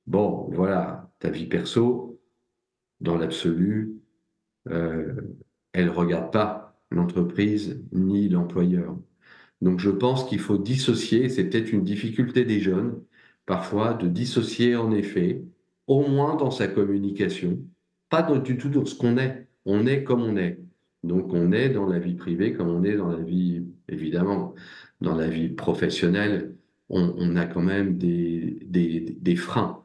Bon, 0.06 0.48
voilà, 0.52 1.10
ta 1.18 1.30
vie 1.30 1.46
perso, 1.46 2.20
dans 3.00 3.16
l'absolu, 3.16 3.96
euh, 4.68 5.14
elle 5.72 5.86
ne 5.86 5.90
regarde 5.90 6.32
pas 6.32 6.59
l'entreprise 6.90 7.82
ni 7.92 8.28
l'employeur. 8.28 8.96
Donc 9.60 9.80
je 9.80 9.90
pense 9.90 10.24
qu'il 10.28 10.40
faut 10.40 10.58
dissocier, 10.58 11.28
c'est 11.28 11.44
peut-être 11.44 11.72
une 11.72 11.84
difficulté 11.84 12.44
des 12.44 12.60
jeunes, 12.60 13.02
parfois, 13.46 13.94
de 13.94 14.08
dissocier 14.08 14.76
en 14.76 14.92
effet, 14.92 15.44
au 15.86 16.06
moins 16.08 16.36
dans 16.36 16.50
sa 16.50 16.68
communication, 16.68 17.58
pas 18.08 18.22
du 18.22 18.56
tout 18.58 18.68
dans 18.68 18.84
ce 18.84 18.94
qu'on 18.94 19.18
est. 19.18 19.48
On 19.64 19.86
est 19.86 20.04
comme 20.04 20.22
on 20.22 20.36
est. 20.36 20.60
Donc 21.04 21.32
on 21.32 21.52
est 21.52 21.70
dans 21.70 21.86
la 21.86 21.98
vie 21.98 22.14
privée 22.14 22.52
comme 22.52 22.68
on 22.68 22.84
est 22.84 22.96
dans 22.96 23.08
la 23.08 23.22
vie, 23.22 23.64
évidemment, 23.88 24.54
dans 25.00 25.16
la 25.16 25.28
vie 25.28 25.48
professionnelle, 25.48 26.56
on, 26.90 27.36
a 27.36 27.46
quand 27.46 27.62
même 27.62 27.98
des, 27.98 28.58
des, 28.66 29.36
freins. 29.36 29.84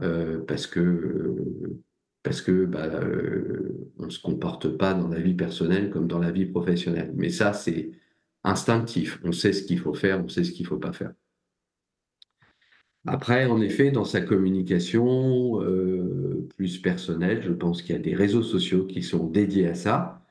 Euh, 0.00 0.40
parce 0.46 0.66
que 0.66 1.36
parce 2.22 2.42
que 2.42 2.64
bah, 2.64 2.84
euh, 2.84 3.90
on 3.98 4.06
ne 4.06 4.10
se 4.10 4.20
comporte 4.20 4.68
pas 4.76 4.94
dans 4.94 5.08
la 5.08 5.20
vie 5.20 5.34
personnelle 5.34 5.90
comme 5.90 6.06
dans 6.06 6.18
la 6.18 6.30
vie 6.30 6.46
professionnelle. 6.46 7.12
Mais 7.14 7.30
ça, 7.30 7.52
c'est 7.52 7.92
instinctif. 8.44 9.20
On 9.24 9.32
sait 9.32 9.52
ce 9.52 9.62
qu'il 9.62 9.78
faut 9.78 9.94
faire, 9.94 10.22
on 10.22 10.28
sait 10.28 10.44
ce 10.44 10.52
qu'il 10.52 10.64
ne 10.64 10.68
faut 10.68 10.78
pas 10.78 10.92
faire. 10.92 11.12
Après, 13.06 13.46
en 13.46 13.60
effet, 13.62 13.90
dans 13.90 14.04
sa 14.04 14.20
communication 14.20 15.62
euh, 15.62 16.46
plus 16.56 16.78
personnelle, 16.82 17.42
je 17.42 17.52
pense 17.52 17.80
qu'il 17.80 17.94
y 17.96 17.98
a 17.98 18.02
des 18.02 18.14
réseaux 18.14 18.42
sociaux 18.42 18.84
qui 18.86 19.02
sont 19.02 19.26
dédiés 19.26 19.68
à 19.68 19.74
ça. 19.74 20.22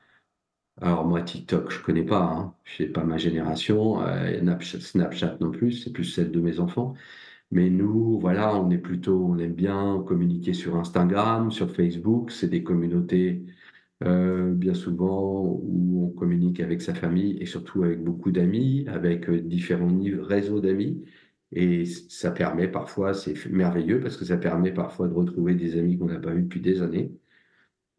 Alors 0.82 1.06
moi, 1.06 1.22
TikTok, 1.24 1.72
je 1.72 1.82
connais 1.82 2.06
pas, 2.06 2.22
hein. 2.22 2.56
Je 2.64 2.84
sais 2.84 2.90
pas 2.90 3.04
ma 3.04 3.18
génération. 3.18 4.02
Euh, 4.06 4.60
Snapchat 4.62 5.38
non 5.42 5.52
plus, 5.52 5.74
c'est 5.74 5.92
plus 5.92 6.06
celle 6.06 6.32
de 6.32 6.40
mes 6.40 6.60
enfants. 6.60 6.94
Mais 7.52 7.70
nous, 7.70 8.20
voilà, 8.20 8.56
on 8.56 8.70
est 8.70 8.78
plutôt, 8.78 9.26
on 9.26 9.38
aime 9.40 9.54
bien 9.54 10.04
communiquer 10.08 10.54
sur 10.54 10.76
Instagram, 10.78 11.52
sur 11.52 11.72
Facebook. 11.72 12.32
C'est 12.32 12.48
des 12.48 12.64
communautés 12.64 13.44
euh, 14.06 14.54
bien 14.54 14.74
souvent 14.74 15.44
où 15.62 16.06
on 16.06 16.10
communique 16.18 16.62
avec 16.62 16.82
sa 16.82 16.94
famille 16.94 17.38
et 17.42 17.46
surtout 17.46 17.84
avec 17.84 18.02
beaucoup 18.04 18.32
d'amis, 18.32 18.86
avec 18.88 19.30
euh, 19.30 19.42
différents 19.42 19.90
réseaux 20.22 20.62
d'amis. 20.62 21.04
Et 21.52 21.86
ça 21.86 22.32
permet 22.32 22.68
parfois, 22.70 23.14
c'est 23.14 23.34
merveilleux 23.50 24.00
parce 24.00 24.16
que 24.18 24.26
ça 24.26 24.38
permet 24.38 24.72
parfois 24.74 25.08
de 25.08 25.14
retrouver 25.14 25.56
des 25.56 25.78
amis 25.78 25.98
qu'on 25.98 26.06
n'a 26.06 26.20
pas 26.20 26.32
vus 26.34 26.44
depuis 26.44 26.62
des 26.62 26.82
années. 26.82 27.12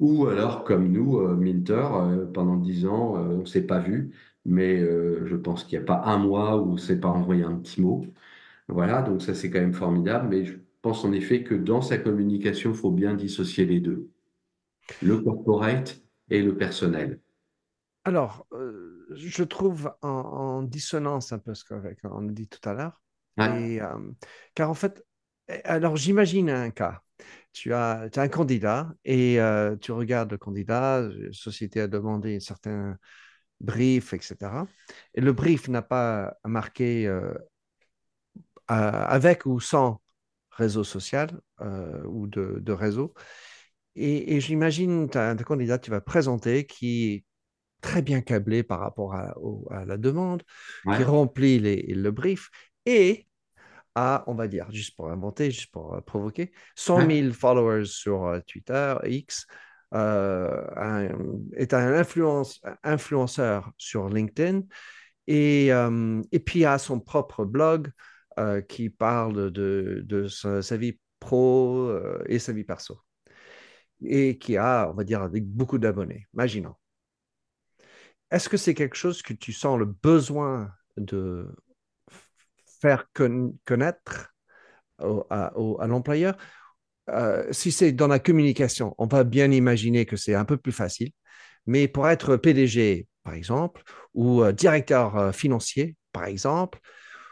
Ou 0.00 0.26
alors, 0.26 0.64
comme 0.64 0.90
nous, 0.92 1.18
euh, 1.18 1.36
Minter, 1.36 1.88
pendant 2.34 2.56
dix 2.56 2.86
ans, 2.86 3.14
on 3.16 3.38
ne 3.40 3.44
s'est 3.46 3.66
pas 3.66 3.80
vu, 3.80 4.12
mais 4.46 4.78
je 4.80 5.36
pense 5.36 5.64
qu'il 5.64 5.78
n'y 5.78 5.84
a 5.84 5.86
pas 5.86 6.02
un 6.06 6.18
mois 6.18 6.60
où 6.62 6.70
on 6.70 6.74
ne 6.74 6.78
s'est 6.78 7.00
pas 7.00 7.08
envoyé 7.08 7.42
un 7.44 7.56
petit 7.56 7.80
mot. 7.82 8.04
Voilà, 8.70 9.02
donc 9.02 9.22
ça 9.22 9.34
c'est 9.34 9.50
quand 9.50 9.60
même 9.60 9.74
formidable, 9.74 10.28
mais 10.28 10.44
je 10.44 10.56
pense 10.82 11.04
en 11.04 11.12
effet 11.12 11.42
que 11.42 11.54
dans 11.54 11.82
sa 11.82 11.98
communication, 11.98 12.70
il 12.70 12.76
faut 12.76 12.90
bien 12.90 13.14
dissocier 13.14 13.66
les 13.66 13.80
deux, 13.80 14.10
le 15.02 15.18
corporate 15.18 16.00
et 16.30 16.42
le 16.42 16.56
personnel. 16.56 17.20
Alors, 18.04 18.46
je 19.10 19.44
trouve 19.44 19.92
en, 20.00 20.62
dissonance 20.62 21.32
un 21.32 21.38
peu 21.38 21.54
ce 21.54 21.64
qu'on 21.64 22.28
a 22.28 22.32
dit 22.32 22.48
tout 22.48 22.66
à 22.68 22.72
l'heure, 22.72 23.02
car 24.54 24.70
en 24.70 24.74
fait, 24.74 25.04
eh, 25.48 25.60
alors 25.64 25.96
j'imagine 25.96 26.48
un 26.48 26.70
cas 26.70 27.02
tu 27.52 27.74
as, 27.74 28.08
un 28.16 28.28
candidat 28.28 28.92
et 29.04 29.40
euh, 29.40 29.76
tu 29.76 29.92
regardes 29.92 30.30
le 30.30 30.38
candidat, 30.38 31.02
la 31.02 31.32
société 31.32 31.80
a 31.80 31.88
demandé 31.88 32.36
un 32.36 32.40
certain 32.40 32.96
brief, 33.60 34.14
etc. 34.14 34.36
Et 35.14 35.20
le 35.20 35.32
brief 35.32 35.68
n'a 35.68 35.82
pas 35.82 36.36
marqué 36.44 37.06
euh, 37.06 37.34
avec 38.70 39.46
ou 39.46 39.60
sans 39.60 40.00
réseau 40.50 40.84
social 40.84 41.40
euh, 41.60 42.02
ou 42.04 42.26
de, 42.26 42.72
réseau. 42.72 43.14
Et, 43.96 44.40
j'imagine 44.40 45.08
un 45.14 45.36
candidat 45.36 45.78
tu 45.78 45.90
vas 45.90 46.00
présenter 46.00 46.66
qui 46.66 47.12
est 47.12 47.24
très 47.80 48.02
bien 48.02 48.20
câblé 48.20 48.62
par 48.62 48.80
rapport 48.80 49.14
à, 49.14 49.34
la 49.86 49.96
demande, 49.96 50.42
qui 50.84 51.02
remplit 51.02 51.58
le 51.58 52.10
brief 52.10 52.50
et 52.86 53.26
à, 53.94 54.22
on 54.28 54.34
va 54.34 54.46
dire, 54.46 54.70
juste 54.70 54.94
pour 54.96 55.10
inventer, 55.10 55.50
juste 55.50 55.72
pour 55.72 55.94
euh, 55.94 56.00
provoquer, 56.00 56.52
100 56.76 57.10
000 57.10 57.32
followers 57.32 57.86
sur 57.86 58.24
euh, 58.26 58.38
Twitter, 58.46 58.94
X, 59.04 59.46
euh, 59.94 61.12
est 61.56 61.74
un 61.74 61.94
influence, 61.94 62.60
influenceur 62.84 63.72
sur 63.76 64.08
LinkedIn 64.08 64.62
et, 65.26 65.70
et 66.32 66.38
puis 66.40 66.64
a 66.64 66.78
son 66.78 67.00
propre 67.00 67.44
blog 67.44 67.90
qui 68.68 68.90
parle 68.90 69.50
de, 69.50 70.26
sa, 70.28 70.76
vie 70.76 70.98
pro 71.18 71.92
et 72.26 72.38
sa 72.38 72.52
vie 72.52 72.64
perso 72.64 73.00
et 74.02 74.38
qui 74.38 74.56
a, 74.56 74.88
on 74.90 74.94
va 74.94 75.04
dire, 75.04 75.22
avec 75.22 75.44
beaucoup 75.46 75.78
d'abonnés. 75.78 76.26
Imaginons. 76.34 76.74
Est-ce 78.30 78.48
que 78.48 78.56
c'est 78.56 78.74
quelque 78.74 78.96
chose 78.96 79.22
que 79.22 79.32
tu 79.32 79.52
sens 79.52 79.78
le 79.78 79.86
besoin 79.86 80.72
de 80.96 81.48
faire 82.80 83.06
connaître 83.12 84.34
à, 84.98 85.52
l'employeur? 85.86 86.36
Euh, 87.08 87.46
si 87.52 87.72
c'est 87.72 87.92
dans 87.92 88.06
la 88.06 88.20
communication, 88.20 88.94
on 88.98 89.06
va 89.06 89.24
bien 89.24 89.50
imaginer 89.50 90.06
que 90.06 90.16
c'est 90.16 90.34
un 90.34 90.44
peu 90.44 90.56
plus 90.56 90.72
facile. 90.72 91.10
Mais 91.66 91.88
pour 91.88 92.08
être 92.08 92.36
PDG, 92.36 93.08
par 93.24 93.34
exemple, 93.34 93.82
ou 94.14 94.42
euh, 94.42 94.52
directeur 94.52 95.16
euh, 95.16 95.32
financier, 95.32 95.96
par 96.12 96.24
exemple, 96.24 96.78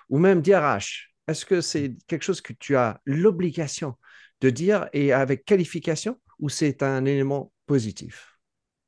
ou 0.08 0.18
même 0.18 0.42
DRH, 0.42 1.14
est-ce 1.26 1.44
que 1.44 1.60
c'est 1.60 1.94
quelque 2.06 2.22
chose 2.22 2.40
que 2.40 2.52
tu 2.52 2.76
as 2.76 3.00
l'obligation 3.04 3.94
de 4.40 4.50
dire 4.50 4.88
et 4.92 5.12
avec 5.12 5.44
qualification 5.44 6.18
ou 6.38 6.48
c'est 6.48 6.82
un 6.82 7.04
élément 7.04 7.52
positif? 7.66 8.38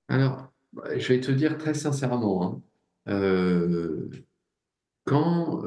Alors, 0.09 0.53
je 0.97 1.09
vais 1.09 1.21
te 1.21 1.31
dire 1.31 1.59
très 1.59 1.75
sincèrement, 1.75 2.63
hein, 3.07 3.21
quand 5.05 5.65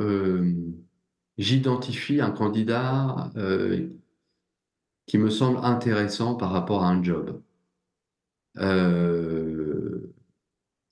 j'identifie 1.38 2.22
un 2.22 2.32
candidat 2.32 3.32
euh, 3.36 3.89
qui 5.06 5.18
me 5.18 5.30
semble 5.30 5.60
intéressant 5.64 6.36
par 6.36 6.51
rapport 6.51 6.84
à 6.84 6.89
un 6.89 7.04
job. 7.04 7.41
Euh, 8.58 10.14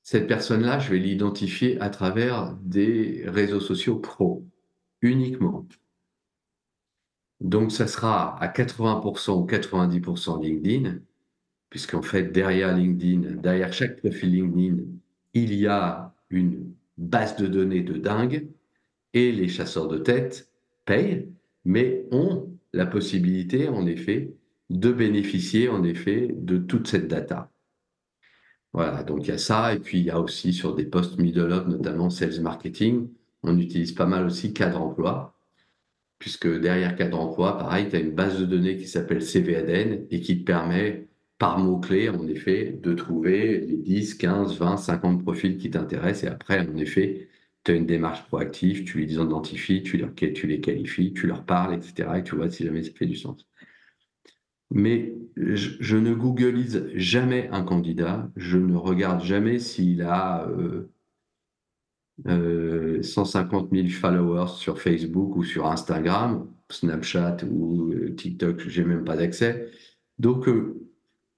cette 0.03 0.27
personne-là, 0.27 0.79
je 0.79 0.91
vais 0.91 0.99
l'identifier 0.99 1.79
à 1.79 1.89
travers 1.89 2.55
des 2.61 3.23
réseaux 3.27 3.59
sociaux 3.59 3.99
pro, 3.99 4.45
uniquement. 5.01 5.67
Donc, 7.39 7.71
ça 7.71 7.87
sera 7.87 8.39
à 8.41 8.47
80% 8.47 9.41
ou 9.41 9.45
90% 9.45 10.41
LinkedIn, 10.43 10.99
puisqu'en 11.69 12.01
fait, 12.01 12.31
derrière 12.31 12.75
LinkedIn, 12.75 13.37
derrière 13.37 13.73
chaque 13.73 13.97
profil 13.97 14.31
LinkedIn, 14.31 14.83
il 15.33 15.53
y 15.53 15.67
a 15.67 16.13
une 16.29 16.73
base 16.97 17.35
de 17.37 17.47
données 17.47 17.81
de 17.81 17.97
dingue 17.97 18.47
et 19.13 19.31
les 19.31 19.47
chasseurs 19.47 19.87
de 19.87 19.97
tête 19.97 20.51
payent, 20.85 21.29
mais 21.65 22.05
ont 22.11 22.51
la 22.73 22.85
possibilité, 22.85 23.67
en 23.67 23.85
effet, 23.85 24.33
de 24.69 24.91
bénéficier, 24.91 25.67
en 25.67 25.83
effet, 25.83 26.29
de 26.33 26.57
toute 26.57 26.87
cette 26.87 27.07
data. 27.07 27.51
Voilà, 28.73 29.03
donc 29.03 29.25
il 29.25 29.29
y 29.29 29.33
a 29.33 29.37
ça, 29.37 29.73
et 29.73 29.79
puis 29.79 29.99
il 29.99 30.05
y 30.05 30.11
a 30.11 30.19
aussi 30.19 30.53
sur 30.53 30.75
des 30.75 30.85
postes 30.85 31.17
middle 31.19 31.51
up, 31.51 31.67
notamment 31.67 32.09
sales 32.09 32.39
marketing, 32.41 33.09
on 33.43 33.57
utilise 33.57 33.93
pas 33.93 34.05
mal 34.05 34.25
aussi 34.25 34.53
cadre 34.53 34.81
emploi, 34.81 35.35
puisque 36.19 36.47
derrière 36.47 36.95
cadre 36.95 37.19
emploi, 37.19 37.57
pareil, 37.57 37.87
tu 37.89 37.95
as 37.95 37.99
une 37.99 38.11
base 38.13 38.39
de 38.39 38.45
données 38.45 38.77
qui 38.77 38.87
s'appelle 38.87 39.23
CVADN 39.23 40.05
et 40.11 40.21
qui 40.21 40.39
te 40.39 40.45
permet, 40.45 41.07
par 41.39 41.57
mots-clés, 41.57 42.09
en 42.09 42.27
effet, 42.27 42.77
de 42.83 42.93
trouver 42.93 43.61
les 43.61 43.77
10, 43.77 44.13
15, 44.13 44.59
20, 44.59 44.77
50 44.77 45.23
profils 45.23 45.57
qui 45.57 45.71
t'intéressent, 45.71 46.25
et 46.25 46.27
après, 46.27 46.59
en 46.59 46.77
effet, 46.77 47.29
tu 47.63 47.71
as 47.71 47.75
une 47.75 47.87
démarche 47.87 48.23
proactive, 48.27 48.83
tu 48.83 48.99
les 48.99 49.13
identifies, 49.13 49.81
tu, 49.81 49.97
leur, 49.97 50.13
tu 50.13 50.45
les 50.45 50.61
qualifies, 50.61 51.13
tu 51.13 51.25
leur 51.25 51.43
parles, 51.43 51.73
etc. 51.73 52.09
Et 52.17 52.23
tu 52.23 52.35
vois 52.35 52.49
si 52.51 52.63
jamais 52.63 52.83
ça 52.83 52.91
fait 52.93 53.07
du 53.07 53.15
sens. 53.15 53.47
Mais 54.69 55.15
je, 55.35 55.97
ne 55.97 56.13
googleise 56.13 56.87
jamais 56.95 57.49
un 57.51 57.63
candidat, 57.63 58.29
je 58.35 58.57
ne 58.57 58.75
regarde 58.75 59.23
jamais 59.23 59.59
s'il 59.59 60.03
a 60.03 60.47
150 62.25 63.69
000 63.71 63.87
followers 63.89 64.49
sur 64.55 64.79
Facebook 64.79 65.35
ou 65.35 65.43
sur 65.43 65.67
Instagram, 65.67 66.47
Snapchat 66.69 67.37
ou 67.49 67.91
euh, 67.93 68.15
TikTok, 68.15 68.67
j'ai 68.67 68.83
même 68.83 69.03
pas 69.03 69.15
d'accès. 69.15 69.69
Donc, 70.19 70.47
euh, 70.47 70.87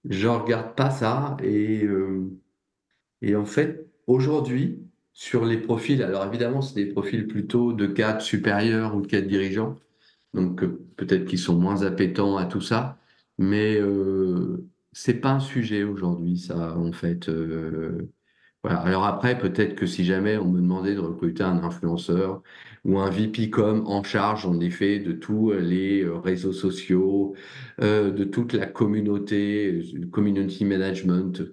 je 0.10 0.28
regarde 0.28 0.76
pas 0.76 0.90
ça. 0.90 1.38
Et, 1.44 1.84
euh, 1.86 2.30
et 3.22 3.36
en 3.36 3.46
fait, 3.46 3.88
aujourd'hui, 4.08 4.80
sur 5.14 5.46
les 5.46 5.58
profils, 5.58 6.02
alors 6.04 6.26
évidemment, 6.26 6.62
c'est 6.62 6.76
des 6.76 6.92
profils 6.92 7.28
plutôt 7.28 7.74
de 7.74 7.88
cadres 7.88 8.22
supérieurs 8.22 8.96
ou 8.96 9.02
de 9.02 9.08
cadres 9.08 9.28
dirigeants, 9.28 9.78
donc 10.34 10.64
euh, 10.64 10.86
peut-être 10.98 11.26
qu'ils 11.26 11.40
sont 11.40 11.58
moins 11.58 11.84
appétents 11.84 12.38
à 12.38 12.46
tout 12.46 12.62
ça, 12.62 12.98
mais 13.38 13.78
euh, 13.80 14.68
c'est 14.92 15.16
pas 15.16 15.32
un 15.32 15.40
sujet 15.40 15.84
aujourd'hui, 15.84 16.38
ça, 16.38 16.78
en 16.78 16.92
fait. 16.92 17.30
Euh. 18.66 18.70
Alors 18.70 19.05
après, 19.05 19.38
peut-être 19.38 19.76
que 19.76 19.86
si 19.86 20.05
jamais 20.05 20.38
on 20.38 20.49
me 20.49 20.59
demandait 20.61 20.95
de 20.95 20.99
recruter 20.99 21.43
un 21.43 21.64
influenceur 21.64 22.41
ou 22.86 22.99
un 22.99 23.09
VP.com 23.09 23.84
en 23.88 24.03
charge, 24.03 24.45
en 24.45 24.59
effet, 24.59 24.99
de 24.99 25.14
tous 25.14 25.51
les 25.53 26.05
réseaux 26.24 26.53
sociaux, 26.53 27.36
de 27.80 28.24
toute 28.26 28.53
la 28.53 28.66
communauté, 28.66 29.82
community 30.11 30.66
management 30.66 31.43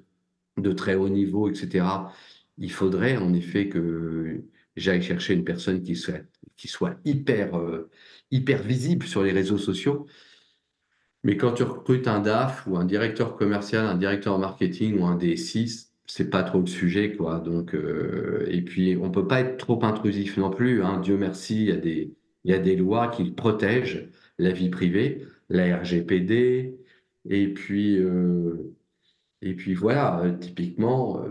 de 0.58 0.72
très 0.72 0.96
haut 0.96 1.08
niveau, 1.08 1.48
etc 1.48 1.84
il 2.60 2.70
faudrait 2.70 3.16
en 3.16 3.32
effet 3.32 3.68
que 3.68 4.44
j'aille 4.76 5.02
chercher 5.02 5.34
une 5.34 5.44
personne 5.44 5.82
qui 5.82 5.96
soit, 5.96 6.96
hyper, 7.04 7.58
euh, 7.58 7.90
hyper 8.30 8.62
visible 8.62 9.06
sur 9.06 9.22
les 9.24 9.32
réseaux 9.32 9.58
sociaux. 9.58 10.06
Mais 11.24 11.36
quand 11.36 11.52
tu 11.52 11.64
recrutes 11.64 12.06
un 12.06 12.20
DAF 12.20 12.66
ou 12.66 12.76
un 12.76 12.84
directeur 12.84 13.36
commercial, 13.36 13.86
un 13.86 13.96
directeur 13.96 14.38
marketing 14.38 14.98
ou 15.00 15.06
un 15.06 15.16
DSI, 15.16 15.89
c'est 16.12 16.30
pas 16.30 16.42
trop 16.42 16.60
le 16.60 16.66
sujet, 16.66 17.16
quoi. 17.16 17.40
Donc, 17.40 17.74
euh, 17.74 18.46
et 18.48 18.62
puis, 18.62 18.96
on 19.00 19.10
peut 19.10 19.26
pas 19.26 19.40
être 19.40 19.56
trop 19.58 19.82
intrusif 19.84 20.36
non 20.36 20.50
plus. 20.50 20.82
Hein. 20.82 21.00
Dieu 21.00 21.16
merci, 21.16 21.62
il 21.62 21.68
y 21.68 21.72
a 21.72 21.76
des, 21.76 22.14
il 22.44 22.50
y 22.50 22.54
a 22.54 22.58
des 22.58 22.76
lois 22.76 23.08
qui 23.08 23.30
protègent 23.30 24.08
la 24.38 24.52
vie 24.52 24.70
privée, 24.70 25.26
la 25.48 25.78
RGPD, 25.78 26.78
et 27.28 27.48
puis, 27.54 27.98
euh, 27.98 28.74
et 29.42 29.54
puis 29.54 29.74
voilà, 29.74 30.22
typiquement, 30.40 31.22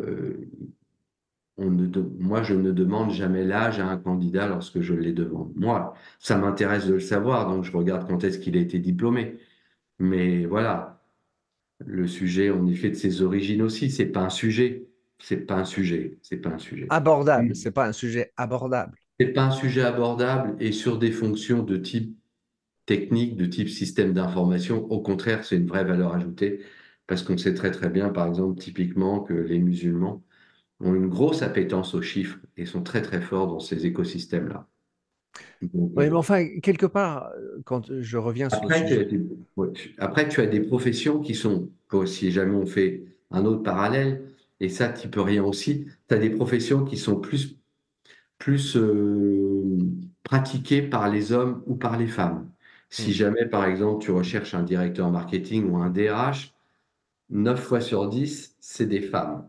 moi, 2.20 2.44
je 2.44 2.54
ne 2.54 2.72
demande 2.72 3.12
jamais 3.12 3.44
l'âge 3.44 3.80
à 3.80 3.88
un 3.88 3.98
candidat 3.98 4.48
lorsque 4.48 4.82
je 4.82 4.94
les 4.94 5.14
demande. 5.14 5.52
Moi, 5.56 5.94
ça 6.20 6.38
m'intéresse 6.38 6.88
de 6.88 6.94
le 6.94 7.00
savoir, 7.00 7.48
donc 7.48 7.64
je 7.66 7.76
regarde 7.76 8.08
quand 8.08 8.24
est-ce 8.24 8.40
qu'il 8.40 8.58
a 8.58 8.62
été 8.62 8.80
diplômé. 8.80 9.38
Mais 10.00 10.46
voilà, 10.46 10.99
le 11.86 12.08
sujet, 12.08 12.50
en 12.50 12.66
effet, 12.68 12.90
de 12.90 12.96
ses 12.96 13.22
origines 13.22 13.62
aussi, 13.62 13.90
c'est 13.92 14.06
pas 14.08 14.22
un 14.22 14.30
sujet. 14.30 14.86
c'est 15.20 15.38
pas 15.38 15.56
un 15.56 15.66
sujet. 15.66 16.18
C'est 16.22 16.38
pas 16.38 16.50
un 16.50 16.58
sujet. 16.60 16.88
Abordable, 16.90 17.56
c'est 17.56 17.72
pas 17.72 17.88
un 17.88 17.94
sujet 17.94 18.32
abordable. 18.38 18.96
C'est 19.20 19.34
pas 19.34 19.44
un 19.44 19.52
sujet 19.52 19.82
abordable 19.82 20.56
et 20.60 20.72
sur 20.72 20.98
des 20.98 21.12
fonctions 21.12 21.64
de 21.64 21.78
type 21.78 22.16
technique, 22.86 23.36
de 23.38 23.46
type 23.46 23.70
système 23.70 24.14
d'information, 24.14 24.86
au 24.92 25.02
contraire, 25.02 25.46
c'est 25.46 25.58
une 25.58 25.68
vraie 25.68 25.84
valeur 25.86 26.14
ajoutée 26.16 26.62
parce 27.08 27.24
qu'on 27.24 27.38
sait 27.38 27.54
très 27.54 27.72
très 27.72 27.90
bien, 27.90 28.10
par 28.10 28.28
exemple, 28.28 28.60
typiquement 28.62 29.22
que 29.22 29.34
les 29.34 29.60
musulmans 29.60 30.24
ont 30.80 30.96
une 30.96 31.08
grosse 31.08 31.42
appétence 31.44 31.94
aux 31.96 32.02
chiffres 32.02 32.40
et 32.58 32.66
sont 32.66 32.84
très 32.84 33.02
très 33.02 33.22
forts 33.22 33.48
dans 33.48 33.60
ces 33.60 33.86
écosystèmes-là. 33.86 34.68
Oui, 35.62 35.92
mais 35.96 36.10
euh, 36.10 36.16
enfin, 36.16 36.46
quelque 36.62 36.86
part, 36.86 37.32
quand 37.66 37.92
je 38.00 38.18
reviens 38.18 38.50
sur 38.50 38.64
après, 38.64 38.88
sujet... 38.88 39.08
tu 39.08 39.96
après, 39.98 40.28
tu 40.28 40.42
as 40.42 40.48
des 40.48 40.62
professions 40.62 41.20
qui 41.20 41.36
sont, 41.36 41.70
si 42.06 42.32
jamais 42.32 42.56
on 42.56 42.66
fait 42.66 43.04
un 43.32 43.46
autre 43.46 43.64
parallèle, 43.64 44.24
et 44.60 44.70
ça, 44.70 44.90
tu 44.90 45.08
peux 45.08 45.22
rien 45.22 45.44
aussi, 45.44 45.88
tu 46.08 46.16
as 46.16 46.18
des 46.18 46.30
professions 46.30 46.84
qui 46.84 46.98
sont 46.98 47.16
plus, 47.16 47.58
plus 48.38 48.76
euh, 48.76 49.78
pratiquées 50.24 50.82
par 50.82 51.10
les 51.10 51.32
hommes 51.32 51.64
ou 51.66 51.76
par 51.76 51.98
les 51.98 52.08
femmes. 52.08 52.50
Si 52.90 53.12
hmm. 53.12 53.14
jamais, 53.14 53.46
par 53.46 53.66
exemple, 53.66 54.04
tu 54.04 54.12
recherches 54.12 54.54
un 54.54 54.64
directeur 54.64 55.12
marketing 55.12 55.70
ou 55.70 55.78
un 55.78 55.90
DRH, 55.90 56.54
9 57.30 57.60
fois 57.62 57.82
sur 57.82 58.10
10, 58.10 58.56
c'est 58.60 58.88
des 58.88 59.02
femmes. 59.02 59.48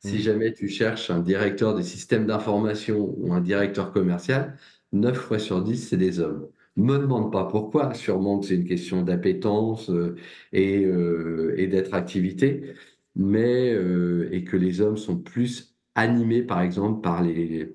Si 0.00 0.16
hmm. 0.16 0.20
jamais 0.20 0.52
tu 0.52 0.68
cherches 0.68 1.10
un 1.10 1.20
directeur 1.20 1.74
des 1.74 1.82
systèmes 1.82 2.26
d'information 2.26 3.14
ou 3.16 3.32
un 3.32 3.40
directeur 3.40 3.92
commercial, 3.92 4.56
9 4.92 5.16
fois 5.16 5.38
sur 5.38 5.62
10, 5.62 5.88
c'est 5.88 5.96
des 5.96 6.20
hommes. 6.20 6.48
Me 6.76 6.98
demande 6.98 7.30
pas 7.32 7.44
pourquoi, 7.44 7.94
sûrement 7.94 8.38
que 8.40 8.46
c'est 8.46 8.56
une 8.56 8.64
question 8.64 9.02
d'appétence 9.02 9.90
euh, 9.90 10.16
et, 10.52 10.84
euh, 10.84 11.54
et 11.58 11.66
d'attractivité, 11.66 12.74
mais 13.14 13.72
euh, 13.72 14.28
et 14.32 14.44
que 14.44 14.56
les 14.56 14.80
hommes 14.80 14.96
sont 14.96 15.18
plus 15.18 15.76
animés, 15.94 16.42
par 16.42 16.62
exemple, 16.62 17.02
par, 17.02 17.22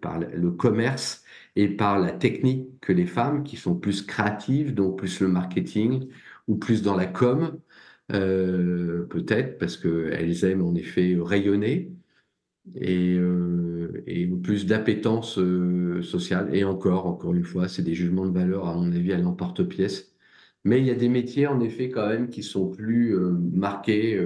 par 0.01 0.20
le 0.20 0.51
commerce 0.51 1.24
et 1.55 1.68
par 1.70 1.99
la 1.99 2.11
technique 2.11 2.80
que 2.82 2.91
les 2.93 3.05
femmes, 3.05 3.43
qui 3.43 3.57
sont 3.57 3.76
plus 3.76 4.01
créatives, 4.01 4.74
donc 4.74 4.97
plus 4.97 5.20
le 5.22 5.28
marketing 5.28 6.09
ou 6.47 6.55
plus 6.57 6.82
dans 6.82 6.95
la 6.95 7.05
com, 7.05 7.59
peut-être 8.09 9.57
parce 9.59 9.78
qu'elles 9.78 10.45
aiment 10.45 10.63
en 10.63 10.76
effet 10.76 11.18
rayonner. 11.20 11.91
Et, 12.76 13.18
et 14.05 14.27
plus 14.27 14.65
d'appétence 14.65 15.37
euh, 15.39 16.01
sociale. 16.03 16.49
Et 16.53 16.63
encore, 16.63 17.07
encore 17.07 17.33
une 17.33 17.43
fois, 17.43 17.67
c'est 17.67 17.83
des 17.83 17.93
jugements 17.95 18.25
de 18.25 18.31
valeur, 18.37 18.67
à 18.67 18.75
mon 18.75 18.91
avis, 18.91 19.13
à 19.13 19.17
l'emporte-pièce. 19.17 20.13
Mais 20.65 20.79
il 20.79 20.85
y 20.85 20.91
a 20.91 20.95
des 20.95 21.09
métiers, 21.09 21.47
en 21.47 21.59
effet, 21.61 21.89
quand 21.89 22.07
même, 22.07 22.29
qui 22.29 22.43
sont 22.43 22.69
plus 22.69 23.15
marqués 23.53 24.19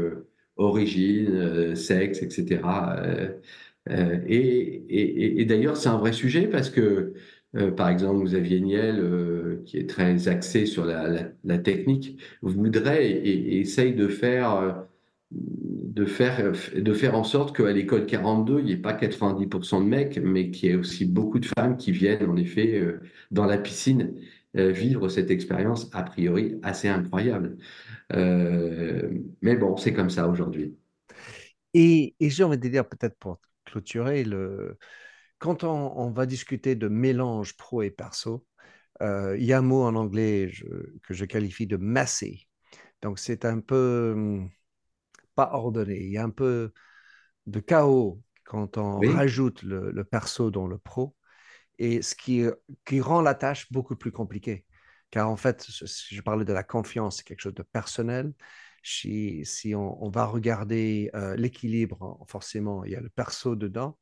origine, 0.57 1.75
sexe, 1.75 2.23
etc. 2.23 2.61
et, 4.27 5.41
et 5.41 5.45
d'ailleurs, 5.45 5.77
c'est 5.77 5.89
un 5.89 5.97
vrai 5.97 6.13
sujet 6.13 6.47
parce 6.47 6.69
que 6.69 7.13
euh, 7.55 7.71
par 7.71 7.89
exemple, 7.89 8.23
Xavier 8.25 8.61
Niel, 8.61 8.99
euh, 8.99 9.61
qui 9.65 9.77
est 9.77 9.89
très 9.89 10.27
axé 10.29 10.65
sur 10.65 10.85
la, 10.85 11.57
technique, 11.59 12.17
voudrait 12.41 13.09
et, 13.11 13.59
essaye 13.59 13.93
de 13.93 14.07
faire, 14.07 14.55
euh, 14.55 14.71
de, 15.91 16.05
faire, 16.05 16.51
de 16.75 16.93
faire 16.93 17.15
en 17.15 17.23
sorte 17.23 17.55
qu'à 17.55 17.71
l'école 17.71 18.05
42, 18.05 18.59
il 18.59 18.65
n'y 18.65 18.71
ait 18.73 18.77
pas 18.77 18.93
90% 18.93 19.81
de 19.81 19.85
mecs, 19.85 20.17
mais 20.17 20.51
qu'il 20.51 20.69
y 20.69 20.71
ait 20.73 20.75
aussi 20.75 21.05
beaucoup 21.05 21.39
de 21.39 21.45
femmes 21.45 21.77
qui 21.77 21.91
viennent, 21.91 22.29
en 22.29 22.35
effet, 22.35 22.83
dans 23.31 23.45
la 23.45 23.57
piscine, 23.57 24.15
vivre 24.53 25.07
cette 25.09 25.31
expérience 25.31 25.89
a 25.93 26.03
priori 26.03 26.59
assez 26.63 26.87
incroyable. 26.87 27.57
mais 28.11 29.55
bon, 29.55 29.77
c'est 29.77 29.93
comme 29.93 30.09
ça 30.09 30.27
aujourd'hui. 30.27 30.75
Et, 31.73 32.15
et 32.19 32.29
j'ai 32.29 32.43
envie 32.43 32.57
de 32.57 32.67
dire, 32.67 32.87
peut-être 32.87 33.17
pour 33.17 33.39
clôturer, 33.65 34.23
le, 34.23 34.77
quand 35.41 35.63
on, 35.63 36.11
va 36.11 36.25
discuter 36.27 36.75
de 36.75 36.87
mélange 36.87 37.57
pro 37.57 37.81
et 37.81 37.91
perso, 37.91 38.45
euh, 39.01 39.35
il 39.37 39.45
y 39.45 39.53
a 39.53 39.59
un 39.59 39.61
mot 39.63 39.83
en 39.83 39.95
anglais 39.95 40.51
que 41.03 41.13
je 41.13 41.25
qualifie 41.25 41.67
de 41.67 41.77
massé. 41.77 42.47
Donc 43.01 43.19
c'est 43.19 43.45
un 43.45 43.59
peu 43.59 44.13
hum, 44.15 44.51
pas 45.35 45.51
ordonné, 45.53 45.99
il 45.99 46.11
y 46.11 46.17
a 46.17 46.23
un 46.23 46.29
peu 46.29 46.73
de 47.47 47.59
chaos 47.59 48.21
quand 48.45 48.77
on 48.77 48.99
rajoute 48.99 49.63
le, 49.63 50.03
perso 50.03 50.51
dans 50.51 50.67
le 50.67 50.77
pro, 50.77 51.15
et 51.79 52.01
ce 52.01 52.15
qui, 52.15 52.45
qui 52.85 53.01
rend 53.01 53.21
la 53.21 53.35
tâche 53.35 53.71
beaucoup 53.71 53.95
plus 53.95 54.11
compliquée. 54.11 54.65
Car 55.11 55.29
en 55.29 55.37
fait, 55.37 55.61
si 55.63 56.15
je 56.15 56.21
parlais 56.21 56.45
de 56.45 56.53
la 56.53 56.63
confiance, 56.63 57.17
c'est 57.17 57.23
quelque 57.23 57.41
chose 57.41 57.53
de 57.53 57.63
personnel. 57.63 58.33
Si, 58.83 59.45
si 59.45 59.75
on, 59.75 60.09
va 60.09 60.25
regarder 60.25 61.11
euh, 61.15 61.35
l'équilibre, 61.35 62.19
forcément, 62.27 62.83
il 62.85 62.91
y 62.91 62.95
a 62.95 63.01
le 63.01 63.09
perso 63.09 63.55
dedans. 63.55 63.97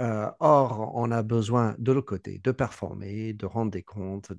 Euh, 0.00 0.30
or, 0.40 0.92
on 0.94 1.10
a 1.10 1.22
besoin 1.22 1.74
de 1.78 1.92
l'autre 1.92 2.06
côté, 2.06 2.38
de 2.38 2.52
performer, 2.52 3.32
de 3.32 3.46
rendre 3.46 3.70
des 3.72 3.82
comptes, 3.82 4.32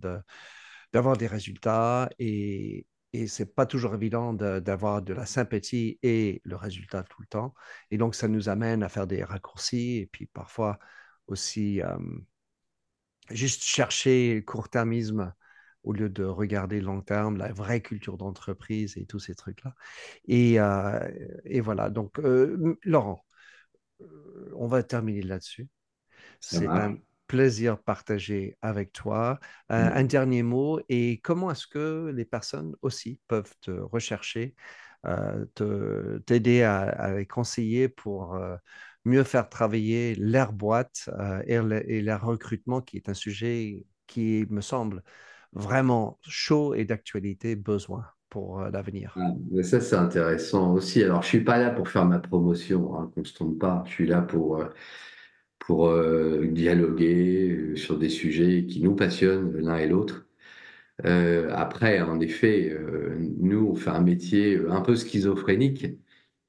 d'avoir 0.93 1.17
des 1.17 1.27
résultats. 1.27 2.09
Et, 2.19 2.85
et 3.13 3.27
ce 3.27 3.43
n'est 3.43 3.49
pas 3.49 3.65
toujours 3.65 3.95
évident 3.95 4.33
d'avoir 4.33 5.01
de, 5.01 5.13
la 5.13 5.25
sympathie 5.25 5.99
et 6.03 6.41
le 6.43 6.55
résultat 6.55 7.03
tout 7.03 7.21
le 7.21 7.27
temps. 7.27 7.53
Et 7.91 7.97
donc, 7.97 8.15
ça 8.15 8.27
nous 8.27 8.49
amène 8.49 8.83
à 8.83 8.89
faire 8.89 9.07
des 9.07 9.23
raccourcis 9.23 9.97
et 9.97 10.05
puis 10.05 10.27
parfois 10.27 10.79
aussi 11.27 11.81
euh, 11.81 11.97
juste 13.31 13.63
chercher 13.63 14.35
le 14.35 14.41
court-termisme 14.41 15.33
au 15.83 15.93
lieu 15.93 16.09
de 16.09 16.23
regarder 16.23 16.81
long 16.81 17.01
terme, 17.01 17.37
la 17.37 17.51
vraie 17.51 17.81
culture 17.81 18.17
d'entreprise 18.17 18.97
et 18.97 19.05
tous 19.05 19.19
ces 19.19 19.33
trucs-là. 19.33 19.73
Et, 20.27 20.59
euh, 20.59 20.99
et, 21.45 21.61
voilà, 21.61 21.89
donc, 21.89 22.19
Laurent, 22.83 23.25
on 24.55 24.67
va 24.67 24.83
terminer 24.83 25.21
là-dessus. 25.21 25.67
C'est 26.41 26.67
un 26.67 26.97
plaisir 27.29 27.77
partagé 27.77 28.57
avec 28.61 28.91
toi. 28.91 29.39
Euh, 29.71 29.85
mm. 29.85 29.97
Un, 29.97 30.03
dernier 30.03 30.43
mot, 30.43 30.81
et 30.89 31.21
comment 31.21 31.51
est-ce 31.51 31.67
que 31.67 32.11
les 32.13 32.25
personnes 32.25 32.75
aussi 32.81 33.19
peuvent 33.27 33.53
te 33.61 33.71
rechercher, 33.71 34.55
euh, 35.05 35.45
t'aider 36.25 36.63
à, 36.63 37.13
les 37.15 37.27
conseiller 37.27 37.87
pour 37.87 38.33
euh, 38.33 38.57
mieux 39.05 39.23
faire 39.23 39.47
travailler 39.47 40.15
leur 40.15 40.51
boîte 40.51 41.09
et, 41.45 41.59
et 41.87 42.01
leur 42.01 42.25
recrutement, 42.25 42.81
qui 42.81 42.97
est 42.97 43.09
un 43.09 43.13
sujet 43.13 43.85
qui 44.07 44.45
me 44.49 44.61
semble 44.61 45.03
vraiment 45.53 46.19
chaud 46.23 46.73
et 46.73 46.83
d'actualité 46.83 47.55
besoin 47.55 48.05
pour 48.29 48.61
l'avenir? 48.61 49.15
Ah, 49.19 49.61
ça, 49.61 49.79
c'est 49.79 49.95
intéressant 49.95 50.73
aussi. 50.73 51.03
Alors, 51.03 51.21
je 51.21 51.27
suis 51.27 51.43
pas 51.43 51.59
là 51.59 51.69
pour 51.69 51.89
faire 51.89 52.05
ma 52.05 52.17
promotion, 52.17 52.99
hein, 52.99 53.11
qu'on 53.13 53.21
ne 53.21 53.25
se 53.25 53.35
trompe 53.35 53.59
pas. 53.59 53.83
Je 53.85 53.91
suis 53.91 54.07
là 54.07 54.21
pour, 54.21 54.63
pour 55.69 55.89
euh, 55.89 56.47
dialoguer 56.47 57.75
sur 57.75 57.99
des 57.99 58.09
sujets 58.09 58.65
qui 58.65 58.81
nous 58.81 58.95
passionnent 58.95 59.55
l'un 59.59 59.77
et 59.77 59.87
l'autre. 59.87 60.25
après, 61.03 62.01
en 62.01 62.19
effet, 62.19 62.75
nous, 63.37 63.67
on 63.67 63.75
fait 63.75 63.91
un 63.91 64.01
métier 64.01 64.59
un 64.67 64.81
peu 64.81 64.95
schizophrénique, 64.95 65.85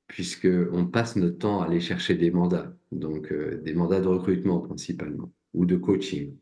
puisqu'on 0.07 0.87
passe 0.87 1.17
notre 1.17 1.39
temps 1.39 1.61
à 1.61 1.67
aller 1.67 1.81
chercher 1.81 2.15
des 2.15 2.31
mandats, 2.31 2.73
donc 2.93 3.33
des 3.33 3.75
mandats 3.75 4.01
de 4.01 4.09
recrutement 4.09 4.61
principalement, 4.61 5.31
ou 5.55 5.67
de 5.67 5.77
coaching. 5.77 6.35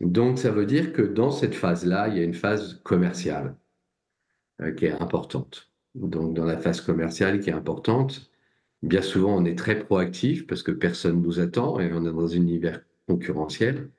Donc, 0.00 0.38
ça 0.38 0.50
veut 0.50 0.66
dire 0.66 0.92
que 0.92 1.02
dans 1.02 1.30
cette 1.30 1.54
phase-là, 1.54 2.08
il 2.08 2.16
y 2.16 2.20
a 2.20 2.24
une 2.24 2.34
phase 2.34 2.80
commerciale 2.84 3.56
euh, 4.60 4.72
qui 4.72 4.86
est 4.86 4.92
importante. 4.92 5.70
Donc, 5.94 6.34
dans 6.34 6.44
la 6.44 6.58
phase 6.58 6.80
commerciale 6.80 7.40
qui 7.40 7.50
est 7.50 7.54
importante, 7.54 8.29
bien 8.82 9.02
souvent, 9.02 9.36
on 9.36 9.44
est 9.44 9.58
très 9.58 9.78
proactif 9.78 10.46
parce 10.46 10.62
que 10.62 10.72
personne 10.72 11.22
nous 11.22 11.40
attend 11.40 11.80
et 11.80 11.92
on 11.92 12.04
est 12.04 12.12
dans 12.12 12.32
un 12.32 12.36
univers 12.36 12.80
concurrentiel. 13.06 13.90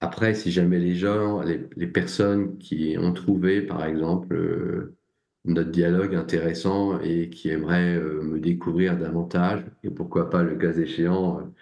Après, 0.00 0.34
si 0.34 0.52
jamais 0.52 0.78
les 0.78 0.94
gens, 0.94 1.42
les, 1.42 1.86
personnes 1.86 2.58
qui 2.58 2.96
ont 2.98 3.12
trouvé, 3.12 3.62
par 3.62 3.84
exemple, 3.84 4.34
euh, 4.34 4.96
notre 5.44 5.70
dialogue 5.70 6.14
intéressant 6.14 7.00
et 7.00 7.30
qui 7.30 7.48
aimeraient 7.50 7.96
euh, 7.96 8.22
me 8.22 8.38
découvrir 8.40 8.96
davantage, 8.96 9.64
et 9.82 9.90
pourquoi 9.90 10.30
pas, 10.30 10.42
le 10.42 10.56
cas 10.56 10.72
échéant, 10.72 11.52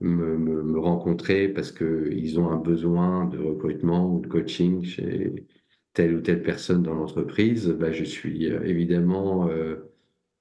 me, 0.00 0.38
me 0.38 0.78
rencontrer 0.78 1.48
parce 1.48 1.72
qu'ils 1.72 2.38
ont 2.40 2.50
un 2.50 2.56
besoin 2.56 3.26
de 3.26 3.38
recrutement 3.38 4.12
ou 4.12 4.20
de 4.20 4.28
coaching 4.28 4.84
chez, 4.84 5.46
telle 5.94 6.14
ou 6.16 6.20
telle 6.20 6.42
personne 6.42 6.82
dans 6.82 6.94
l'entreprise, 6.94 7.68
bah, 7.68 7.92
je 7.92 8.04
suis 8.04 8.50
euh, 8.50 8.62
évidemment 8.64 9.48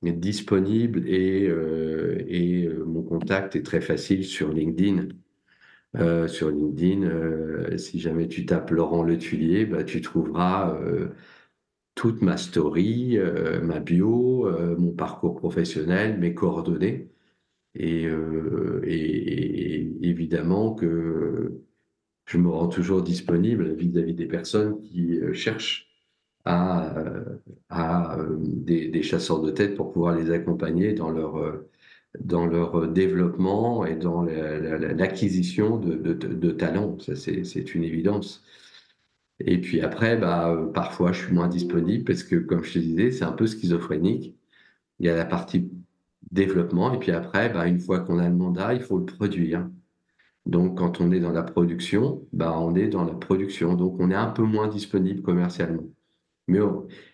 euh, 0.05 0.11
disponible 0.11 1.07
et, 1.07 1.47
euh, 1.47 2.23
et 2.27 2.67
mon 2.85 3.03
contact 3.03 3.55
est 3.55 3.63
très 3.63 3.81
facile 3.81 4.25
sur 4.25 4.51
LinkedIn. 4.51 5.09
sur 6.27 6.49
LinkedIn, 6.49 7.77
si 7.77 7.99
jamais 7.99 8.27
tu 8.27 8.45
tapes 8.45 8.71
Laurent 8.71 9.03
Le 9.03 9.17
Tulier, 9.17 9.65
bah, 9.65 9.83
tu 9.83 10.01
trouveras 10.01 10.79
toute 11.95 12.21
ma 12.21 12.37
story, 12.37 13.19
ma 13.61 13.79
bio, 13.79 14.49
mon 14.77 14.91
parcours 14.91 15.35
professionnel, 15.35 16.17
mes 16.19 16.33
coordonnées. 16.33 17.09
Et, 17.75 18.07
évidemment 20.01 20.73
que 20.75 21.63
je 22.25 22.37
me 22.37 22.49
rends 22.49 22.67
toujours 22.67 23.01
disponible 23.03 23.73
vis-à-vis 23.75 24.13
des 24.13 24.27
personnes 24.27 24.81
qui 24.81 25.19
euh, 25.19 25.33
cherchent 25.33 25.92
à, 26.45 26.97
euh, 26.97 27.39
euh, 27.71 28.37
des, 28.39 29.03
chasseurs 29.03 29.41
de 29.41 29.51
tête 29.51 29.75
pour 29.75 29.91
pouvoir 29.93 30.15
les 30.15 30.31
accompagner 30.31 30.93
dans 30.93 31.11
leur, 31.11 31.63
dans 32.19 32.45
leur 32.45 32.87
développement 32.87 33.85
et 33.85 33.95
dans 33.95 34.23
l'acquisition 34.23 35.77
de, 35.77 35.95
de, 35.95 36.13
de, 36.13 36.51
talents. 36.51 36.97
Ça, 36.99 37.15
c'est 37.15 37.75
une 37.75 37.83
évidence. 37.83 38.43
Et 39.39 39.59
puis 39.61 39.81
après, 39.81 40.17
bah, 40.17 40.69
parfois, 40.73 41.11
je 41.11 41.25
suis 41.25 41.33
moins 41.33 41.47
disponible 41.47 42.03
parce 42.05 42.23
que, 42.23 42.35
comme 42.37 42.63
je 42.63 42.73
te 42.73 42.79
disais, 42.79 43.11
c'est 43.11 43.25
un 43.25 43.31
peu 43.33 43.47
schizophrénique. 43.47 44.35
Il 44.99 45.07
y 45.07 45.09
a 45.09 45.15
la 45.15 45.25
partie 45.25 45.69
développement 46.31 46.93
et 46.93 46.99
puis 46.99 47.11
après, 47.11 47.49
bah, 47.49 47.67
une 47.67 47.79
fois 47.79 47.99
qu'on 48.01 48.19
a 48.19 48.29
le 48.29 48.35
mandat, 48.35 48.73
il 48.73 48.81
faut 48.81 48.99
le 48.99 49.05
produire. 49.05 49.69
Donc, 50.45 50.77
quand 50.77 51.01
on 51.01 51.11
est 51.11 51.19
dans 51.19 51.31
la 51.31 51.43
production, 51.43 52.27
bah, 52.33 52.57
on 52.59 52.75
est 52.75 52.87
dans 52.87 53.05
la 53.05 53.13
production. 53.13 53.75
Donc, 53.75 53.99
on 53.99 54.11
est 54.11 54.15
un 54.15 54.27
peu 54.31 54.43
moins 54.43 54.67
disponible 54.67 55.21
commercialement. 55.21 55.83
Mais 56.47 56.59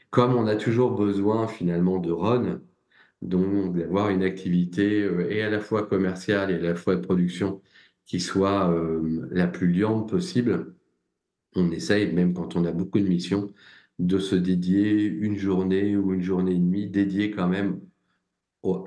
comme 0.09 0.35
on 0.35 0.47
a 0.47 0.55
toujours 0.55 0.91
besoin 0.95 1.47
finalement 1.47 1.99
de 1.99 2.11
run, 2.11 2.61
donc 3.21 3.75
d'avoir 3.77 4.09
une 4.09 4.23
activité 4.23 5.03
euh, 5.03 5.29
et 5.31 5.43
à 5.43 5.49
la 5.49 5.59
fois 5.59 5.85
commerciale 5.87 6.51
et 6.51 6.55
à 6.55 6.59
la 6.59 6.75
fois 6.75 6.95
de 6.95 7.01
production 7.01 7.61
qui 8.05 8.19
soit 8.19 8.71
euh, 8.71 9.27
la 9.31 9.47
plus 9.47 9.71
liante 9.71 10.09
possible, 10.09 10.75
on 11.55 11.71
essaye, 11.71 12.13
même 12.13 12.33
quand 12.33 12.55
on 12.55 12.65
a 12.65 12.71
beaucoup 12.71 12.99
de 12.99 13.07
missions, 13.07 13.53
de 13.99 14.19
se 14.19 14.35
dédier 14.35 15.03
une 15.03 15.37
journée 15.37 15.97
ou 15.97 16.13
une 16.13 16.21
journée 16.23 16.53
et 16.53 16.59
demie 16.59 16.87
dédiée 16.89 17.31
quand 17.31 17.47
même 17.49 17.81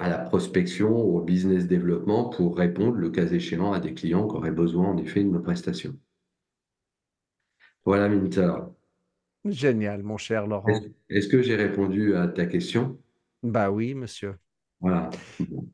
à 0.01 0.09
la 0.09 0.19
prospection, 0.19 0.97
au 0.97 1.21
business 1.23 1.67
développement 1.67 2.29
pour 2.31 2.57
répondre, 2.57 2.97
le 2.97 3.11
cas 3.11 3.27
échéant, 3.27 3.73
à 3.73 3.81
des 3.81 3.95
clients 3.95 4.27
qui 4.29 4.37
auraient 4.37 4.51
besoin 4.51 4.89
en 4.89 4.97
effet 4.99 5.25
de 5.25 5.31
nos 5.31 5.41
prestations. 5.41 5.97
Voilà, 7.85 8.09
Minter. 8.09 8.55
Génial, 9.45 10.03
mon 10.03 10.17
cher 10.17 10.47
Laurent. 10.47 10.81
Est-ce 11.09 11.29
que 11.29 11.43
j'ai 11.43 11.57
répondu 11.57 12.15
à 12.15 12.29
ta 12.29 12.47
question? 12.47 12.99
Bah 13.43 13.71
oui, 13.71 13.95
monsieur. 13.95 14.37
Voilà. 14.81 15.11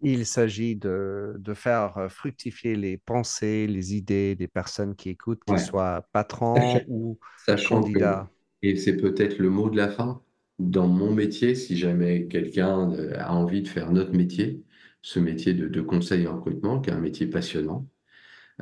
Il 0.03 0.27
s'agit 0.27 0.77
de, 0.77 1.35
de, 1.39 1.55
faire 1.55 2.09
fructifier 2.11 2.77
les 2.77 2.99
pensées, 2.99 3.67
les 3.67 3.95
idées 3.95 4.35
des 4.35 4.49
personnes 4.49 4.95
qui 4.95 5.09
écoutent, 5.09 5.43
qu'ils 5.45 5.59
soient 5.59 6.07
patrons 6.13 6.81
ou 6.89 7.19
candidats. 7.67 8.31
et 8.63 8.77
c'est 8.77 8.99
peut-être 8.99 9.39
le 9.39 9.49
mot 9.49 9.71
de 9.71 9.79
la 9.79 9.89
fin, 9.89 10.23
dans 10.59 10.89
mon 10.89 11.13
métier, 11.13 11.55
si 11.55 11.77
jamais 11.77 12.27
quelqu'un 12.27 12.93
euh, 12.93 13.15
a 13.19 13.33
envie 13.35 13.63
de 13.63 13.69
faire 13.69 13.93
notre 13.93 14.13
métier, 14.13 14.63
ce 15.03 15.21
métier 15.21 15.55
de, 15.55 15.69
de 15.69 15.81
conseil 15.81 16.27
en 16.27 16.37
recrutement, 16.37 16.81
qui 16.81 16.91
est 16.91 16.93
un 16.93 17.01
métier 17.01 17.27
passionnant, 17.27 17.87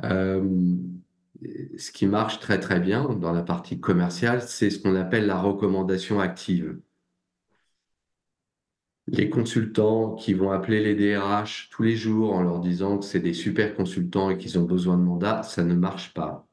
euh, 0.03 0.47
ce 1.77 1.91
qui 1.91 2.07
marche 2.07 2.39
très 2.39 2.59
très 2.59 2.79
bien 2.79 3.09
dans 3.09 3.31
la 3.31 3.43
partie 3.43 3.79
commerciale, 3.79 4.41
c'est 4.41 4.69
ce 4.69 4.79
qu'on 4.79 4.95
appelle 4.95 5.27
la 5.27 5.39
recommandation 5.39 6.19
active. 6.19 6.79
Les 9.07 9.29
consultants 9.29 10.15
qui 10.15 10.33
vont 10.33 10.51
appeler 10.51 10.83
les 10.83 10.95
DRH 10.95 11.69
tous 11.71 11.83
les 11.83 11.95
jours 11.95 12.33
en 12.33 12.41
leur 12.41 12.59
disant 12.59 12.97
que 12.97 13.05
c'est 13.05 13.21
des 13.21 13.33
super 13.33 13.73
consultants 13.75 14.29
et 14.29 14.37
qu'ils 14.37 14.59
ont 14.59 14.65
besoin 14.65 14.97
de 14.97 15.03
mandat, 15.03 15.43
ça 15.43 15.63
ne 15.63 15.75
marche 15.75 16.13
pas. 16.13 16.45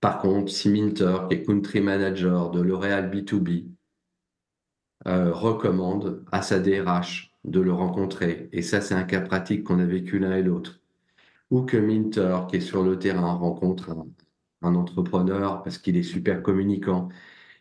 Par 0.00 0.18
contre, 0.18 0.50
si 0.50 0.68
Minter, 0.68 1.18
qui 1.28 1.36
est 1.36 1.42
country 1.44 1.80
manager 1.80 2.50
de 2.50 2.60
L'Oréal 2.60 3.10
B2B, 3.10 3.68
euh, 5.06 5.32
recommande 5.32 6.24
à 6.32 6.42
sa 6.42 6.58
DRH 6.58 7.32
de 7.44 7.60
le 7.60 7.72
rencontrer, 7.72 8.48
et 8.52 8.62
ça 8.62 8.80
c'est 8.80 8.94
un 8.94 9.04
cas 9.04 9.20
pratique 9.20 9.64
qu'on 9.64 9.78
a 9.78 9.84
vécu 9.84 10.18
l'un 10.18 10.34
et 10.34 10.42
l'autre, 10.42 10.80
ou 11.50 11.62
que 11.62 11.76
Minter, 11.76 12.40
qui 12.48 12.56
est 12.56 12.60
sur 12.60 12.82
le 12.82 12.98
terrain, 12.98 13.32
rencontre 13.34 13.90
un, 14.62 14.74
entrepreneur 14.74 15.62
parce 15.62 15.78
qu'il 15.78 15.96
est 15.96 16.02
super 16.02 16.42
communicant, 16.42 17.08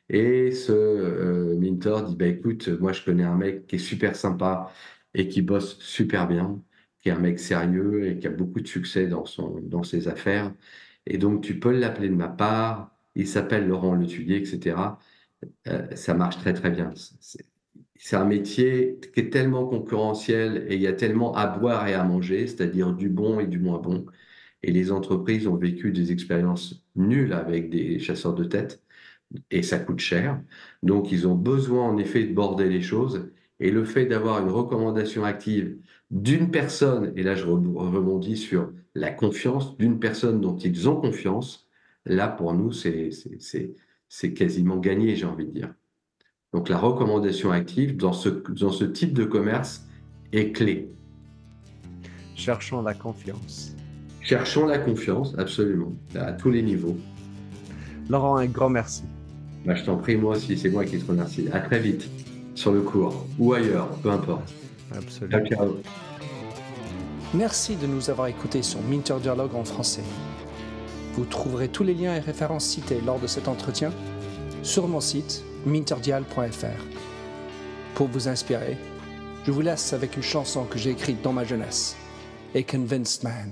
et 0.10 0.52
ce 0.52 0.72
euh, 0.72 1.58
Minter 1.58 1.96
dit, 2.08 2.16
bah, 2.16 2.28
écoute, 2.28 2.70
moi 2.70 2.94
je 2.94 3.04
connais 3.04 3.24
un 3.24 3.36
mec 3.36 3.68
qui 3.68 3.76
est 3.78 3.80
super 3.80 4.16
sympa 4.16 4.72
et 5.14 5.28
qui 5.28 5.42
bosse 5.42 5.80
super 5.80 6.28
bien, 6.28 6.62
qui 7.02 7.10
est 7.10 7.12
un 7.14 7.20
mec 7.20 7.40
sérieux 7.40 8.08
et 8.08 8.20
qui 8.20 8.28
a 8.28 8.32
beaucoup 8.32 8.62
de 8.62 8.68
succès 8.68 9.08
dans, 9.08 9.26
son, 9.26 9.60
dans 9.62 9.84
ses 9.84 10.08
affaires, 10.08 10.54
et 11.06 11.18
donc 11.18 11.44
tu 11.44 11.60
peux 11.60 11.72
l'appeler 11.72 12.10
de 12.10 12.16
ma 12.16 12.30
part, 12.30 12.96
il 13.16 13.28
s'appelle 13.28 13.68
Laurent 13.68 13.96
Letulier, 13.96 14.38
etc. 14.38 14.98
Euh, 15.68 15.96
ça 15.96 16.14
marche 16.14 16.38
très 16.38 16.54
très 16.54 16.72
bien. 16.72 16.94
C'est 18.06 18.18
un 18.18 18.26
métier 18.26 19.00
qui 19.14 19.22
est 19.22 19.30
tellement 19.30 19.66
concurrentiel 19.66 20.66
et 20.68 20.76
il 20.76 20.82
y 20.82 20.88
a 20.88 20.94
tellement 20.94 21.34
à 21.36 21.48
boire 21.48 21.88
et 21.88 21.94
à 21.94 22.04
manger, 22.04 22.48
c'est-à-dire 22.48 22.94
du 22.94 23.08
bon 23.10 23.40
et 23.40 23.48
du 23.48 23.60
moins 23.60 23.80
bon. 23.80 24.06
Et 24.62 24.72
les 24.72 24.92
entreprises 24.92 25.48
ont 25.48 25.56
vécu 25.56 25.92
des 25.92 26.12
expériences 26.12 26.84
nulles 26.96 27.34
avec 27.34 27.70
des 27.70 28.00
chasseurs 28.00 28.36
de 28.36 28.44
tête 28.44 28.84
et 29.52 29.64
ça 29.64 29.80
coûte 29.80 30.00
cher. 30.00 30.42
Donc 30.84 31.12
ils 31.12 31.28
ont 31.28 31.36
besoin 31.36 31.88
en 31.90 31.98
effet 31.98 32.26
de 32.26 32.34
border 32.34 32.70
les 32.70 32.82
choses. 32.82 33.32
Et 33.60 33.72
le 33.72 33.86
fait 33.86 34.06
d'avoir 34.06 34.42
une 34.42 34.52
recommandation 34.52 35.24
active 35.24 35.78
d'une 36.12 36.52
personne, 36.52 37.14
et 37.16 37.24
là 37.24 37.36
je 37.36 37.46
rebondis 37.46 38.38
sur 38.38 38.74
la 38.96 39.12
confiance, 39.12 39.78
d'une 39.78 40.00
personne 40.00 40.42
dont 40.42 40.58
ils 40.58 40.90
ont 40.90 41.00
confiance, 41.00 41.70
là 42.06 42.28
pour 42.28 42.54
nous 42.54 42.74
c'est 42.74 44.34
quasiment 44.36 44.78
gagné, 44.78 45.16
j'ai 45.16 45.26
envie 45.26 45.46
de 45.46 45.52
dire. 45.52 45.74
Donc 46.54 46.70
la 46.70 46.78
recommandation 46.78 47.52
active 47.52 47.98
dans 47.98 48.14
ce, 48.14 48.30
dans 48.30 48.72
ce 48.72 48.86
type 48.86 49.14
de 49.14 49.24
commerce 49.24 49.86
est 50.32 50.52
clé. 50.52 50.88
Cherchons 52.36 52.82
la 52.82 52.94
confiance. 52.94 53.76
Cherchons 54.22 54.68
la 54.68 54.78
confiance, 54.78 55.36
absolument, 55.38 55.94
à 56.16 56.32
tous 56.32 56.52
les 56.52 56.62
niveaux. 56.62 56.98
Laurent, 58.10 58.38
un 58.38 58.46
grand 58.46 58.70
merci. 58.70 59.04
Bah, 59.66 59.76
je 59.76 59.84
t'en 59.84 59.98
prie, 59.98 60.16
moi 60.16 60.36
aussi, 60.36 60.58
c'est 60.58 60.70
moi 60.70 60.86
qui 60.86 61.00
te 61.00 61.06
remercie. 61.06 61.48
À 61.52 61.60
très 61.60 61.80
vite, 61.80 62.10
sur 62.54 62.72
le 62.72 62.82
cours 62.82 63.26
ou 63.40 63.54
ailleurs, 63.54 63.90
peu 63.98 64.12
importe. 64.12 64.54
Absolument. 64.96 65.74
Merci 67.34 67.76
de 67.76 67.88
nous 67.88 68.10
avoir 68.10 68.28
écoutés 68.28 68.62
sur 68.62 68.80
Minter 68.82 69.16
Dialogue 69.22 69.56
en 69.56 69.64
français. 69.64 70.04
Vous 71.14 71.26
trouverez 71.26 71.68
tous 71.68 71.84
les 71.84 71.94
liens 71.94 72.16
et 72.16 72.20
références 72.20 72.66
cités 72.66 73.00
lors 73.06 73.20
de 73.20 73.28
cet 73.28 73.48
entretien 73.48 73.92
sur 74.62 74.88
mon 74.88 75.00
site 75.00 75.44
minterdial.fr. 75.66 76.84
Pour 77.96 78.08
vous 78.08 78.28
inspirer, 78.28 78.78
je 79.46 79.52
vous 79.52 79.62
laisse 79.62 79.94
avec 79.94 80.16
une 80.16 80.24
chanson 80.24 80.66
que 80.66 80.78
j'ai 80.78 80.92
écrite 80.92 81.22
dans 81.22 81.34
ma 81.34 81.44
jeunesse, 81.44 81.96
A 82.56 82.64
Convinced 82.64 83.24
Man. 83.24 83.52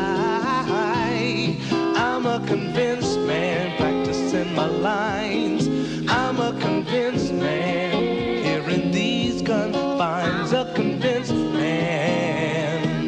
My 4.61 4.67
lines. 4.67 5.67
I'm 6.07 6.39
a 6.39 6.53
convinced 6.59 7.33
man 7.33 8.43
here 8.43 8.69
in 8.69 8.91
these 8.91 9.41
confines. 9.41 10.53
A 10.53 10.71
convinced 10.75 11.33
man 11.33 13.07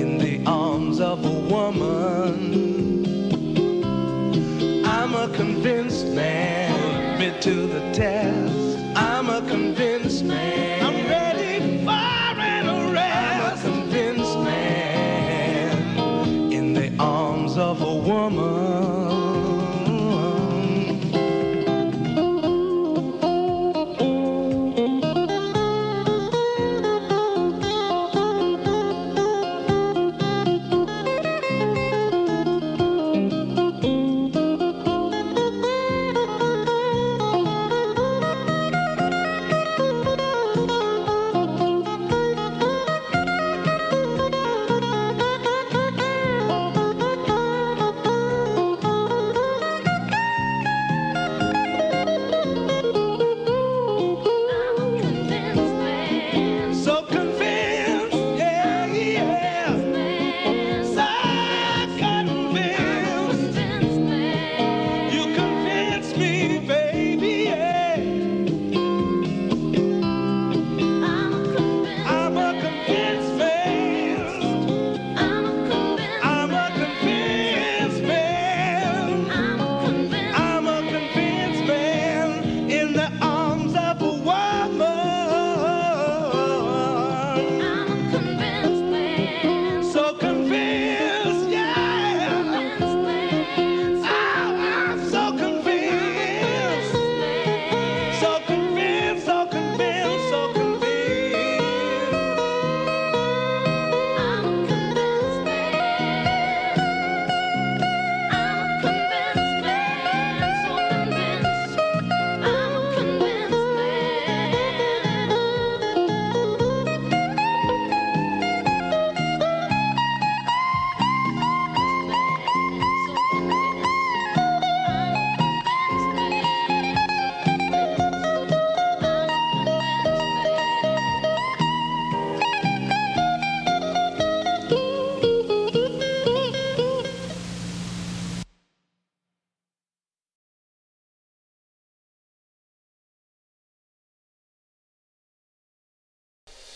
in 0.00 0.18
the 0.18 0.40
arms 0.46 1.00
of 1.00 1.24
a 1.24 1.36
woman. 1.52 3.04
I'm 4.86 5.14
a 5.14 5.28
convinced 5.34 6.06
man, 6.06 7.14
admit 7.14 7.42
to 7.42 7.66
the 7.66 7.80
test. 7.92 8.78
I'm 8.94 9.30
a 9.30 9.42
convinced 9.48 10.22
man. 10.22 10.73